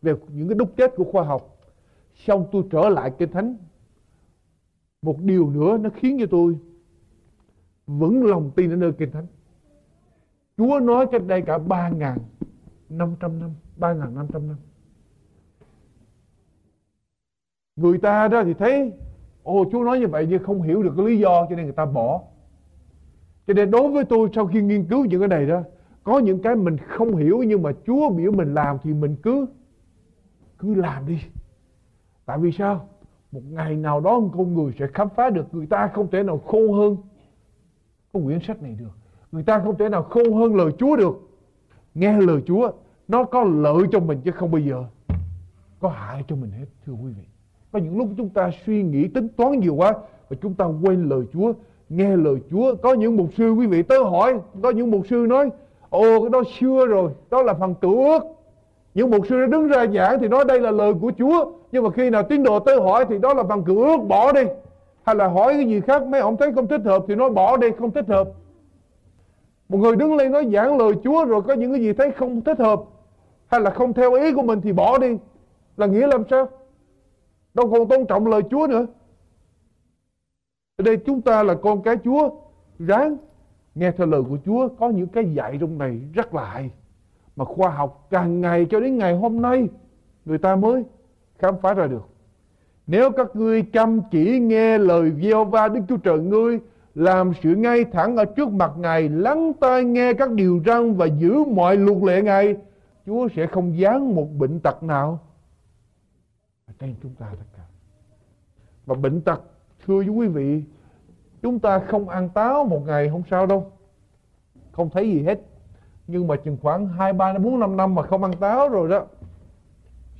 về 0.01 0.13
những 0.27 0.47
cái 0.47 0.55
đúc 0.55 0.73
kết 0.77 0.93
của 0.95 1.03
khoa 1.03 1.23
học. 1.23 1.57
Xong 2.15 2.47
tôi 2.51 2.63
trở 2.71 2.89
lại 2.89 3.11
Kinh 3.17 3.31
Thánh. 3.31 3.55
Một 5.01 5.21
điều 5.21 5.49
nữa 5.49 5.77
nó 5.77 5.89
khiến 5.89 6.17
cho 6.19 6.25
tôi 6.31 6.57
vững 7.87 8.25
lòng 8.25 8.51
tin 8.55 8.69
ở 8.69 8.75
nơi 8.75 8.91
kinh 8.91 9.11
thánh 9.11 9.25
Chúa 10.57 10.79
nói 10.79 11.07
cách 11.11 11.21
đây 11.27 11.41
cả 11.41 11.57
ba 11.57 11.89
ngàn 11.89 12.17
năm 12.89 13.15
3.500 13.21 14.47
năm 14.47 14.55
Người 17.75 17.97
ta 17.97 18.27
đó 18.27 18.43
thì 18.45 18.53
thấy 18.53 18.93
Ồ, 19.47 19.65
Chúa 19.71 19.83
nói 19.83 19.99
như 19.99 20.07
vậy 20.07 20.27
nhưng 20.29 20.43
không 20.43 20.61
hiểu 20.61 20.83
được 20.83 20.93
cái 20.97 21.05
lý 21.05 21.19
do 21.19 21.45
cho 21.49 21.55
nên 21.55 21.65
người 21.65 21.73
ta 21.73 21.85
bỏ. 21.85 22.21
Cho 23.47 23.53
nên 23.53 23.71
đối 23.71 23.91
với 23.91 24.05
tôi, 24.05 24.29
sau 24.35 24.47
khi 24.47 24.61
nghiên 24.61 24.85
cứu 24.85 25.05
những 25.05 25.19
cái 25.19 25.27
này 25.27 25.45
đó, 25.45 25.61
Có 26.03 26.19
những 26.19 26.41
cái 26.41 26.55
mình 26.55 26.77
không 26.77 27.15
hiểu 27.15 27.43
nhưng 27.43 27.61
mà 27.61 27.71
Chúa 27.85 28.09
biểu 28.09 28.31
mình 28.31 28.53
làm 28.53 28.77
thì 28.83 28.93
mình 28.93 29.15
cứ 29.23 29.45
Cứ 30.57 30.75
làm 30.75 31.07
đi. 31.07 31.19
Tại 32.25 32.37
vì 32.37 32.51
sao? 32.51 32.89
Một 33.31 33.41
ngày 33.49 33.75
nào 33.75 33.99
đó 33.99 34.21
con 34.37 34.53
người 34.53 34.73
sẽ 34.79 34.87
khám 34.93 35.09
phá 35.15 35.29
được 35.29 35.53
người 35.53 35.67
ta 35.67 35.87
không 35.87 36.07
thể 36.11 36.23
nào 36.23 36.37
khôn 36.37 36.73
hơn. 36.73 36.97
Cái 38.13 38.23
quyển 38.23 38.39
sách 38.39 38.61
này 38.61 38.75
được. 38.79 38.91
Người 39.31 39.43
ta 39.43 39.59
không 39.59 39.77
thể 39.77 39.89
nào 39.89 40.03
khôn 40.03 40.33
hơn 40.33 40.55
lời 40.55 40.71
Chúa 40.79 40.95
được. 40.95 41.15
Nghe 41.95 42.21
lời 42.21 42.41
Chúa, 42.45 42.71
nó 43.07 43.23
có 43.23 43.43
lợi 43.43 43.83
cho 43.91 43.99
mình 43.99 44.21
chứ 44.23 44.31
không 44.31 44.51
bao 44.51 44.61
giờ 44.61 44.83
có 45.79 45.89
hại 45.89 46.23
cho 46.27 46.35
mình 46.35 46.51
hết, 46.51 46.65
thưa 46.85 46.93
quý 46.93 47.11
vị 47.17 47.36
có 47.71 47.79
những 47.79 47.97
lúc 47.97 48.07
chúng 48.17 48.29
ta 48.29 48.51
suy 48.65 48.83
nghĩ, 48.83 49.07
tính 49.07 49.27
toán 49.37 49.59
nhiều 49.59 49.75
quá 49.75 49.93
và 50.29 50.37
chúng 50.41 50.53
ta 50.53 50.65
quên 50.65 51.09
lời 51.09 51.21
Chúa, 51.33 51.53
nghe 51.89 52.17
lời 52.17 52.35
Chúa. 52.51 52.75
Có 52.75 52.93
những 52.93 53.17
mục 53.17 53.29
sư 53.37 53.51
quý 53.51 53.67
vị 53.67 53.83
tới 53.83 54.03
hỏi, 54.03 54.39
có 54.61 54.69
những 54.69 54.91
mục 54.91 55.07
sư 55.09 55.25
nói, 55.29 55.49
ồ, 55.89 56.21
cái 56.21 56.29
đó 56.29 56.41
xưa 56.59 56.85
rồi, 56.85 57.11
đó 57.29 57.41
là 57.41 57.53
phần 57.53 57.75
cựu 57.75 58.05
ước 58.05 58.23
những 58.97 59.11
mục 59.11 59.27
sư 59.27 59.41
đã 59.41 59.47
đứng 59.47 59.67
ra 59.67 59.85
giảng 59.93 60.19
thì 60.19 60.27
nói 60.27 60.45
đây 60.45 60.59
là 60.59 60.71
lời 60.71 60.93
của 61.01 61.11
Chúa, 61.17 61.51
nhưng 61.71 61.83
mà 61.83 61.89
khi 61.89 62.09
nào 62.09 62.23
tín 62.23 62.43
đồ 62.43 62.59
tới 62.59 62.79
hỏi 62.79 63.05
thì 63.09 63.17
đó 63.17 63.33
là 63.33 63.43
phần 63.43 63.63
cựu 63.63 63.83
ước 63.83 63.97
bỏ 63.97 64.31
đi. 64.31 64.41
Hay 65.03 65.15
là 65.15 65.27
hỏi 65.27 65.53
cái 65.53 65.65
gì 65.65 65.81
khác, 65.81 66.07
mấy 66.07 66.21
ông 66.21 66.37
thấy 66.37 66.51
không 66.51 66.67
thích 66.67 66.81
hợp 66.85 67.03
thì 67.07 67.15
nói 67.15 67.29
bỏ 67.29 67.57
đi, 67.57 67.67
không 67.79 67.91
thích 67.91 68.05
hợp. 68.07 68.29
Một 69.69 69.77
người 69.77 69.95
đứng 69.95 70.15
lên 70.15 70.31
nói 70.31 70.49
giảng 70.53 70.77
lời 70.77 70.91
Chúa 71.03 71.25
rồi 71.25 71.41
có 71.41 71.53
những 71.53 71.71
cái 71.71 71.81
gì 71.81 71.93
thấy 71.93 72.11
không 72.11 72.41
thích 72.41 72.59
hợp 72.59 72.81
hay 73.47 73.61
là 73.61 73.69
không 73.69 73.93
theo 73.93 74.13
ý 74.13 74.33
của 74.33 74.41
mình 74.41 74.61
thì 74.61 74.71
bỏ 74.71 74.97
đi. 74.97 75.17
Là 75.77 75.85
nghĩa 75.85 76.07
làm 76.07 76.23
sao? 76.29 76.49
Đâu 77.57 77.71
còn 77.71 77.87
tôn 77.87 78.05
trọng 78.05 78.27
lời 78.27 78.41
Chúa 78.49 78.67
nữa. 78.67 78.85
Ở 80.77 80.83
đây 80.83 80.97
chúng 80.97 81.21
ta 81.21 81.43
là 81.43 81.53
con 81.53 81.81
cái 81.81 81.95
Chúa 82.03 82.29
ráng 82.79 83.17
nghe 83.75 83.91
theo 83.91 84.07
lời 84.07 84.21
của 84.29 84.37
Chúa. 84.45 84.67
Có 84.67 84.89
những 84.89 85.07
cái 85.07 85.33
dạy 85.33 85.57
trong 85.61 85.77
này 85.77 86.01
rất 86.13 86.33
là 86.33 86.45
hay 86.45 86.69
mà 87.35 87.45
khoa 87.45 87.69
học 87.69 88.07
càng 88.09 88.41
ngày 88.41 88.67
cho 88.69 88.79
đến 88.79 88.97
ngày 88.97 89.17
hôm 89.17 89.41
nay 89.41 89.67
người 90.25 90.37
ta 90.37 90.55
mới 90.55 90.83
khám 91.39 91.55
phá 91.61 91.73
ra 91.73 91.87
được. 91.87 92.07
Nếu 92.87 93.11
các 93.11 93.35
ngươi 93.35 93.61
chăm 93.61 94.01
chỉ 94.11 94.39
nghe 94.39 94.77
lời 94.77 95.11
gieo 95.21 95.45
va 95.45 95.67
Đức 95.67 95.81
Chúa 95.87 95.97
Trời 95.97 96.19
ngươi, 96.19 96.59
làm 96.95 97.31
sự 97.43 97.55
ngay 97.55 97.83
thẳng 97.83 98.17
ở 98.17 98.25
trước 98.25 98.49
mặt 98.49 98.71
Ngài, 98.77 99.09
lắng 99.09 99.53
tai 99.59 99.83
nghe 99.83 100.13
các 100.13 100.31
điều 100.31 100.61
răn 100.65 100.93
và 100.93 101.05
giữ 101.05 101.43
mọi 101.43 101.77
luật 101.77 101.97
lệ 102.03 102.21
Ngài, 102.21 102.55
Chúa 103.05 103.27
sẽ 103.35 103.47
không 103.47 103.77
giáng 103.81 104.15
một 104.15 104.27
bệnh 104.37 104.59
tật 104.59 104.83
nào 104.83 105.19
trên 106.79 106.95
chúng 107.03 107.15
ta 107.15 107.25
tất 107.29 107.45
cả. 107.57 107.63
Và 108.85 108.95
bệnh 108.95 109.21
tật, 109.21 109.41
thưa 109.85 109.97
với 109.97 110.07
quý 110.07 110.27
vị, 110.27 110.63
chúng 111.41 111.59
ta 111.59 111.79
không 111.79 112.09
ăn 112.09 112.29
táo 112.29 112.65
một 112.65 112.83
ngày 112.85 113.09
không 113.09 113.23
sao 113.31 113.45
đâu. 113.45 113.71
Không 114.71 114.89
thấy 114.89 115.11
gì 115.11 115.23
hết. 115.23 115.41
Nhưng 116.07 116.27
mà 116.27 116.35
chừng 116.35 116.57
khoảng 116.61 116.87
2, 116.87 117.13
3, 117.13 117.33
4, 117.37 117.59
5 117.59 117.77
năm 117.77 117.95
mà 117.95 118.03
không 118.03 118.23
ăn 118.23 118.33
táo 118.33 118.69
rồi 118.69 118.89
đó, 118.89 119.05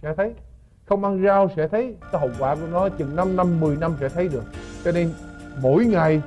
sẽ 0.01 0.13
thấy 0.17 0.33
không 0.85 1.03
ăn 1.03 1.23
rau 1.23 1.49
sẽ 1.55 1.67
thấy 1.67 1.95
cái 2.11 2.21
hậu 2.21 2.29
quả 2.39 2.55
của 2.55 2.67
nó 2.71 2.89
chừng 2.89 3.15
5 3.15 3.35
năm 3.35 3.59
10 3.59 3.75
năm 3.75 3.95
sẽ 3.99 4.09
thấy 4.09 4.27
được 4.27 4.43
cho 4.83 4.91
nên 4.91 5.13
mỗi 5.61 5.85
ngày 5.85 6.21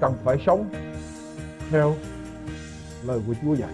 cần 0.00 0.14
phải 0.24 0.36
sống 0.46 0.64
theo 1.70 1.94
lời 3.06 3.20
của 3.26 3.34
Chúa 3.42 3.54
dạy 3.54 3.70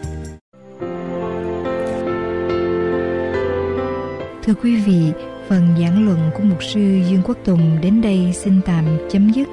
Thưa 4.43 4.55
quý 4.63 4.83
vị, 4.87 5.13
phần 5.49 5.63
giảng 5.81 6.05
luận 6.05 6.31
của 6.35 6.43
mục 6.43 6.63
sư 6.63 6.81
Dương 6.81 7.23
Quốc 7.25 7.39
Tùng 7.45 7.79
đến 7.83 8.01
đây 8.03 8.33
xin 8.33 8.61
tạm 8.67 8.85
chấm 9.11 9.31
dứt. 9.31 9.49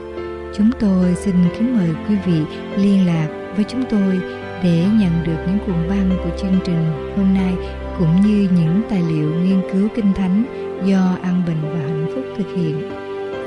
Chúng 0.58 0.70
tôi 0.80 1.16
xin 1.16 1.36
kính 1.58 1.78
mời 1.78 1.90
quý 2.10 2.16
vị 2.26 2.42
liên 2.78 3.06
lạc 3.06 3.28
với 3.56 3.66
chúng 3.68 3.84
tôi 3.90 4.20
để 4.64 4.86
nhận 5.00 5.24
được 5.24 5.38
những 5.48 5.60
cuộn 5.68 5.90
băng 5.90 6.10
của 6.24 6.38
chương 6.38 6.60
trình 6.66 7.14
hôm 7.18 7.34
nay 7.34 7.56
cũng 8.00 8.22
như 8.22 8.50
những 8.56 8.82
tài 8.90 9.02
liệu 9.02 9.36
nghiên 9.36 9.62
cứu 9.74 9.88
kinh 9.96 10.14
thánh 10.14 10.44
do 10.86 11.18
An 11.22 11.44
Bình 11.48 11.62
và 11.62 11.80
Hạnh 11.80 12.08
Phúc 12.16 12.24
thực 12.38 12.56
hiện. 12.56 12.92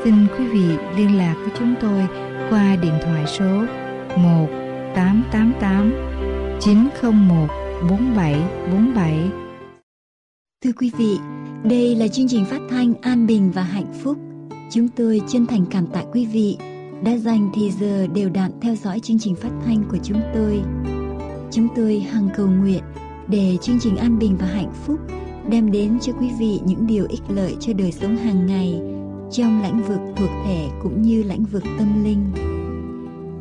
Xin 0.05 0.15
quý 0.39 0.47
vị 0.47 0.77
liên 0.97 1.19
lạc 1.19 1.35
với 1.41 1.51
chúng 1.59 1.75
tôi 1.81 2.07
qua 2.51 2.77
điện 2.77 2.95
thoại 3.03 3.25
số 3.27 3.65
1 4.17 4.49
888 4.95 5.93
901 6.61 7.49
4747. 7.91 9.31
Thưa 10.65 10.73
quý 10.77 10.91
vị, 10.99 11.19
đây 11.65 11.95
là 11.95 12.09
chương 12.09 12.29
trình 12.29 12.45
phát 12.45 12.61
thanh 12.71 12.95
An 13.01 13.27
Bình 13.27 13.51
và 13.55 13.63
Hạnh 13.63 13.93
Phúc. 14.03 14.19
Chúng 14.71 14.89
tôi 14.89 15.21
chân 15.29 15.47
thành 15.47 15.65
cảm 15.71 15.87
tạ 15.87 16.05
quý 16.13 16.27
vị 16.27 16.57
đã 17.05 17.17
dành 17.17 17.51
thì 17.55 17.71
giờ 17.81 18.07
đều 18.07 18.31
đặn 18.31 18.51
theo 18.61 18.75
dõi 18.75 19.01
chương 19.01 19.19
trình 19.19 19.35
phát 19.35 19.51
thanh 19.65 19.85
của 19.91 19.99
chúng 20.03 20.21
tôi. 20.35 20.63
Chúng 21.51 21.69
tôi 21.77 22.01
hằng 22.01 22.29
cầu 22.37 22.47
nguyện 22.47 22.83
để 23.29 23.57
chương 23.63 23.81
trình 23.81 23.97
An 23.97 24.19
Bình 24.19 24.37
và 24.41 24.47
Hạnh 24.47 24.73
Phúc 24.87 25.01
đem 25.49 25.71
đến 25.73 25.99
cho 26.01 26.13
quý 26.13 26.31
vị 26.39 26.61
những 26.65 26.87
điều 26.87 27.07
ích 27.09 27.23
lợi 27.29 27.57
cho 27.61 27.73
đời 27.73 27.93
sống 27.93 28.17
hàng 28.17 28.47
ngày 28.47 28.81
trong 29.33 29.63
lĩnh 29.63 29.83
vực 29.83 30.01
thuộc 30.17 30.31
thể 30.45 30.69
cũng 30.83 31.03
như 31.03 31.23
lĩnh 31.23 31.45
vực 31.45 31.65
tâm 31.79 32.05
linh. 32.05 32.25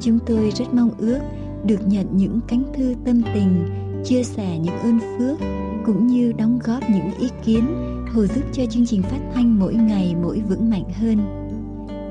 Chúng 0.01 0.19
tôi 0.25 0.51
rất 0.55 0.73
mong 0.73 0.91
ước 0.97 1.19
được 1.65 1.87
nhận 1.87 2.07
những 2.11 2.39
cánh 2.47 2.63
thư 2.77 2.95
tâm 3.05 3.21
tình, 3.33 3.65
chia 4.05 4.23
sẻ 4.23 4.59
những 4.59 4.77
ơn 4.79 4.99
phước 4.99 5.39
cũng 5.85 6.07
như 6.07 6.31
đóng 6.31 6.59
góp 6.63 6.89
những 6.89 7.11
ý 7.19 7.29
kiến 7.45 7.65
hỗ 8.13 8.25
giúp 8.25 8.43
cho 8.53 8.65
chương 8.65 8.85
trình 8.85 9.01
phát 9.01 9.19
thanh 9.33 9.59
mỗi 9.59 9.73
ngày 9.73 10.15
mỗi 10.23 10.41
vững 10.49 10.69
mạnh 10.69 10.83
hơn. 10.99 11.17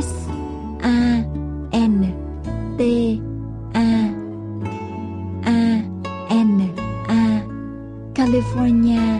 S 0.01 0.27
A 0.81 1.23
N 1.71 2.03
T 2.77 2.81
A 3.73 4.09
A 5.45 5.81
N 6.29 6.59
A. 7.07 7.41
California 8.15 9.19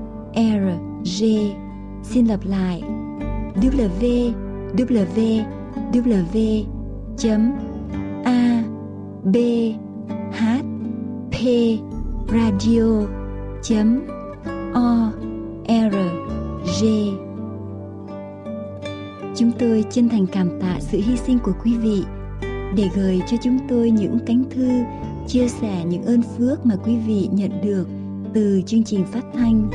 R 0.35 0.67
G, 1.03 1.23
Xin 2.03 2.25
lặp 2.25 2.39
lại. 2.45 2.81
W 3.55 3.89
W 4.75 5.43
W 5.91 6.63
chấm 7.17 7.51
A 8.23 8.63
B 9.23 9.35
H 10.31 10.43
P 11.31 11.35
radio 12.33 13.07
chấm 13.63 14.01
O 14.73 15.11
R 15.67 15.95
G. 16.81 16.85
Chúng 19.35 19.51
tôi 19.59 19.83
chân 19.91 20.09
thành 20.09 20.25
cảm 20.27 20.59
tạ 20.61 20.77
sự 20.79 20.97
hy 20.97 21.17
sinh 21.17 21.39
của 21.39 21.53
quý 21.63 21.77
vị 21.77 22.03
để 22.75 22.89
gửi 22.95 23.21
cho 23.27 23.37
chúng 23.43 23.57
tôi 23.69 23.91
những 23.91 24.17
cánh 24.25 24.43
thư 24.49 24.69
chia 25.27 25.47
sẻ 25.47 25.85
những 25.85 26.03
ơn 26.03 26.21
phước 26.21 26.65
mà 26.65 26.75
quý 26.75 26.97
vị 27.07 27.29
nhận 27.31 27.51
được 27.63 27.87
từ 28.33 28.61
chương 28.65 28.83
trình 28.83 29.05
phát 29.05 29.23
thanh. 29.33 29.69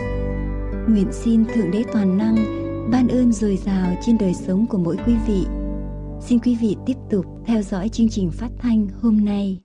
Nguyện 0.88 1.12
xin 1.12 1.44
Thượng 1.44 1.70
Đế 1.70 1.84
Toàn 1.92 2.18
Năng 2.18 2.36
ban 2.90 3.08
ơn 3.08 3.32
dồi 3.32 3.56
dào 3.56 3.94
trên 4.02 4.18
đời 4.18 4.34
sống 4.34 4.66
của 4.66 4.78
mỗi 4.78 4.96
quý 5.06 5.14
vị. 5.26 5.44
Xin 6.20 6.38
quý 6.38 6.56
vị 6.60 6.76
tiếp 6.86 6.94
tục 7.10 7.26
theo 7.46 7.62
dõi 7.62 7.88
chương 7.88 8.08
trình 8.08 8.30
phát 8.30 8.48
thanh 8.58 8.88
hôm 9.00 9.24
nay. 9.24 9.58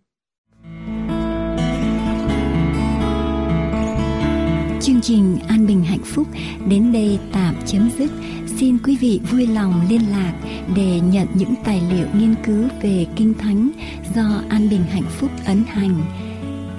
Chương 4.82 5.02
trình 5.02 5.38
An 5.48 5.68
Bình 5.68 5.84
Hạnh 5.84 6.04
Phúc 6.06 6.28
đến 6.68 6.92
đây 6.92 7.20
tạm 7.34 7.56
chấm 7.66 7.90
dứt 7.98 8.12
xin 8.58 8.78
quý 8.84 8.98
vị 9.02 9.20
vui 9.32 9.48
lòng 9.48 9.82
liên 9.90 10.02
lạc 10.12 10.34
để 10.76 11.00
nhận 11.00 11.28
những 11.34 11.54
tài 11.64 11.82
liệu 11.92 12.08
nghiên 12.16 12.36
cứu 12.46 12.68
về 12.82 13.06
Kinh 13.16 13.34
Thánh 13.34 13.72
do 14.16 14.42
An 14.50 14.70
Bình 14.70 14.84
Hạnh 14.84 15.10
Phúc 15.10 15.32
ấn 15.46 15.64
hành. 15.68 16.02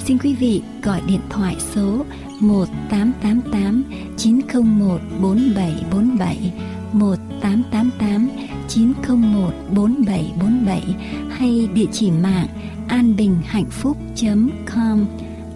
Xin 0.05 0.18
quý 0.18 0.34
vị 0.34 0.62
gọi 0.82 1.00
điện 1.07 1.20
thoại 1.30 1.57
số 1.74 2.05
1888 2.40 3.84
901 4.16 5.00
4747 5.20 6.53
1888 6.92 8.28
901 8.68 9.55
4747 9.70 10.82
hay 11.30 11.68
địa 11.74 11.86
chỉ 11.92 12.11
mạng 12.11 12.46
anbinhhạnhphúc.com 12.88 15.07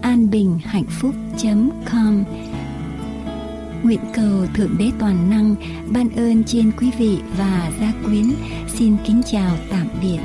anbinhhạnhphúc.com 0.01 2.23
Nguyện 3.83 3.99
cầu 4.13 4.45
Thượng 4.53 4.77
Đế 4.77 4.91
Toàn 4.99 5.29
Năng 5.29 5.55
ban 5.93 6.09
ơn 6.09 6.43
trên 6.43 6.71
quý 6.81 6.91
vị 6.97 7.17
và 7.37 7.71
gia 7.79 7.93
quyến. 8.05 8.25
Xin 8.67 8.95
kính 9.05 9.21
chào 9.31 9.57
tạm 9.69 9.87
biệt. 10.01 10.19